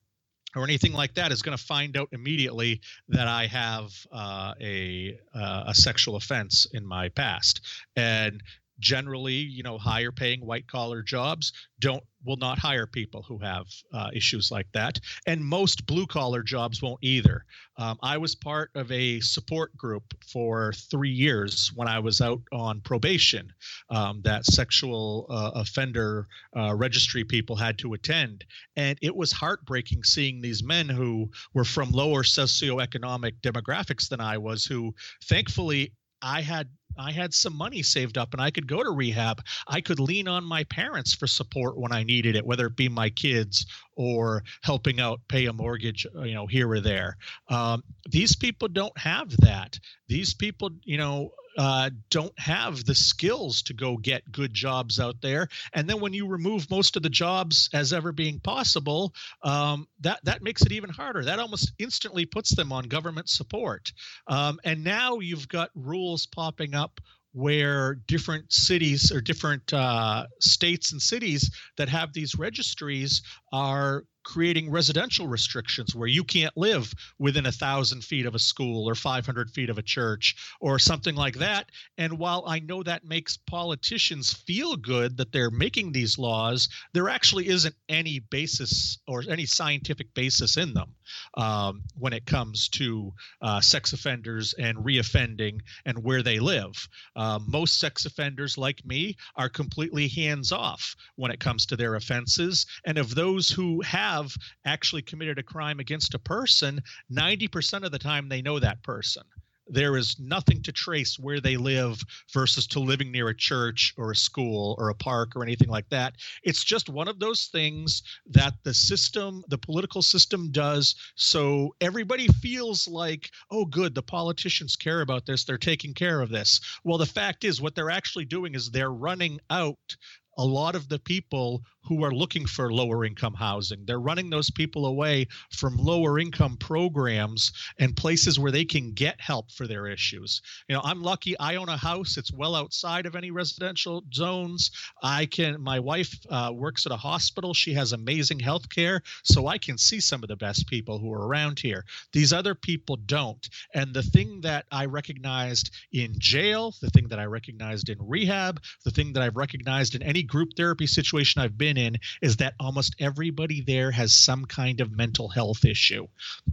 or 0.54 0.64
anything 0.64 0.92
like 0.92 1.14
that 1.14 1.32
is 1.32 1.42
going 1.42 1.56
to 1.56 1.62
find 1.62 1.96
out 1.96 2.08
immediately 2.12 2.80
that 3.08 3.28
I 3.28 3.46
have 3.46 3.90
uh, 4.12 4.54
a 4.60 5.18
uh, 5.34 5.64
a 5.68 5.74
sexual 5.74 6.16
offense 6.16 6.66
in 6.72 6.86
my 6.86 7.08
past, 7.10 7.60
and 7.96 8.42
generally, 8.82 9.34
you 9.34 9.62
know, 9.62 9.78
higher 9.78 10.12
paying 10.12 10.44
white 10.44 10.66
collar 10.66 11.02
jobs 11.02 11.52
don't 11.78 12.02
will 12.24 12.36
not 12.36 12.58
hire 12.58 12.86
people 12.86 13.22
who 13.22 13.36
have 13.38 13.66
uh, 13.92 14.08
issues 14.14 14.50
like 14.50 14.68
that, 14.72 15.00
and 15.26 15.44
most 15.44 15.86
blue 15.86 16.06
collar 16.06 16.42
jobs 16.42 16.80
won't 16.82 17.02
either. 17.02 17.44
Um, 17.78 17.98
I 18.02 18.16
was 18.18 18.34
part 18.34 18.70
of 18.74 18.92
a 18.92 19.18
support 19.20 19.76
group 19.76 20.04
for 20.32 20.72
three 20.72 21.10
years 21.10 21.72
when 21.74 21.88
I 21.88 21.98
was 21.98 22.20
out 22.20 22.40
on 22.52 22.80
probation. 22.82 23.52
Um, 23.90 24.20
that 24.22 24.44
sexual 24.44 25.26
uh, 25.30 25.52
offender 25.54 26.28
uh, 26.56 26.74
registry 26.74 27.24
people 27.24 27.56
had 27.56 27.78
to 27.78 27.94
attend, 27.94 28.44
and 28.76 28.98
it 29.02 29.16
was 29.16 29.32
heartbreaking 29.32 30.04
seeing 30.04 30.40
these 30.40 30.62
men 30.62 30.88
who 30.88 31.30
were 31.54 31.64
from 31.64 31.90
lower 31.90 32.22
socioeconomic 32.22 33.40
demographics 33.42 34.08
than 34.08 34.20
I 34.20 34.38
was, 34.38 34.64
who 34.64 34.94
thankfully 35.24 35.92
I 36.22 36.40
had 36.40 36.68
I 36.98 37.12
had 37.12 37.34
some 37.34 37.56
money 37.56 37.82
saved 37.82 38.18
up 38.18 38.32
and 38.32 38.40
I 38.40 38.50
could 38.50 38.66
go 38.66 38.82
to 38.82 38.90
rehab. 38.90 39.42
I 39.66 39.80
could 39.80 40.00
lean 40.00 40.28
on 40.28 40.44
my 40.44 40.64
parents 40.64 41.14
for 41.14 41.26
support 41.26 41.76
when 41.76 41.92
I 41.92 42.02
needed 42.02 42.36
it, 42.36 42.46
whether 42.46 42.66
it 42.66 42.76
be 42.76 42.88
my 42.88 43.10
kids 43.10 43.66
or 43.96 44.42
helping 44.62 45.00
out 45.00 45.20
pay 45.28 45.46
a 45.46 45.52
mortgage, 45.52 46.06
uh, 46.16 46.22
you 46.22 46.34
know, 46.34 46.46
here 46.46 46.70
or 46.70 46.80
there. 46.80 47.16
Um, 47.48 47.82
these 48.10 48.36
people 48.36 48.68
don't 48.68 48.96
have 48.98 49.30
that. 49.38 49.78
These 50.08 50.34
people, 50.34 50.70
you 50.84 50.98
know, 50.98 51.32
uh, 51.58 51.90
don't 52.10 52.38
have 52.38 52.84
the 52.84 52.94
skills 52.94 53.62
to 53.62 53.74
go 53.74 53.96
get 53.96 54.30
good 54.32 54.54
jobs 54.54 54.98
out 54.98 55.20
there. 55.20 55.48
And 55.72 55.88
then 55.88 56.00
when 56.00 56.12
you 56.12 56.26
remove 56.26 56.70
most 56.70 56.96
of 56.96 57.02
the 57.02 57.10
jobs 57.10 57.68
as 57.72 57.92
ever 57.92 58.12
being 58.12 58.40
possible, 58.40 59.14
um, 59.42 59.86
that 60.00 60.20
that 60.24 60.42
makes 60.42 60.62
it 60.62 60.72
even 60.72 60.90
harder. 60.90 61.24
That 61.24 61.38
almost 61.38 61.72
instantly 61.78 62.26
puts 62.26 62.54
them 62.54 62.72
on 62.72 62.84
government 62.84 63.28
support. 63.28 63.92
Um, 64.26 64.60
and 64.64 64.84
now 64.84 65.18
you've 65.18 65.48
got 65.48 65.70
rules 65.74 66.26
popping 66.26 66.74
up 66.74 67.00
where 67.32 67.94
different 68.06 68.52
cities 68.52 69.10
or 69.10 69.20
different 69.20 69.72
uh, 69.72 70.26
states 70.40 70.92
and 70.92 71.00
cities 71.00 71.50
that 71.76 71.88
have 71.88 72.12
these 72.12 72.34
registries 72.36 73.22
are 73.52 74.04
creating 74.24 74.70
residential 74.70 75.26
restrictions 75.26 75.94
where 75.94 76.08
you 76.08 76.24
can't 76.24 76.56
live 76.56 76.92
within 77.18 77.46
a 77.46 77.52
thousand 77.52 78.02
feet 78.02 78.26
of 78.26 78.34
a 78.34 78.38
school 78.38 78.88
or 78.88 78.94
500 78.94 79.50
feet 79.50 79.70
of 79.70 79.78
a 79.78 79.82
church 79.82 80.34
or 80.60 80.78
something 80.78 81.14
like 81.14 81.36
that. 81.36 81.70
And 81.98 82.18
while 82.18 82.44
I 82.46 82.60
know 82.60 82.82
that 82.82 83.04
makes 83.04 83.36
politicians 83.36 84.32
feel 84.32 84.76
good 84.76 85.16
that 85.16 85.32
they're 85.32 85.50
making 85.50 85.92
these 85.92 86.18
laws, 86.18 86.68
there 86.92 87.08
actually 87.08 87.48
isn't 87.48 87.74
any 87.88 88.18
basis 88.18 88.98
or 89.06 89.24
any 89.28 89.46
scientific 89.46 90.14
basis 90.14 90.56
in 90.56 90.74
them 90.74 90.94
um, 91.34 91.82
when 91.98 92.12
it 92.12 92.26
comes 92.26 92.68
to 92.70 93.12
uh, 93.40 93.60
sex 93.60 93.92
offenders 93.92 94.54
and 94.54 94.78
reoffending 94.78 95.60
and 95.84 96.02
where 96.02 96.22
they 96.22 96.38
live. 96.38 96.88
Uh, 97.16 97.38
most 97.46 97.78
sex 97.78 98.06
offenders, 98.06 98.58
like 98.58 98.84
me, 98.84 99.16
are 99.36 99.48
completely 99.48 100.08
hands 100.08 100.52
off 100.52 100.94
when 101.16 101.30
it 101.30 101.40
comes 101.40 101.66
to 101.66 101.76
their 101.76 101.94
offenses. 101.94 102.66
And 102.84 102.98
of 102.98 103.14
those 103.14 103.48
who 103.48 103.80
have 103.82 104.34
actually 104.64 105.02
committed 105.02 105.38
a 105.38 105.42
crime 105.42 105.80
against 105.80 106.14
a 106.14 106.18
person, 106.18 106.80
90% 107.12 107.84
of 107.84 107.92
the 107.92 107.98
time 107.98 108.28
they 108.28 108.42
know 108.42 108.58
that 108.58 108.82
person. 108.82 109.22
There 109.68 109.96
is 109.96 110.18
nothing 110.18 110.62
to 110.62 110.72
trace 110.72 111.18
where 111.18 111.40
they 111.40 111.56
live 111.56 112.02
versus 112.32 112.66
to 112.68 112.80
living 112.80 113.12
near 113.12 113.28
a 113.28 113.36
church 113.36 113.94
or 113.96 114.10
a 114.10 114.16
school 114.16 114.74
or 114.78 114.88
a 114.88 114.94
park 114.94 115.36
or 115.36 115.42
anything 115.42 115.68
like 115.68 115.88
that. 115.90 116.14
It's 116.42 116.64
just 116.64 116.88
one 116.88 117.08
of 117.08 117.18
those 117.18 117.46
things 117.46 118.02
that 118.26 118.54
the 118.64 118.74
system, 118.74 119.44
the 119.48 119.58
political 119.58 120.02
system 120.02 120.50
does 120.50 120.94
so 121.14 121.74
everybody 121.80 122.28
feels 122.28 122.88
like, 122.88 123.30
oh, 123.50 123.64
good, 123.64 123.94
the 123.94 124.02
politicians 124.02 124.76
care 124.76 125.00
about 125.00 125.26
this. 125.26 125.44
They're 125.44 125.58
taking 125.58 125.94
care 125.94 126.20
of 126.20 126.30
this. 126.30 126.60
Well, 126.84 126.98
the 126.98 127.06
fact 127.06 127.44
is, 127.44 127.60
what 127.60 127.74
they're 127.74 127.90
actually 127.90 128.24
doing 128.24 128.54
is 128.54 128.70
they're 128.70 128.92
running 128.92 129.40
out 129.50 129.96
a 130.38 130.44
lot 130.44 130.74
of 130.74 130.88
the 130.88 130.98
people 130.98 131.62
who 131.84 132.04
are 132.04 132.12
looking 132.12 132.46
for 132.46 132.72
lower 132.72 133.04
income 133.04 133.34
housing. 133.34 133.84
They're 133.84 134.00
running 134.00 134.30
those 134.30 134.50
people 134.50 134.86
away 134.86 135.26
from 135.50 135.76
lower 135.76 136.18
income 136.18 136.56
programs 136.56 137.52
and 137.78 137.96
places 137.96 138.38
where 138.38 138.52
they 138.52 138.64
can 138.64 138.92
get 138.92 139.20
help 139.20 139.50
for 139.50 139.66
their 139.66 139.86
issues. 139.86 140.42
You 140.68 140.76
know, 140.76 140.82
I'm 140.84 141.02
lucky 141.02 141.38
I 141.38 141.56
own 141.56 141.68
a 141.68 141.76
house. 141.76 142.16
It's 142.16 142.32
well 142.32 142.54
outside 142.54 143.06
of 143.06 143.16
any 143.16 143.30
residential 143.30 144.04
zones. 144.14 144.70
I 145.02 145.26
can, 145.26 145.60
my 145.60 145.80
wife 145.80 146.14
uh, 146.30 146.52
works 146.54 146.86
at 146.86 146.92
a 146.92 146.96
hospital. 146.96 147.54
She 147.54 147.74
has 147.74 147.92
amazing 147.92 148.38
health 148.38 148.68
care. 148.68 149.02
So 149.22 149.46
I 149.46 149.58
can 149.58 149.78
see 149.78 150.00
some 150.00 150.22
of 150.22 150.28
the 150.28 150.36
best 150.36 150.68
people 150.68 150.98
who 150.98 151.12
are 151.12 151.26
around 151.26 151.58
here. 151.58 151.84
These 152.12 152.32
other 152.32 152.54
people 152.54 152.96
don't. 152.96 153.48
And 153.74 153.92
the 153.92 154.02
thing 154.02 154.40
that 154.42 154.66
I 154.70 154.86
recognized 154.86 155.70
in 155.92 156.14
jail, 156.18 156.74
the 156.80 156.90
thing 156.90 157.08
that 157.08 157.18
I 157.18 157.24
recognized 157.24 157.88
in 157.88 157.98
rehab, 158.00 158.60
the 158.84 158.90
thing 158.90 159.12
that 159.14 159.22
I've 159.22 159.36
recognized 159.36 159.94
in 159.94 160.02
any 160.02 160.22
group 160.22 160.50
therapy 160.56 160.86
situation 160.86 161.42
I've 161.42 161.58
been 161.58 161.71
been 161.72 161.82
in 161.82 161.98
is 162.20 162.36
that 162.36 162.54
almost 162.60 162.94
everybody 162.98 163.60
there 163.60 163.90
has 163.90 164.12
some 164.14 164.44
kind 164.44 164.80
of 164.80 164.96
mental 164.96 165.28
health 165.28 165.64
issue. 165.64 166.06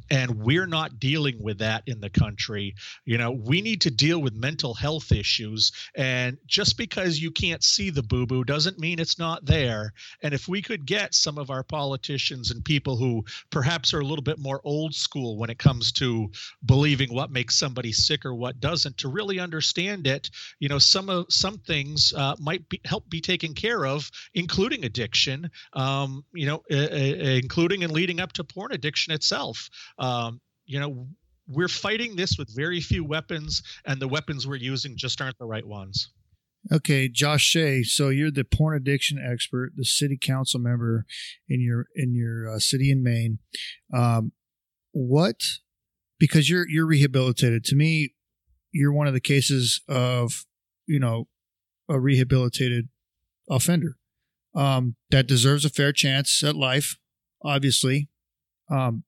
And 0.09 0.39
we're 0.39 0.67
not 0.67 0.99
dealing 0.99 1.41
with 1.41 1.59
that 1.59 1.83
in 1.85 1.99
the 1.99 2.09
country. 2.09 2.75
You 3.05 3.17
know, 3.17 3.31
we 3.31 3.61
need 3.61 3.81
to 3.81 3.91
deal 3.91 4.19
with 4.19 4.33
mental 4.33 4.73
health 4.73 5.11
issues. 5.11 5.71
And 5.95 6.37
just 6.47 6.77
because 6.77 7.19
you 7.19 7.31
can't 7.31 7.63
see 7.63 7.89
the 7.89 8.03
boo 8.03 8.25
boo 8.25 8.43
doesn't 8.43 8.79
mean 8.79 8.99
it's 8.99 9.19
not 9.19 9.45
there. 9.45 9.93
And 10.23 10.33
if 10.33 10.47
we 10.47 10.61
could 10.61 10.85
get 10.85 11.13
some 11.13 11.37
of 11.37 11.49
our 11.49 11.63
politicians 11.63 12.51
and 12.51 12.63
people 12.63 12.97
who 12.97 13.25
perhaps 13.49 13.93
are 13.93 13.99
a 13.99 14.05
little 14.05 14.23
bit 14.23 14.39
more 14.39 14.61
old 14.63 14.95
school 14.95 15.37
when 15.37 15.49
it 15.49 15.59
comes 15.59 15.91
to 15.93 16.31
believing 16.65 17.13
what 17.13 17.31
makes 17.31 17.57
somebody 17.57 17.91
sick 17.91 18.25
or 18.25 18.33
what 18.33 18.59
doesn't 18.59 18.97
to 18.97 19.09
really 19.09 19.39
understand 19.39 20.07
it, 20.07 20.29
you 20.59 20.69
know, 20.69 20.79
some 20.79 21.09
of 21.09 21.25
some 21.29 21.57
things 21.59 22.13
uh, 22.15 22.35
might 22.39 22.67
be, 22.69 22.79
help 22.85 23.09
be 23.09 23.21
taken 23.21 23.53
care 23.53 23.85
of, 23.85 24.09
including 24.33 24.85
addiction 24.85 25.08
addiction, 25.09 25.49
um, 25.73 26.23
you 26.33 26.45
know, 26.45 26.63
uh, 26.71 26.75
uh, 26.75 27.39
including 27.41 27.83
and 27.83 27.91
leading 27.91 28.19
up 28.19 28.31
to 28.33 28.43
porn 28.43 28.71
addiction 28.71 29.13
itself. 29.13 29.69
Um, 29.97 30.39
you 30.65 30.79
know, 30.79 31.07
we're 31.47 31.67
fighting 31.67 32.15
this 32.15 32.37
with 32.37 32.55
very 32.55 32.79
few 32.79 33.03
weapons, 33.03 33.63
and 33.85 33.99
the 33.99 34.07
weapons 34.07 34.45
we're 34.45 34.57
using 34.57 34.95
just 34.95 35.19
aren't 35.19 35.37
the 35.39 35.45
right 35.45 35.65
ones. 35.65 36.11
Okay, 36.71 37.07
Josh 37.07 37.43
Shea. 37.43 37.83
So 37.83 38.09
you're 38.09 38.31
the 38.31 38.43
porn 38.43 38.75
addiction 38.75 39.17
expert, 39.17 39.71
the 39.75 39.85
city 39.85 40.17
council 40.21 40.59
member 40.59 41.05
in 41.47 41.61
your 41.61 41.87
in 41.95 42.13
your 42.13 42.49
uh, 42.49 42.59
city 42.59 42.91
in 42.91 43.01
Maine. 43.01 43.39
Um, 43.93 44.33
what? 44.91 45.37
Because 46.19 46.49
you're 46.49 46.67
you're 46.69 46.85
rehabilitated. 46.85 47.63
To 47.65 47.75
me, 47.75 48.13
you're 48.71 48.93
one 48.93 49.07
of 49.07 49.13
the 49.13 49.21
cases 49.21 49.81
of 49.87 50.45
you 50.85 50.99
know 50.99 51.27
a 51.87 51.99
rehabilitated 51.99 52.89
offender 53.49 53.95
um, 54.55 54.95
that 55.11 55.27
deserves 55.27 55.65
a 55.65 55.69
fair 55.69 55.91
chance 55.91 56.43
at 56.43 56.55
life, 56.55 56.97
obviously. 57.43 58.09
Um, 58.69 59.03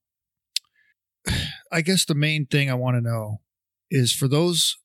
I 1.72 1.80
guess 1.80 2.04
the 2.04 2.14
main 2.14 2.46
thing 2.46 2.70
I 2.70 2.74
want 2.74 2.96
to 2.96 3.00
know 3.00 3.40
is 3.90 4.12
for 4.12 4.28
those 4.28 4.76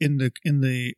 in 0.00 0.18
the 0.18 0.32
in 0.44 0.60
the 0.60 0.94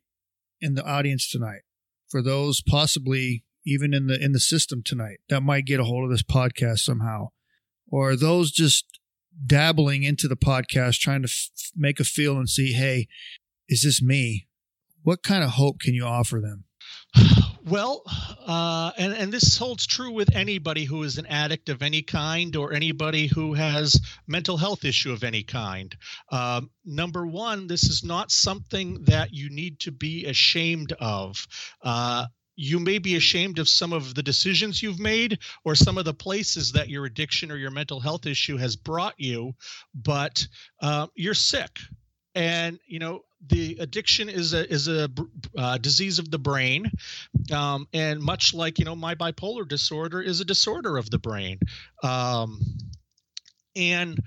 in 0.61 0.75
the 0.75 0.83
audience 0.83 1.29
tonight, 1.29 1.61
for 2.07 2.21
those 2.21 2.61
possibly 2.61 3.43
even 3.65 3.93
in 3.93 4.07
the 4.07 4.21
in 4.23 4.31
the 4.31 4.39
system 4.39 4.81
tonight 4.83 5.17
that 5.29 5.41
might 5.41 5.65
get 5.65 5.79
a 5.79 5.83
hold 5.83 6.05
of 6.05 6.11
this 6.11 6.23
podcast 6.23 6.79
somehow, 6.79 7.29
or 7.87 8.15
those 8.15 8.51
just 8.51 8.85
dabbling 9.45 10.03
into 10.03 10.27
the 10.27 10.37
podcast 10.37 10.99
trying 10.99 11.21
to 11.21 11.27
f- 11.27 11.49
make 11.75 11.99
a 11.99 12.03
feel 12.03 12.37
and 12.37 12.49
see, 12.49 12.73
hey, 12.73 13.07
is 13.67 13.83
this 13.83 14.01
me? 14.01 14.47
What 15.03 15.23
kind 15.23 15.43
of 15.43 15.51
hope 15.51 15.79
can 15.79 15.93
you 15.93 16.05
offer 16.05 16.41
them? 16.41 16.63
Well, 17.67 18.03
uh, 18.45 18.91
and 18.95 19.11
and 19.13 19.33
this 19.33 19.57
holds 19.57 19.87
true 19.87 20.11
with 20.11 20.35
anybody 20.35 20.85
who 20.85 21.01
is 21.01 21.17
an 21.17 21.25
addict 21.25 21.69
of 21.69 21.81
any 21.81 22.03
kind 22.03 22.55
or 22.55 22.73
anybody 22.73 23.25
who 23.25 23.55
has 23.55 23.99
mental 24.27 24.55
health 24.55 24.85
issue 24.85 25.11
of 25.11 25.23
any 25.23 25.41
kind. 25.41 25.95
Um, 26.31 26.69
number 26.85 27.25
one, 27.25 27.65
this 27.65 27.85
is 27.85 28.03
not 28.03 28.31
something 28.31 29.03
that 29.05 29.33
you 29.33 29.49
need 29.49 29.79
to 29.79 29.91
be 29.91 30.25
ashamed 30.25 30.93
of. 30.99 31.47
Uh, 31.81 32.27
you 32.55 32.79
may 32.79 32.99
be 32.99 33.15
ashamed 33.15 33.57
of 33.57 33.67
some 33.67 33.93
of 33.93 34.13
the 34.13 34.23
decisions 34.23 34.83
you've 34.83 34.99
made 34.99 35.39
or 35.63 35.73
some 35.73 35.97
of 35.97 36.05
the 36.05 36.13
places 36.13 36.71
that 36.73 36.89
your 36.89 37.05
addiction 37.05 37.51
or 37.51 37.57
your 37.57 37.71
mental 37.71 37.99
health 37.99 38.27
issue 38.27 38.57
has 38.57 38.75
brought 38.75 39.15
you, 39.17 39.55
but 39.95 40.47
uh, 40.83 41.07
you're 41.15 41.33
sick 41.33 41.79
and 42.35 42.79
you 42.85 42.99
know 42.99 43.23
the 43.47 43.77
addiction 43.79 44.29
is 44.29 44.53
a 44.53 44.69
is 44.69 44.87
a 44.87 45.09
uh, 45.57 45.77
disease 45.77 46.19
of 46.19 46.29
the 46.29 46.37
brain, 46.39 46.91
um, 47.51 47.87
and 47.93 48.21
much 48.21 48.53
like 48.53 48.77
you 48.77 48.85
know 48.85 48.95
my 48.95 49.15
bipolar 49.15 49.67
disorder 49.67 50.21
is 50.21 50.41
a 50.41 50.45
disorder 50.45 50.97
of 50.97 51.09
the 51.09 51.19
brain, 51.19 51.59
um, 52.03 52.59
and 53.75 54.19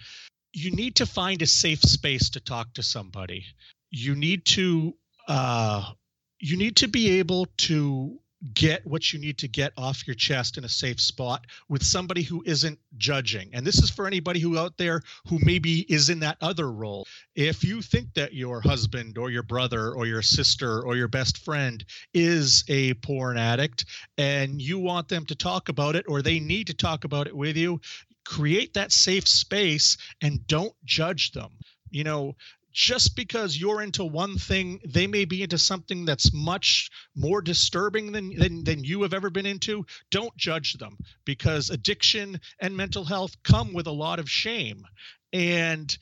you 0.52 0.70
need 0.70 0.96
to 0.96 1.06
find 1.06 1.42
a 1.42 1.46
safe 1.46 1.82
space 1.82 2.30
to 2.30 2.40
talk 2.40 2.72
to 2.74 2.82
somebody. 2.82 3.44
You 3.90 4.14
need 4.14 4.44
to 4.46 4.94
uh, 5.28 5.92
you 6.40 6.56
need 6.56 6.76
to 6.76 6.88
be 6.88 7.18
able 7.18 7.46
to 7.59 8.18
get 8.55 8.86
what 8.86 9.12
you 9.12 9.18
need 9.18 9.39
to 9.39 9.49
get 9.49 9.72
off 9.76 10.07
your 10.07 10.14
chest 10.14 10.59
in 10.59 10.64
a 10.64 10.68
safe 10.68 11.01
spot 11.01 11.47
with 11.68 11.82
somebody 11.82 12.22
who 12.22 12.43
isn't 12.47 12.78
judging. 12.97 13.51
And 13.53 13.66
this 13.66 13.78
is 13.82 13.91
for 13.91 14.07
anybody 14.07 14.41
who 14.41 14.59
out 14.59 14.76
there 14.76 15.03
who 15.26 15.39
maybe 15.43 15.80
is 15.93 16.09
in 16.09 16.20
that 16.20 16.39
other 16.41 16.70
role. 16.70 17.07
If 17.34 17.64
you 17.64 17.82
think 17.82 18.14
that 18.14 18.34
your 18.34 18.61
husband 18.61 19.18
or 19.18 19.30
your 19.30 19.43
brother 19.43 19.93
or 19.93 20.07
your 20.07 20.22
sister 20.22 20.82
or 20.82 20.97
your 20.97 21.09
best 21.09 21.39
friend 21.39 21.84
is 22.14 22.64
a 22.68 22.95
porn 22.95 23.39
addict 23.39 23.84
and 24.16 24.62
you 24.62 24.78
want 24.78 25.09
them 25.09 25.26
to 25.26 25.34
talk 25.34 25.68
about 25.68 25.97
it 25.97 26.07
or 26.09 26.22
they 26.22 26.39
need 26.39 26.68
to 26.68 26.74
talk 26.74 27.05
about 27.05 27.26
it 27.26 27.36
with 27.36 27.57
you, 27.57 27.80
create 28.24 28.74
that 28.74 28.93
safe 28.93 29.26
space 29.26 29.97
and 30.22 30.47
don't 30.47 30.74
judge 30.84 31.32
them 31.32 31.51
you 31.91 32.05
know 32.05 32.36
just 32.78 33.16
because 33.16 33.58
you're 33.60 33.82
into 33.82 34.04
one 34.04 34.38
thing, 34.38 34.80
they 34.86 35.08
may 35.08 35.24
be 35.24 35.42
into 35.42 35.58
something 35.58 36.04
that's 36.04 36.32
much 36.32 36.88
more 37.16 37.42
disturbing 37.42 38.12
than, 38.12 38.32
than, 38.38 38.62
than 38.62 38.84
you 38.84 39.02
have 39.02 39.12
ever 39.12 39.30
been 39.30 39.46
into. 39.46 39.84
Don't 40.12 40.36
judge 40.36 40.74
them 40.74 40.96
because 41.24 41.70
addiction 41.70 42.40
and 42.60 42.76
mental 42.76 43.04
health 43.04 43.34
come 43.42 43.72
with 43.72 43.88
a 43.88 43.92
lot 43.92 44.20
of 44.20 44.30
shame. 44.30 44.84
And 45.32 45.98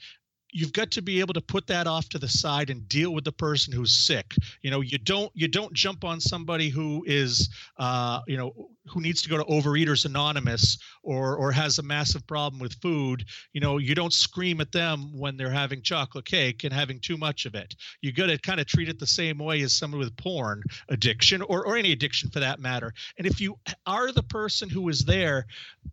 you've 0.57 0.73
got 0.73 0.91
to 0.93 1.03
be 1.03 1.21
able 1.21 1.35
to 1.35 1.41
put 1.43 1.67
that 1.67 1.87
off 1.87 2.09
to 2.09 2.19
the 2.19 2.29
side 2.29 2.71
and 2.71 2.89
deal 2.89 3.13
with 3.13 3.25
the 3.25 3.33
person 3.33 3.75
who's 3.75 3.95
sick. 3.95 4.35
You 4.63 4.71
know, 4.71 4.81
you 4.81 4.97
don't 4.97 5.31
you 5.35 5.49
don't 5.49 5.75
jump 5.75 6.03
on 6.03 6.19
somebody 6.19 6.71
who 6.71 7.05
is 7.07 7.51
uh, 7.77 8.21
you 8.27 8.39
know 8.39 8.71
who 8.87 9.01
needs 9.03 9.21
to 9.23 9.29
go 9.29 9.37
to 9.37 9.45
Overeaters 9.45 10.07
Anonymous 10.07 10.79
or 11.03 11.37
or 11.37 11.53
has 11.53 11.79
a 11.79 11.83
massive 11.83 12.27
problem 12.27 12.59
with 12.59 12.73
food. 12.81 13.27
You 13.53 13.61
know, 13.61 13.77
you 13.77 13.95
don't 13.95 14.15
scream 14.15 14.63
at 14.63 14.73
them 14.73 15.19
when 15.19 15.37
they're 15.37 15.51
having 15.51 15.83
chocolate 15.83 16.25
cake 16.25 16.65
and 16.65 16.73
having 16.73 17.01
too 17.01 17.19
much 17.19 17.45
of 17.45 17.55
it. 17.55 17.75
You 18.01 18.13
got 18.13 18.29
to 18.29 18.39
kind 18.39 18.59
of 18.59 18.67
treat 18.67 18.89
it 18.89 18.99
the 18.99 19.07
same 19.07 19.39
way 19.39 19.61
as 19.61 19.75
someone 19.75 20.01
with 20.01 20.17
porn 20.17 20.63
addiction 20.89 21.43
or 21.43 21.67
or 21.67 21.77
any 21.77 21.93
addiction 21.93 22.31
for 22.31 22.41
that 22.41 22.61
matter. 22.61 22.95
And 23.19 23.27
if 23.27 23.43
you 23.43 23.59
are 23.85 24.11
the 24.11 24.23
person 24.23 24.71
who 24.71 24.89
is 24.89 25.05
there 25.05 25.47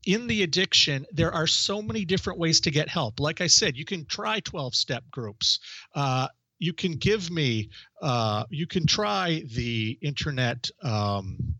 in 0.05 0.27
the 0.27 0.43
addiction, 0.43 1.05
there 1.11 1.33
are 1.33 1.47
so 1.47 1.81
many 1.81 2.05
different 2.05 2.39
ways 2.39 2.61
to 2.61 2.71
get 2.71 2.87
help. 2.87 3.19
Like 3.19 3.41
I 3.41 3.47
said, 3.47 3.75
you 3.75 3.83
can 3.83 4.05
try 4.05 4.39
12 4.53 4.75
step 4.75 5.03
groups. 5.09 5.59
Uh, 5.95 6.27
you 6.59 6.73
can 6.73 6.93
give 6.93 7.31
me, 7.31 7.71
uh, 8.03 8.43
you 8.51 8.67
can 8.67 8.85
try 8.85 9.41
the 9.51 9.97
internet. 9.99 10.69
Um, 10.83 11.55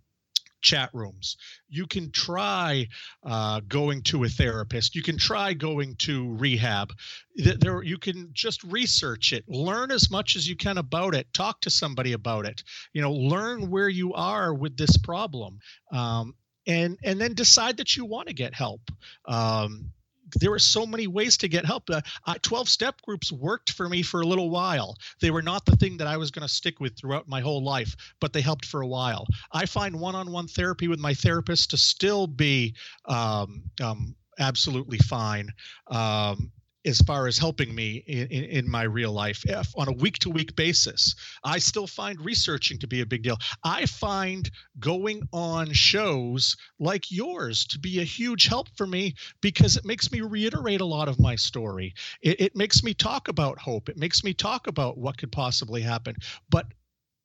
chat 0.62 0.90
rooms. 0.94 1.36
You 1.68 1.88
can 1.88 2.10
try 2.12 2.88
uh, 3.22 3.60
going 3.68 4.02
to 4.04 4.24
a 4.24 4.30
therapist. 4.30 4.96
You 4.96 5.02
can 5.02 5.18
try 5.18 5.54
going 5.54 5.98
to 5.98 6.34
rehab. 6.36 6.94
There, 7.36 7.84
you 7.84 7.98
can 7.98 8.30
just 8.32 8.64
research 8.64 9.34
it, 9.34 9.44
learn 9.50 9.92
as 9.92 10.10
much 10.10 10.38
as 10.38 10.48
you 10.48 10.56
can 10.56 10.78
about 10.78 11.16
it, 11.16 11.28
talk 11.34 11.60
to 11.62 11.70
somebody 11.70 12.14
about 12.14 12.46
it. 12.46 12.64
You 12.94 13.02
know, 13.02 13.12
learn 13.12 13.70
where 13.70 13.90
you 13.90 14.14
are 14.14 14.54
with 14.54 14.78
this 14.78 14.96
problem, 14.96 15.60
um, 15.92 16.34
and 16.66 16.98
and 17.04 17.20
then 17.20 17.34
decide 17.34 17.76
that 17.78 17.98
you 17.98 18.06
want 18.06 18.30
to 18.30 18.34
get 18.34 18.54
help. 18.54 18.90
Um, 19.26 19.92
there 20.40 20.52
were 20.52 20.60
so 20.60 20.86
many 20.86 21.08
ways 21.08 21.38
to 21.38 21.48
get 21.48 21.66
help. 21.66 21.90
Uh, 21.90 22.02
12 22.42 22.70
step 22.70 23.02
groups 23.02 23.32
worked 23.32 23.72
for 23.72 23.90
me 23.90 24.02
for 24.02 24.22
a 24.22 24.28
little 24.28 24.50
while. 24.50 24.96
They 25.22 25.32
were 25.32 25.42
not 25.42 25.66
the 25.66 25.76
thing 25.76 25.98
that 25.98 26.08
I 26.08 26.18
was 26.18 26.32
going 26.32 26.48
to 26.48 26.54
stick 26.54 26.80
with 26.80 26.98
throughout 26.98 27.28
my 27.28 27.42
whole 27.42 27.64
life, 27.64 27.96
but 28.20 28.34
they 28.34 28.42
helped 28.42 28.66
for 28.66 28.82
a 28.82 28.88
while. 28.88 29.28
I 29.52 29.66
find 29.66 30.00
one 30.00 30.16
on 30.16 30.32
one 30.32 30.48
therapy 30.48 30.88
with 30.88 31.00
my 31.00 31.14
therapist 31.14 31.72
to 31.72 31.78
still 31.78 32.28
be 32.28 32.76
um, 33.06 33.64
um, 33.82 34.16
absolutely 34.40 34.98
fine. 34.98 35.50
Um, 35.88 36.52
as 36.86 37.00
far 37.02 37.28
as 37.28 37.38
helping 37.38 37.74
me 37.74 38.04
in, 38.08 38.28
in, 38.28 38.44
in 38.46 38.70
my 38.70 38.84
real 38.84 39.12
life 39.12 39.44
if 39.46 39.72
on 39.78 39.88
a 39.88 39.94
week 39.94 40.20
to 40.20 40.30
week 40.30 40.56
basis. 40.56 41.16
I 41.44 41.60
still 41.60 41.88
find 41.88 42.20
researching 42.20 42.80
to 42.80 42.88
be 42.88 43.02
a 43.02 43.06
big 43.06 43.24
deal. 43.24 43.38
I 43.64 43.86
find 43.86 44.50
going 44.80 45.22
on 45.32 45.72
shows 45.72 46.56
like 46.80 47.12
yours 47.12 47.66
to 47.66 47.80
be 47.80 48.00
a 48.00 48.04
huge 48.04 48.48
help 48.48 48.68
for 48.76 48.88
me 48.88 49.16
because 49.42 49.78
it 49.78 49.86
makes 49.86 50.12
me 50.12 50.22
reiterate 50.22 50.82
a 50.82 50.86
lot 50.86 51.08
of 51.08 51.20
my 51.20 51.36
story. 51.36 51.94
It, 52.22 52.40
it 52.40 52.56
makes 52.56 52.84
me 52.84 52.94
talk 52.94 53.28
about 53.28 53.60
hope. 53.60 53.90
It 53.90 53.98
makes 53.98 54.24
me 54.24 54.34
talk 54.34 54.68
about 54.68 54.98
what 54.98 55.18
could 55.18 55.32
possibly 55.32 55.82
happen. 55.82 56.16
But 56.50 56.68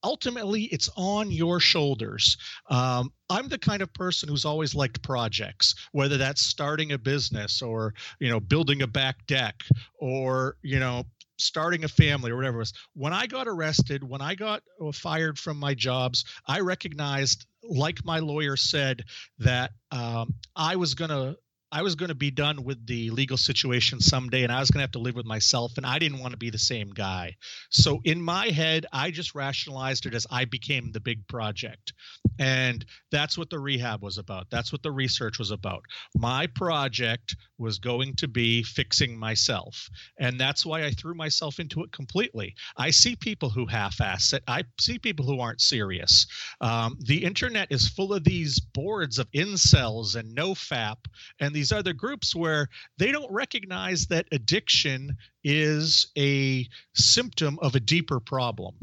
ultimately 0.03 0.65
it's 0.65 0.89
on 0.97 1.31
your 1.31 1.61
shoulders. 1.61 2.37
Um, 2.71 3.13
i'm 3.31 3.49
the 3.49 3.59
kind 3.59 3.83
of 3.83 3.93
person 3.93 4.29
who's 4.29 4.45
always 4.45 4.75
liked 4.75 5.03
projects 5.03 5.75
whether 5.93 6.17
that's 6.17 6.41
starting 6.41 6.93
a 6.93 6.99
business 6.99 7.61
or 7.61 7.95
you 8.21 8.29
know 8.29 8.41
building 8.41 8.83
a 8.83 8.87
back 8.87 9.27
deck 9.27 9.63
or 9.99 10.57
you 10.63 10.79
know 10.79 11.05
starting 11.39 11.85
a 11.85 11.89
family 11.89 12.31
or 12.31 12.37
whatever 12.37 12.57
it 12.57 12.61
was. 12.61 12.73
When 12.95 13.13
i 13.13 13.27
got 13.27 13.49
arrested 13.49 14.03
when 14.03 14.21
i 14.21 14.35
got 14.35 14.63
uh, 14.81 14.93
fired 14.93 15.39
from 15.39 15.59
my 15.59 15.75
jobs 15.75 16.25
i 16.47 16.61
recognized 16.61 17.47
like 17.63 18.05
my 18.05 18.19
lawyer 18.19 18.57
said 18.57 19.05
that 19.39 19.73
um, 19.91 20.35
i 20.57 20.77
was 20.77 20.95
going 20.95 21.11
to 21.11 21.37
I 21.71 21.83
was 21.83 21.97
going 21.97 22.09
to 22.09 22.15
be 22.15 22.31
done 22.31 22.65
with 22.65 22.87
the 22.87 23.11
legal 23.11 23.37
situation 23.37 24.01
someday 24.01 24.43
and 24.43 24.51
I 24.51 24.61
was 24.61 24.71
going 24.71 24.79
to 24.79 24.85
have 24.85 24.93
to 24.93 25.01
live 25.01 25.17
with 25.17 25.27
myself 25.27 25.73
and 25.77 25.85
I 25.85 25.99
didn't 25.99 26.21
want 26.21 26.33
to 26.33 26.39
be 26.39 26.51
the 26.51 26.59
same 26.59 26.91
guy. 26.91 27.37
So 27.71 28.01
in 28.05 28.23
my 28.23 28.47
head, 28.47 28.87
I 28.93 29.11
just 29.11 29.35
rationalized 29.35 30.07
it 30.07 30.15
as 30.15 30.27
I 30.31 30.47
became 30.47 30.93
the 30.93 31.01
big 31.01 31.29
project. 31.29 31.93
And 32.39 32.85
that's 33.11 33.37
what 33.37 33.51
the 33.51 33.59
rehab 33.59 34.03
was 34.03 34.17
about. 34.17 34.47
That's 34.51 34.73
what 34.73 34.83
the 34.83 34.93
research 34.93 35.39
was 35.39 35.51
about. 35.51 35.83
My 36.17 36.47
project 36.47 37.37
was 37.59 37.79
going 37.79 38.15
to 38.17 38.29
be 38.29 38.63
fixing 38.63 39.19
myself. 39.19 39.91
And 40.19 40.41
that's 40.41 40.65
why 40.65 40.85
I 40.85 40.91
threw 40.93 41.15
myself 41.15 41.59
into 41.59 41.83
it 41.83 41.93
completely. 41.93 42.55
I 42.77 42.91
see 42.91 43.17
people 43.17 43.51
who 43.51 43.67
half 43.67 44.01
ass 44.01 44.33
it, 44.33 44.43
I 44.47 44.63
see 44.81 44.99
people 44.99 45.27
who 45.27 45.41
aren't 45.41 45.61
serious. 45.61 46.27
Um, 46.61 46.97
the 47.01 47.25
internet 47.25 47.69
is 47.71 47.89
full 47.89 48.15
of 48.15 48.25
these 48.25 48.61
boards 48.61 49.19
of 49.19 49.31
incels 49.33 50.15
and 50.15 50.37
nofap 50.37 50.99
and 51.41 51.55
these 51.59 51.73
other 51.73 51.93
groups 51.93 52.37
where 52.37 52.69
they 52.99 53.11
don't 53.11 53.33
recognize 53.33 54.07
that 54.07 54.29
addiction 54.31 55.17
is 55.43 56.07
a 56.17 56.65
symptom 56.95 57.59
of 57.61 57.75
a 57.75 57.81
deeper 57.81 58.21
problem 58.21 58.77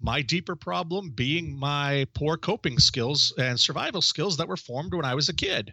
my 0.00 0.22
deeper 0.22 0.56
problem 0.56 1.10
being 1.10 1.56
my 1.56 2.06
poor 2.14 2.36
coping 2.36 2.78
skills 2.78 3.32
and 3.38 3.60
survival 3.60 4.02
skills 4.02 4.38
that 4.38 4.48
were 4.48 4.56
formed 4.56 4.94
when 4.94 5.04
I 5.04 5.14
was 5.14 5.28
a 5.28 5.34
kid. 5.34 5.72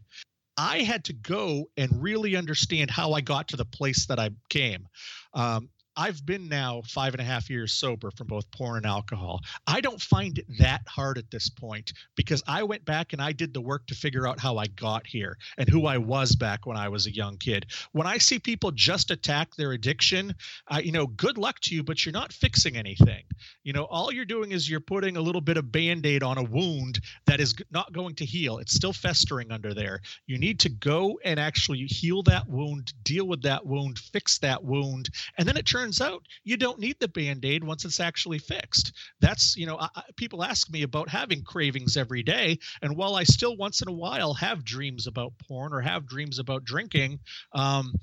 I 0.57 0.79
had 0.79 1.05
to 1.05 1.13
go 1.13 1.69
and 1.77 2.03
really 2.03 2.35
understand 2.35 2.91
how 2.91 3.13
I 3.13 3.21
got 3.21 3.47
to 3.47 3.55
the 3.55 3.65
place 3.65 4.05
that 4.07 4.19
I 4.19 4.31
came. 4.49 4.87
Um, 5.33 5.69
I've 5.97 6.23
been 6.23 6.47
now 6.47 6.83
five 6.85 7.15
and 7.15 7.21
a 7.21 7.23
half 7.23 7.49
years 7.49 7.73
sober 7.73 8.11
from 8.11 8.27
both 8.27 8.49
porn 8.51 8.77
and 8.77 8.85
alcohol. 8.85 9.41
I 9.65 9.81
don't 9.81 9.99
find 9.99 10.37
it 10.37 10.45
that 10.59 10.81
hard 10.87 11.17
at 11.17 11.31
this 11.31 11.49
point 11.49 11.93
because 12.15 12.43
I 12.47 12.61
went 12.61 12.85
back 12.85 13.13
and 13.13 13.21
I 13.21 13.31
did 13.31 13.51
the 13.51 13.61
work 13.61 13.87
to 13.87 13.95
figure 13.95 14.27
out 14.27 14.39
how 14.39 14.57
I 14.57 14.67
got 14.67 15.07
here 15.07 15.39
and 15.57 15.67
who 15.67 15.87
I 15.87 15.97
was 15.97 16.35
back 16.35 16.67
when 16.67 16.77
I 16.77 16.87
was 16.87 17.07
a 17.07 17.11
young 17.11 17.37
kid. 17.37 17.65
When 17.93 18.05
I 18.05 18.19
see 18.19 18.37
people 18.37 18.69
just 18.69 19.09
attack 19.09 19.55
their 19.55 19.71
addiction, 19.71 20.35
uh, 20.67 20.81
you 20.83 20.91
know, 20.91 21.07
good 21.07 21.39
luck 21.39 21.59
to 21.61 21.73
you, 21.73 21.81
but 21.81 22.05
you're 22.05 22.13
not 22.13 22.31
fixing 22.31 22.77
anything. 22.77 23.23
You 23.63 23.73
know, 23.73 23.85
all 23.85 24.13
you're 24.13 24.25
doing 24.25 24.51
is 24.51 24.69
you're 24.69 24.79
putting 24.79 25.17
a 25.17 25.21
little 25.21 25.41
bit 25.41 25.57
of 25.57 25.71
band 25.71 26.05
aid 26.05 26.21
on 26.21 26.37
a 26.37 26.43
wound 26.43 26.99
that 27.25 27.39
is 27.39 27.55
not 27.71 27.91
going 27.91 28.13
to 28.15 28.25
heal. 28.25 28.59
It's 28.59 28.75
still 28.75 28.93
festering 28.93 29.51
under 29.51 29.73
there. 29.73 30.01
You 30.27 30.37
need 30.37 30.59
to 30.59 30.69
go 30.69 31.19
and 31.25 31.39
actually 31.39 31.85
heal 31.87 32.21
that 32.23 32.47
wound, 32.47 32.93
deal 33.03 33.27
with 33.27 33.41
that 33.41 33.65
wound, 33.65 33.97
fix 33.97 34.37
that 34.39 34.63
wound, 34.63 35.09
and 35.39 35.47
then 35.47 35.57
it 35.57 35.65
turns 35.65 35.86
turns 35.87 36.01
out 36.01 36.25
you 36.43 36.57
don't 36.57 36.79
need 36.79 36.97
the 36.99 37.07
band-aid 37.07 37.63
once 37.63 37.85
it's 37.85 38.01
actually 38.01 38.39
fixed 38.39 38.91
that's 39.21 39.55
you 39.55 39.65
know 39.65 39.77
I, 39.79 39.89
people 40.17 40.43
ask 40.43 40.69
me 40.69 40.83
about 40.83 41.07
having 41.07 41.43
cravings 41.43 41.95
every 41.95 42.23
day 42.23 42.59
and 42.81 42.97
while 42.97 43.15
i 43.15 43.23
still 43.23 43.55
once 43.55 43.81
in 43.81 43.87
a 43.87 43.93
while 43.93 44.33
have 44.33 44.65
dreams 44.65 45.07
about 45.07 45.31
porn 45.47 45.71
or 45.71 45.79
have 45.79 46.05
dreams 46.05 46.39
about 46.39 46.65
drinking 46.65 47.19
um, 47.53 47.93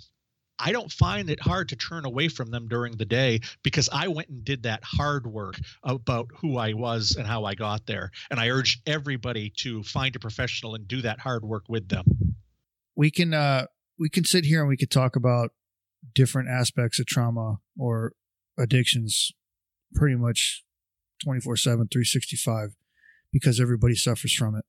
I 0.57 0.71
don't 0.71 0.91
find 0.91 1.31
it 1.31 1.41
hard 1.41 1.71
to 1.71 1.77
turn 1.77 2.05
away 2.05 2.29
from 2.29 2.53
them 2.53 2.69
during 2.69 2.97
the 2.97 3.05
day 3.05 3.41
because 3.65 3.89
I 3.93 4.07
went 4.07 4.29
and 4.29 4.45
did 4.45 4.63
that 4.63 4.85
hard 4.85 5.27
work 5.27 5.57
about 5.83 6.29
who 6.39 6.57
I 6.59 6.75
was 6.75 7.17
and 7.19 7.27
how 7.27 7.45
I 7.45 7.57
got 7.57 7.87
there. 7.87 8.13
And 8.31 8.39
I 8.39 8.51
urge 8.51 8.81
everybody 8.87 9.51
to 9.59 9.83
find 9.83 10.15
a 10.15 10.21
professional 10.21 10.77
and 10.77 10.87
do 10.87 11.03
that 11.03 11.19
hard 11.19 11.45
work 11.45 11.65
with 11.69 11.89
them. 11.89 12.05
We 12.95 13.11
can 13.11 13.35
uh 13.35 13.67
we 13.99 14.09
can 14.09 14.25
sit 14.25 14.45
here 14.45 14.61
and 14.61 14.69
we 14.69 14.77
could 14.77 14.93
talk 14.93 15.17
about 15.17 15.51
different 16.15 16.49
aspects 16.49 16.99
of 16.99 17.07
trauma 17.07 17.59
or 17.79 18.13
addictions 18.59 19.33
pretty 19.95 20.17
much 20.17 20.65
24 21.23 21.57
7, 21.57 21.89
365 21.91 22.71
because 23.33 23.61
everybody 23.61 23.95
suffers 23.95 24.35
from 24.35 24.57
it. 24.57 24.65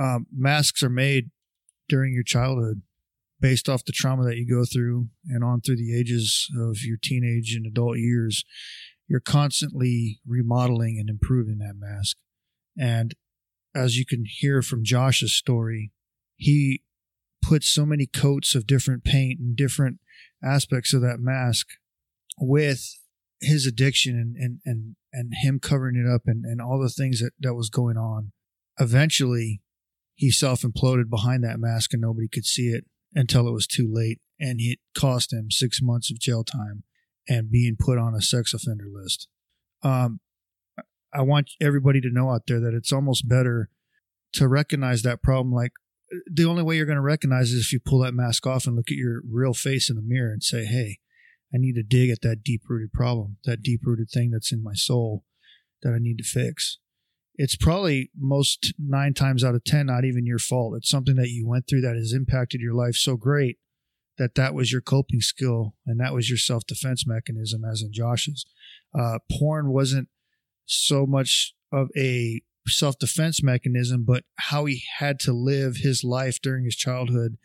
Um, 0.00 0.26
masks 0.34 0.82
are 0.82 0.90
made 0.90 1.30
during 1.88 2.14
your 2.14 2.22
childhood 2.22 2.82
based 3.40 3.68
off 3.68 3.84
the 3.84 3.92
trauma 3.92 4.24
that 4.24 4.36
you 4.36 4.48
go 4.48 4.64
through 4.64 5.08
and 5.26 5.42
on 5.42 5.60
through 5.60 5.76
the 5.76 5.98
ages 5.98 6.48
of 6.58 6.82
your 6.82 6.96
teenage 7.02 7.54
and 7.54 7.66
adult 7.66 7.98
years. 7.98 8.44
You're 9.08 9.20
constantly 9.20 10.20
remodeling 10.26 10.98
and 10.98 11.10
improving 11.10 11.58
that 11.58 11.74
mask. 11.76 12.16
And 12.78 13.14
as 13.74 13.98
you 13.98 14.06
can 14.06 14.24
hear 14.26 14.62
from 14.62 14.84
Josh's 14.84 15.34
story, 15.34 15.90
he 16.36 16.82
put 17.42 17.64
so 17.64 17.84
many 17.84 18.06
coats 18.06 18.54
of 18.54 18.66
different 18.66 19.04
paint 19.04 19.40
and 19.40 19.56
different 19.56 19.98
aspects 20.42 20.94
of 20.94 21.02
that 21.02 21.18
mask 21.18 21.68
with 22.38 22.98
his 23.40 23.66
addiction 23.66 24.16
and, 24.16 24.36
and, 24.36 24.58
and, 24.64 24.96
and 25.12 25.32
him 25.42 25.58
covering 25.58 25.96
it 25.96 26.10
up 26.10 26.22
and, 26.26 26.44
and 26.44 26.60
all 26.62 26.80
the 26.80 26.88
things 26.88 27.20
that, 27.20 27.32
that 27.40 27.54
was 27.54 27.68
going 27.68 27.96
on. 27.96 28.32
Eventually, 28.78 29.60
he 30.14 30.30
self 30.30 30.62
imploded 30.62 31.10
behind 31.10 31.42
that 31.44 31.58
mask 31.58 31.92
and 31.92 32.00
nobody 32.00 32.28
could 32.28 32.46
see 32.46 32.68
it 32.68 32.84
until 33.14 33.48
it 33.48 33.52
was 33.52 33.66
too 33.66 33.88
late. 33.92 34.20
And 34.38 34.58
it 34.60 34.78
cost 34.96 35.32
him 35.32 35.50
six 35.50 35.80
months 35.82 36.10
of 36.10 36.18
jail 36.18 36.44
time 36.44 36.84
and 37.28 37.50
being 37.50 37.76
put 37.78 37.98
on 37.98 38.14
a 38.14 38.22
sex 38.22 38.54
offender 38.54 38.86
list. 38.92 39.28
Um, 39.82 40.20
I 41.12 41.22
want 41.22 41.50
everybody 41.60 42.00
to 42.00 42.10
know 42.10 42.30
out 42.30 42.46
there 42.46 42.60
that 42.60 42.74
it's 42.74 42.92
almost 42.92 43.28
better 43.28 43.68
to 44.34 44.48
recognize 44.48 45.02
that 45.02 45.22
problem 45.22 45.52
like 45.52 45.72
the 46.30 46.44
only 46.44 46.62
way 46.62 46.76
you're 46.76 46.86
going 46.86 46.96
to 46.96 47.02
recognize 47.02 47.52
is 47.52 47.66
if 47.66 47.72
you 47.72 47.80
pull 47.80 48.00
that 48.00 48.14
mask 48.14 48.46
off 48.46 48.66
and 48.66 48.76
look 48.76 48.90
at 48.90 48.96
your 48.96 49.22
real 49.28 49.54
face 49.54 49.88
in 49.88 49.96
the 49.96 50.02
mirror 50.02 50.32
and 50.32 50.42
say, 50.42 50.64
Hey, 50.64 50.98
I 51.54 51.58
need 51.58 51.74
to 51.74 51.82
dig 51.82 52.10
at 52.10 52.22
that 52.22 52.42
deep 52.42 52.62
rooted 52.68 52.92
problem, 52.92 53.38
that 53.44 53.62
deep 53.62 53.80
rooted 53.84 54.10
thing 54.10 54.30
that's 54.30 54.52
in 54.52 54.62
my 54.62 54.74
soul 54.74 55.24
that 55.82 55.92
I 55.92 55.98
need 55.98 56.18
to 56.18 56.24
fix. 56.24 56.78
It's 57.34 57.56
probably 57.56 58.10
most 58.16 58.74
nine 58.78 59.14
times 59.14 59.42
out 59.42 59.54
of 59.54 59.64
10, 59.64 59.86
not 59.86 60.04
even 60.04 60.26
your 60.26 60.38
fault. 60.38 60.74
It's 60.76 60.90
something 60.90 61.16
that 61.16 61.30
you 61.30 61.46
went 61.46 61.66
through 61.68 61.80
that 61.82 61.96
has 61.96 62.12
impacted 62.12 62.60
your 62.60 62.74
life 62.74 62.94
so 62.94 63.16
great 63.16 63.58
that 64.18 64.34
that 64.34 64.54
was 64.54 64.70
your 64.70 64.82
coping 64.82 65.20
skill 65.20 65.74
and 65.86 65.98
that 65.98 66.12
was 66.12 66.28
your 66.28 66.38
self 66.38 66.66
defense 66.66 67.06
mechanism, 67.06 67.62
as 67.64 67.82
in 67.82 67.92
Josh's. 67.92 68.46
Uh, 68.98 69.18
porn 69.30 69.72
wasn't 69.72 70.08
so 70.66 71.06
much 71.06 71.54
of 71.72 71.88
a 71.96 72.42
self 72.68 72.98
defense 72.98 73.42
mechanism, 73.42 74.04
but 74.04 74.24
how 74.36 74.64
he 74.66 74.84
had 74.98 75.18
to 75.20 75.32
live 75.32 75.76
his 75.76 76.04
life 76.04 76.40
during 76.40 76.64
his 76.64 76.76
childhood 76.76 77.36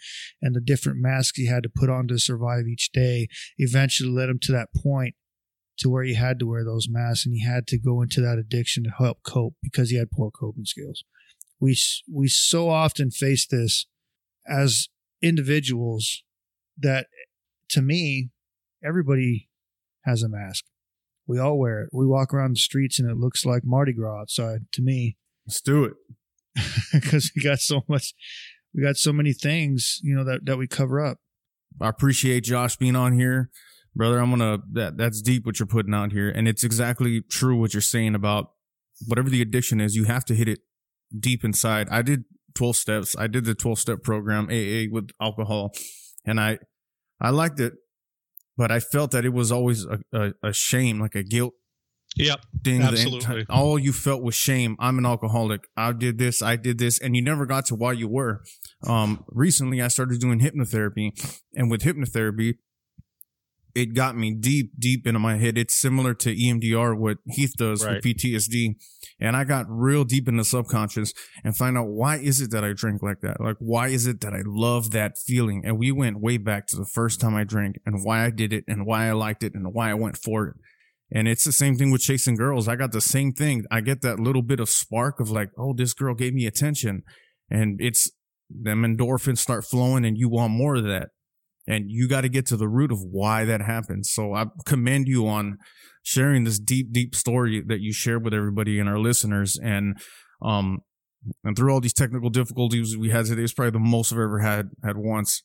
and 0.42 0.56
the 0.56 0.62
different 0.62 1.00
masks 1.00 1.38
he 1.38 1.48
had 1.48 1.64
to 1.64 1.70
put 1.70 1.90
on 1.90 2.08
to 2.08 2.20
survive 2.20 2.68
each 2.68 2.92
day 2.92 3.28
eventually 3.58 4.10
led 4.10 4.30
him 4.30 4.40
to 4.42 4.52
that 4.52 4.70
point 4.76 5.16
to 5.78 5.90
where 5.90 6.04
he 6.04 6.16
had 6.16 6.40
to 6.40 6.48
wear 6.48 6.64
those 6.64 6.88
masks 6.90 7.26
and 7.26 7.36
he 7.36 7.44
had 7.44 7.68
to 7.68 7.78
go 7.78 8.02
into 8.02 8.22
that 8.22 8.38
addiction 8.38 8.84
to 8.84 8.90
help 8.90 9.24
cope 9.24 9.56
because 9.62 9.90
he 9.90 9.98
had 9.98 10.12
poor 10.12 10.32
coping 10.32 10.66
skills. 10.66 11.04
We 11.60 11.78
we 12.12 12.28
so 12.28 12.70
often 12.70 13.12
face 13.12 13.48
this 13.48 13.88
as 14.48 14.90
individuals 15.22 16.24
that 16.78 17.08
to 17.70 17.82
me 17.82 18.30
everybody 18.84 19.50
has 20.06 20.24
a 20.24 20.30
mask. 20.30 20.66
We 21.28 21.40
all 21.40 21.58
wear 21.58 21.84
it. 21.84 21.90
We 21.92 22.06
walk 22.06 22.34
around 22.34 22.56
the 22.56 22.60
streets 22.60 23.00
and 23.00 23.10
it 23.10 23.18
looks 23.18 23.46
like 23.46 23.64
Mardi 23.66 23.94
Gras 23.94 24.22
outside 24.22 24.68
to 24.74 24.82
me. 24.82 25.18
Let's 25.46 25.62
do 25.62 25.84
it. 25.86 25.94
Because 26.92 27.32
we 27.36 27.44
got 27.44 27.60
so 27.60 27.84
much, 27.88 28.16
we 28.74 28.82
got 28.82 28.96
so 28.98 29.14
many 29.14 29.34
things, 29.34 30.00
you 30.02 30.16
know, 30.16 30.24
that, 30.24 30.46
that 30.46 30.58
we 30.58 30.68
cover 30.68 31.04
up. 31.04 31.20
I 31.80 31.90
appreciate 31.90 32.46
Josh 32.46 32.78
being 32.78 32.96
on 32.96 33.14
here. 33.14 33.52
Brother, 33.96 34.20
I'm 34.20 34.30
gonna 34.30 34.60
that 34.74 34.98
that's 34.98 35.22
deep 35.22 35.46
what 35.46 35.60
you're 35.60 35.68
putting 35.68 35.94
out 35.94 36.12
here. 36.12 36.30
And 36.30 36.48
it's 36.48 36.64
exactly 36.64 37.22
true 37.22 37.60
what 37.60 37.74
you're 37.74 37.82
saying 37.82 38.16
about 38.16 38.52
whatever 39.06 39.30
the 39.30 39.42
addiction 39.42 39.82
is, 39.82 39.96
you 39.96 40.06
have 40.06 40.26
to 40.26 40.36
hit 40.36 40.48
it 40.48 40.60
deep 41.18 41.44
inside. 41.44 41.88
I 41.90 42.02
did 42.02 42.26
12 42.56 42.76
steps. 42.76 43.16
I 43.18 43.28
did 43.28 43.46
the 43.46 43.56
12 43.56 43.80
step 43.80 44.04
program 44.04 44.46
AA 44.46 44.86
with 44.92 45.10
alcohol 45.22 45.74
and 46.26 46.40
I 46.40 46.60
I 47.20 47.32
liked 47.32 47.60
it 47.60 47.74
but 48.58 48.72
I 48.72 48.80
felt 48.80 49.12
that 49.12 49.24
it 49.26 49.34
was 49.34 49.52
always 49.52 49.86
a, 49.86 50.00
a, 50.14 50.34
a 50.44 50.54
shame, 50.54 51.00
like 51.00 51.16
a 51.16 51.24
guilt 51.24 51.54
Yep. 52.16 52.40
thing. 52.64 52.82
Absolutely. 52.82 53.46
All 53.50 53.78
you 53.78 53.94
felt 53.94 54.24
was 54.24 54.34
shame. 54.34 54.76
I'm 54.80 54.98
an 54.98 55.06
alcoholic. 55.06 55.68
I 55.78 55.92
did 55.92 56.18
this. 56.18 56.42
I 56.42 56.56
did 56.56 56.80
this, 56.80 57.00
and 57.00 57.16
you 57.16 57.22
never 57.22 57.46
got 57.46 57.66
to 57.68 57.76
why 57.76 57.92
you 57.92 58.08
were. 58.08 58.42
Um, 58.88 59.24
recently, 59.28 59.82
I 59.82 59.88
started 59.90 60.20
doing 60.20 60.40
hypnotherapy, 60.40 61.12
and 61.54 61.70
with 61.70 61.82
hypnotherapy, 61.82 62.56
it 63.78 63.94
got 63.94 64.18
me 64.18 64.34
deep, 64.34 64.72
deep 64.80 65.06
into 65.06 65.20
my 65.20 65.38
head. 65.38 65.58
It's 65.58 65.80
similar 65.80 66.14
to 66.16 66.36
EMDR, 66.36 66.98
what 66.98 67.18
Heath 67.28 67.54
does 67.58 67.86
Right. 67.86 68.02
for 68.02 68.10
PTSD. 68.10 68.76
And 69.20 69.36
I 69.36 69.44
got 69.44 69.66
real 69.70 70.04
deep 70.04 70.28
in 70.28 70.38
the 70.38 70.44
subconscious 70.44 71.14
and 71.44 71.56
find 71.56 71.78
out 71.78 71.88
why 71.88 72.18
is 72.18 72.42
it 72.42 72.50
that 72.52 72.64
I 72.64 72.74
drink 72.74 73.04
like 73.04 73.22
that? 73.22 73.40
Like, 73.40 73.58
why 73.60 73.90
is 73.90 74.08
it 74.08 74.22
that 74.22 74.34
I 74.34 74.42
love 74.46 74.92
that 74.92 75.14
feeling? 75.26 75.62
And 75.64 75.78
we 75.78 75.92
went 75.92 76.20
way 76.20 76.38
back 76.38 76.66
to 76.68 76.76
the 76.76 76.86
first 76.86 77.22
time 77.22 77.36
I 77.36 77.44
drank 77.44 77.76
and 77.86 78.04
why 78.04 78.26
I 78.26 78.32
did 78.32 78.52
it 78.52 78.64
and 78.68 78.86
why 78.86 79.08
I 79.08 79.12
liked 79.12 79.44
it 79.44 79.54
and 79.54 79.74
why 79.74 79.92
I 79.92 79.94
went 79.94 80.18
for 80.18 80.48
it. 80.48 80.56
And 81.12 81.28
it's 81.28 81.44
the 81.44 81.52
same 81.52 81.78
thing 81.78 81.92
with 81.92 82.02
chasing 82.02 82.36
girls. 82.36 82.68
I 82.68 82.76
got 82.76 82.92
the 82.92 83.02
same 83.02 83.32
thing. 83.32 83.64
I 83.72 83.82
get 83.82 84.02
that 84.02 84.20
little 84.20 84.42
bit 84.42 84.60
of 84.60 84.70
spark 84.70 85.20
of 85.20 85.30
like, 85.30 85.50
oh, 85.58 85.74
this 85.74 85.94
girl 85.94 86.14
gave 86.16 86.34
me 86.34 86.46
attention. 86.46 87.04
And 87.50 87.80
it's 87.80 88.12
them 88.50 88.84
endorphins 88.84 89.38
start 89.38 89.66
flowing 89.66 90.04
and 90.06 90.18
you 90.18 90.30
want 90.30 90.52
more 90.54 90.76
of 90.76 90.84
that. 90.84 91.10
And 91.68 91.92
you 91.92 92.08
got 92.08 92.22
to 92.22 92.30
get 92.30 92.46
to 92.48 92.58
the 92.58 92.68
root 92.68 92.92
of 92.92 93.02
why 93.02 93.44
that 93.46 93.62
happens. 93.62 94.12
So 94.12 94.34
I 94.34 94.46
commend 94.66 95.08
you 95.08 95.28
on 95.28 95.58
sharing 96.04 96.46
this 96.46 96.60
deep, 96.60 96.94
deep 96.94 97.14
story 97.14 97.62
that 97.68 97.82
you 97.82 97.92
shared 97.92 98.24
with 98.24 98.34
everybody 98.34 98.80
and 98.80 98.88
our 98.88 99.00
listeners. 99.00 99.60
And, 99.62 99.98
um, 100.42 100.80
and 101.44 101.58
through 101.58 101.74
all 101.74 101.82
these 101.82 101.94
technical 101.94 102.30
difficulties 102.30 102.96
we 102.96 103.10
had 103.10 103.26
today, 103.26 103.42
it's 103.42 103.54
probably 103.54 103.72
the 103.72 103.80
most 103.80 104.14
I've 104.14 104.20
ever 104.20 104.40
had 104.40 104.70
at 104.86 104.96
once. 104.96 105.44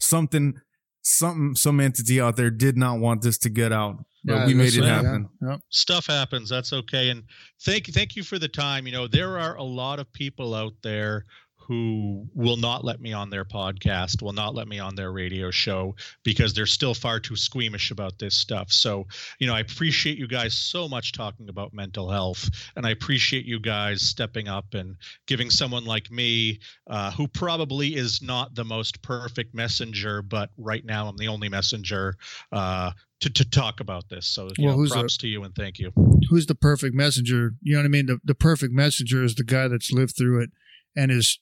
Something, 0.00 0.54
something, 1.02 1.54
some 1.54 1.80
entity 1.80 2.18
out 2.18 2.36
there 2.36 2.50
did 2.50 2.78
not 2.78 2.98
want 2.98 3.20
this 3.20 3.36
to 3.38 3.50
get 3.50 3.72
out, 3.72 3.96
but 4.24 4.34
Yeah, 4.34 4.46
we 4.46 4.54
made 4.54 4.74
it 4.74 4.84
happen. 4.84 5.28
Yeah, 5.42 5.48
yeah. 5.50 5.56
stuff 5.68 6.06
happens 6.06 6.48
that's 6.48 6.72
okay 6.72 7.10
and 7.10 7.24
thank 7.64 7.92
thank 7.92 8.14
you 8.14 8.22
for 8.22 8.38
the 8.38 8.48
time 8.48 8.86
you 8.86 8.92
know 8.92 9.08
there 9.08 9.38
are 9.38 9.56
a 9.56 9.62
lot 9.62 9.98
of 9.98 10.10
people 10.12 10.54
out 10.54 10.74
there 10.82 11.24
who 11.72 12.28
will 12.34 12.58
not 12.58 12.84
let 12.84 13.00
me 13.00 13.14
on 13.14 13.30
their 13.30 13.46
podcast 13.46 14.20
will 14.20 14.34
not 14.34 14.54
let 14.54 14.68
me 14.68 14.78
on 14.78 14.94
their 14.94 15.10
radio 15.10 15.50
show 15.50 15.94
because 16.22 16.52
they're 16.52 16.66
still 16.66 16.92
far 16.92 17.18
too 17.18 17.34
squeamish 17.34 17.90
about 17.90 18.18
this 18.18 18.34
stuff 18.34 18.70
so 18.70 19.06
you 19.38 19.46
know 19.46 19.54
i 19.54 19.60
appreciate 19.60 20.18
you 20.18 20.26
guys 20.28 20.52
so 20.52 20.86
much 20.86 21.12
talking 21.12 21.48
about 21.48 21.72
mental 21.72 22.10
health 22.10 22.50
and 22.76 22.84
i 22.84 22.90
appreciate 22.90 23.46
you 23.46 23.58
guys 23.58 24.02
stepping 24.02 24.48
up 24.48 24.74
and 24.74 24.96
giving 25.26 25.48
someone 25.48 25.84
like 25.86 26.10
me 26.10 26.58
uh, 26.88 27.10
who 27.12 27.26
probably 27.26 27.96
is 27.96 28.20
not 28.20 28.54
the 28.54 28.64
most 28.64 29.00
perfect 29.00 29.54
messenger 29.54 30.20
but 30.20 30.50
right 30.58 30.84
now 30.84 31.08
i'm 31.08 31.16
the 31.16 31.28
only 31.28 31.48
messenger 31.48 32.14
uh, 32.52 32.90
to, 33.20 33.30
to 33.30 33.48
talk 33.48 33.80
about 33.80 34.06
this 34.10 34.26
so 34.26 34.50
Well, 34.58 34.68
know, 34.68 34.72
who's 34.74 34.90
the- 34.90 34.96
props 34.96 35.16
to 35.18 35.28
you 35.28 35.42
and 35.44 35.54
thank 35.54 35.78
you 35.78 35.90
Who's 36.30 36.46
the 36.46 36.54
perfect 36.54 36.94
messenger? 36.94 37.54
You 37.62 37.74
know 37.74 37.80
what 37.80 37.84
I 37.84 37.88
mean? 37.88 38.06
The, 38.06 38.18
the 38.24 38.34
perfect 38.34 38.72
messenger 38.72 39.24
is 39.24 39.34
the 39.34 39.44
guy 39.44 39.68
that's 39.68 39.92
lived 39.92 40.16
through 40.16 40.40
it 40.42 40.50
and 40.96 41.10
is 41.10 41.40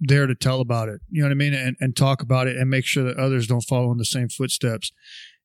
there 0.00 0.26
to 0.26 0.34
tell 0.34 0.60
about 0.60 0.88
it. 0.88 1.00
You 1.10 1.22
know 1.22 1.28
what 1.28 1.32
I 1.32 1.36
mean? 1.36 1.54
And, 1.54 1.76
and 1.78 1.94
talk 1.94 2.22
about 2.22 2.46
it 2.46 2.56
and 2.56 2.70
make 2.70 2.86
sure 2.86 3.04
that 3.04 3.18
others 3.18 3.46
don't 3.46 3.60
follow 3.60 3.92
in 3.92 3.98
the 3.98 4.04
same 4.04 4.28
footsteps. 4.28 4.92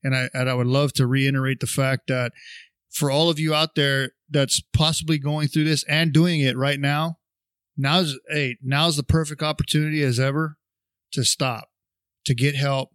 And 0.04 0.16
I, 0.16 0.30
and 0.34 0.50
I 0.50 0.54
would 0.54 0.68
love 0.68 0.94
to 0.94 1.08
reiterate 1.08 1.60
the 1.60 1.68
fact 1.68 2.08
that 2.08 2.32
for 2.92 3.12
all 3.12 3.30
of 3.30 3.40
you 3.40 3.54
out 3.54 3.76
there 3.76 4.12
that's 4.30 4.62
possibly 4.74 5.18
going 5.18 5.50
through 5.50 5.66
this 5.66 5.84
and 5.90 6.14
doing 6.14 6.40
it 6.40 6.58
right 6.58 6.80
now, 6.80 7.18
now's, 7.76 8.18
hey, 8.30 8.58
now's 8.64 8.96
the 8.96 9.04
perfect 9.04 9.44
opportunity 9.44 10.02
as 10.02 10.20
ever 10.20 10.58
to 11.12 11.24
stop, 11.24 11.70
to 12.26 12.34
get 12.34 12.56
help, 12.56 12.92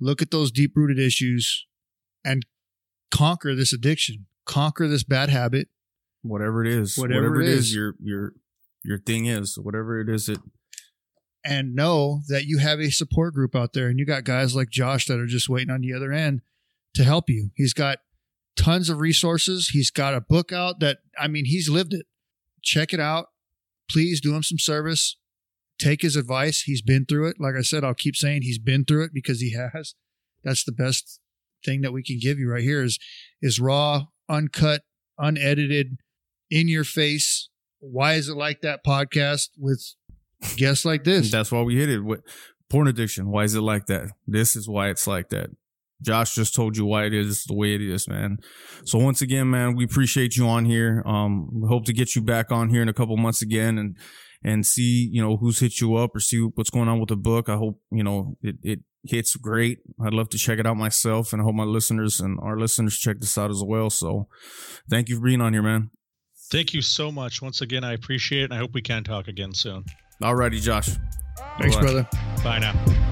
look 0.00 0.22
at 0.22 0.30
those 0.30 0.50
deep 0.50 0.72
rooted 0.74 0.98
issues 0.98 1.66
and 2.24 2.46
conquer 3.10 3.54
this 3.54 3.72
addiction, 3.72 4.26
conquer 4.46 4.88
this 4.88 5.04
bad 5.04 5.28
habit. 5.28 5.68
Whatever 6.22 6.64
it 6.64 6.72
is, 6.72 6.96
Whatever 6.96 7.30
whatever, 7.30 7.42
it 7.42 7.48
is, 7.48 7.58
is. 7.66 7.74
your 7.74 7.94
your 8.00 8.32
your 8.82 8.98
thing 8.98 9.26
is, 9.26 9.58
whatever 9.58 10.00
it 10.00 10.08
is, 10.08 10.28
it 10.28 10.38
and 11.44 11.74
know 11.74 12.22
that 12.28 12.46
you 12.46 12.58
have 12.58 12.80
a 12.80 12.90
support 12.90 13.34
group 13.34 13.54
out 13.54 13.72
there 13.72 13.88
and 13.88 13.98
you 13.98 14.06
got 14.06 14.24
guys 14.24 14.56
like 14.56 14.70
Josh 14.70 15.06
that 15.06 15.18
are 15.18 15.26
just 15.26 15.48
waiting 15.48 15.70
on 15.70 15.82
the 15.82 15.92
other 15.92 16.12
end 16.12 16.40
to 16.94 17.04
help 17.04 17.28
you. 17.28 17.50
He's 17.54 17.74
got 17.74 17.98
tons 18.56 18.88
of 18.88 18.98
resources. 18.98 19.68
He's 19.68 19.90
got 19.90 20.14
a 20.14 20.20
book 20.20 20.52
out 20.52 20.80
that, 20.80 20.98
I 21.18 21.28
mean, 21.28 21.44
he's 21.44 21.68
lived 21.68 21.92
it. 21.92 22.06
Check 22.62 22.94
it 22.94 23.00
out. 23.00 23.26
Please 23.90 24.20
do 24.20 24.34
him 24.34 24.42
some 24.42 24.58
service. 24.58 25.18
Take 25.78 26.02
his 26.02 26.16
advice. 26.16 26.62
He's 26.62 26.82
been 26.82 27.04
through 27.04 27.28
it. 27.28 27.36
Like 27.38 27.54
I 27.58 27.62
said, 27.62 27.84
I'll 27.84 27.94
keep 27.94 28.16
saying 28.16 28.42
he's 28.42 28.58
been 28.58 28.84
through 28.84 29.04
it 29.04 29.10
because 29.12 29.40
he 29.40 29.52
has. 29.52 29.94
That's 30.42 30.64
the 30.64 30.72
best 30.72 31.20
thing 31.64 31.80
that 31.82 31.92
we 31.92 32.02
can 32.02 32.18
give 32.20 32.38
you 32.38 32.50
right 32.50 32.62
here 32.62 32.82
is 32.82 32.98
is 33.42 33.60
raw, 33.60 34.04
uncut, 34.28 34.82
unedited, 35.18 35.98
in 36.50 36.68
your 36.68 36.84
face. 36.84 37.48
Why 37.80 38.14
is 38.14 38.28
it 38.28 38.36
like 38.36 38.60
that 38.60 38.84
podcast 38.84 39.48
with 39.58 39.94
guests 40.56 40.84
like 40.84 41.04
this? 41.04 41.30
That's 41.30 41.50
why 41.52 41.62
we 41.62 41.76
hit 41.76 41.88
it 41.88 42.00
with 42.00 42.22
porn 42.70 42.88
addiction. 42.88 43.30
Why 43.30 43.44
is 43.44 43.54
it 43.54 43.60
like 43.60 43.86
that? 43.86 44.10
This 44.26 44.56
is 44.56 44.68
why 44.68 44.88
it's 44.88 45.06
like 45.06 45.28
that. 45.30 45.50
Josh 46.02 46.34
just 46.34 46.54
told 46.54 46.76
you 46.76 46.84
why 46.84 47.04
it 47.04 47.14
is 47.14 47.44
the 47.44 47.54
way 47.54 47.74
it 47.74 47.80
is, 47.80 48.08
man. 48.08 48.38
So 48.84 48.98
once 48.98 49.22
again, 49.22 49.50
man, 49.50 49.74
we 49.74 49.84
appreciate 49.84 50.36
you 50.36 50.46
on 50.46 50.64
here. 50.64 51.02
Um, 51.06 51.48
we 51.52 51.68
hope 51.68 51.84
to 51.86 51.92
get 51.92 52.14
you 52.14 52.22
back 52.22 52.52
on 52.52 52.68
here 52.68 52.82
in 52.82 52.88
a 52.88 52.92
couple 52.92 53.16
months 53.16 53.42
again 53.42 53.78
and 53.78 53.96
and 54.46 54.66
see 54.66 55.08
you 55.10 55.22
know 55.22 55.38
who's 55.38 55.60
hit 55.60 55.80
you 55.80 55.96
up 55.96 56.14
or 56.14 56.20
see 56.20 56.38
what's 56.40 56.70
going 56.70 56.88
on 56.88 57.00
with 57.00 57.08
the 57.08 57.16
book. 57.16 57.48
I 57.48 57.56
hope 57.56 57.80
you 57.90 58.04
know 58.04 58.36
it 58.42 58.56
it 58.62 58.80
hits 59.04 59.36
great. 59.36 59.78
I'd 60.04 60.12
love 60.12 60.28
to 60.30 60.38
check 60.38 60.58
it 60.58 60.66
out 60.66 60.76
myself, 60.76 61.32
and 61.32 61.40
I 61.40 61.44
hope 61.44 61.54
my 61.54 61.64
listeners 61.64 62.20
and 62.20 62.38
our 62.40 62.58
listeners 62.58 62.98
check 62.98 63.20
this 63.20 63.38
out 63.38 63.50
as 63.50 63.62
well. 63.64 63.88
So, 63.88 64.28
thank 64.90 65.08
you 65.08 65.16
for 65.16 65.22
being 65.22 65.40
on 65.40 65.52
here, 65.54 65.62
man. 65.62 65.90
Thank 66.50 66.74
you 66.74 66.82
so 66.82 67.10
much. 67.10 67.40
Once 67.40 67.62
again, 67.62 67.84
I 67.84 67.94
appreciate 67.94 68.42
it 68.42 68.44
and 68.44 68.54
I 68.54 68.58
hope 68.58 68.74
we 68.74 68.82
can 68.82 69.02
talk 69.02 69.28
again 69.28 69.54
soon. 69.54 69.84
Alrighty, 70.22 70.60
Josh. 70.60 70.90
Thanks, 71.58 71.76
Bye. 71.76 71.82
brother. 71.82 72.08
Bye 72.42 72.58
now. 72.58 73.10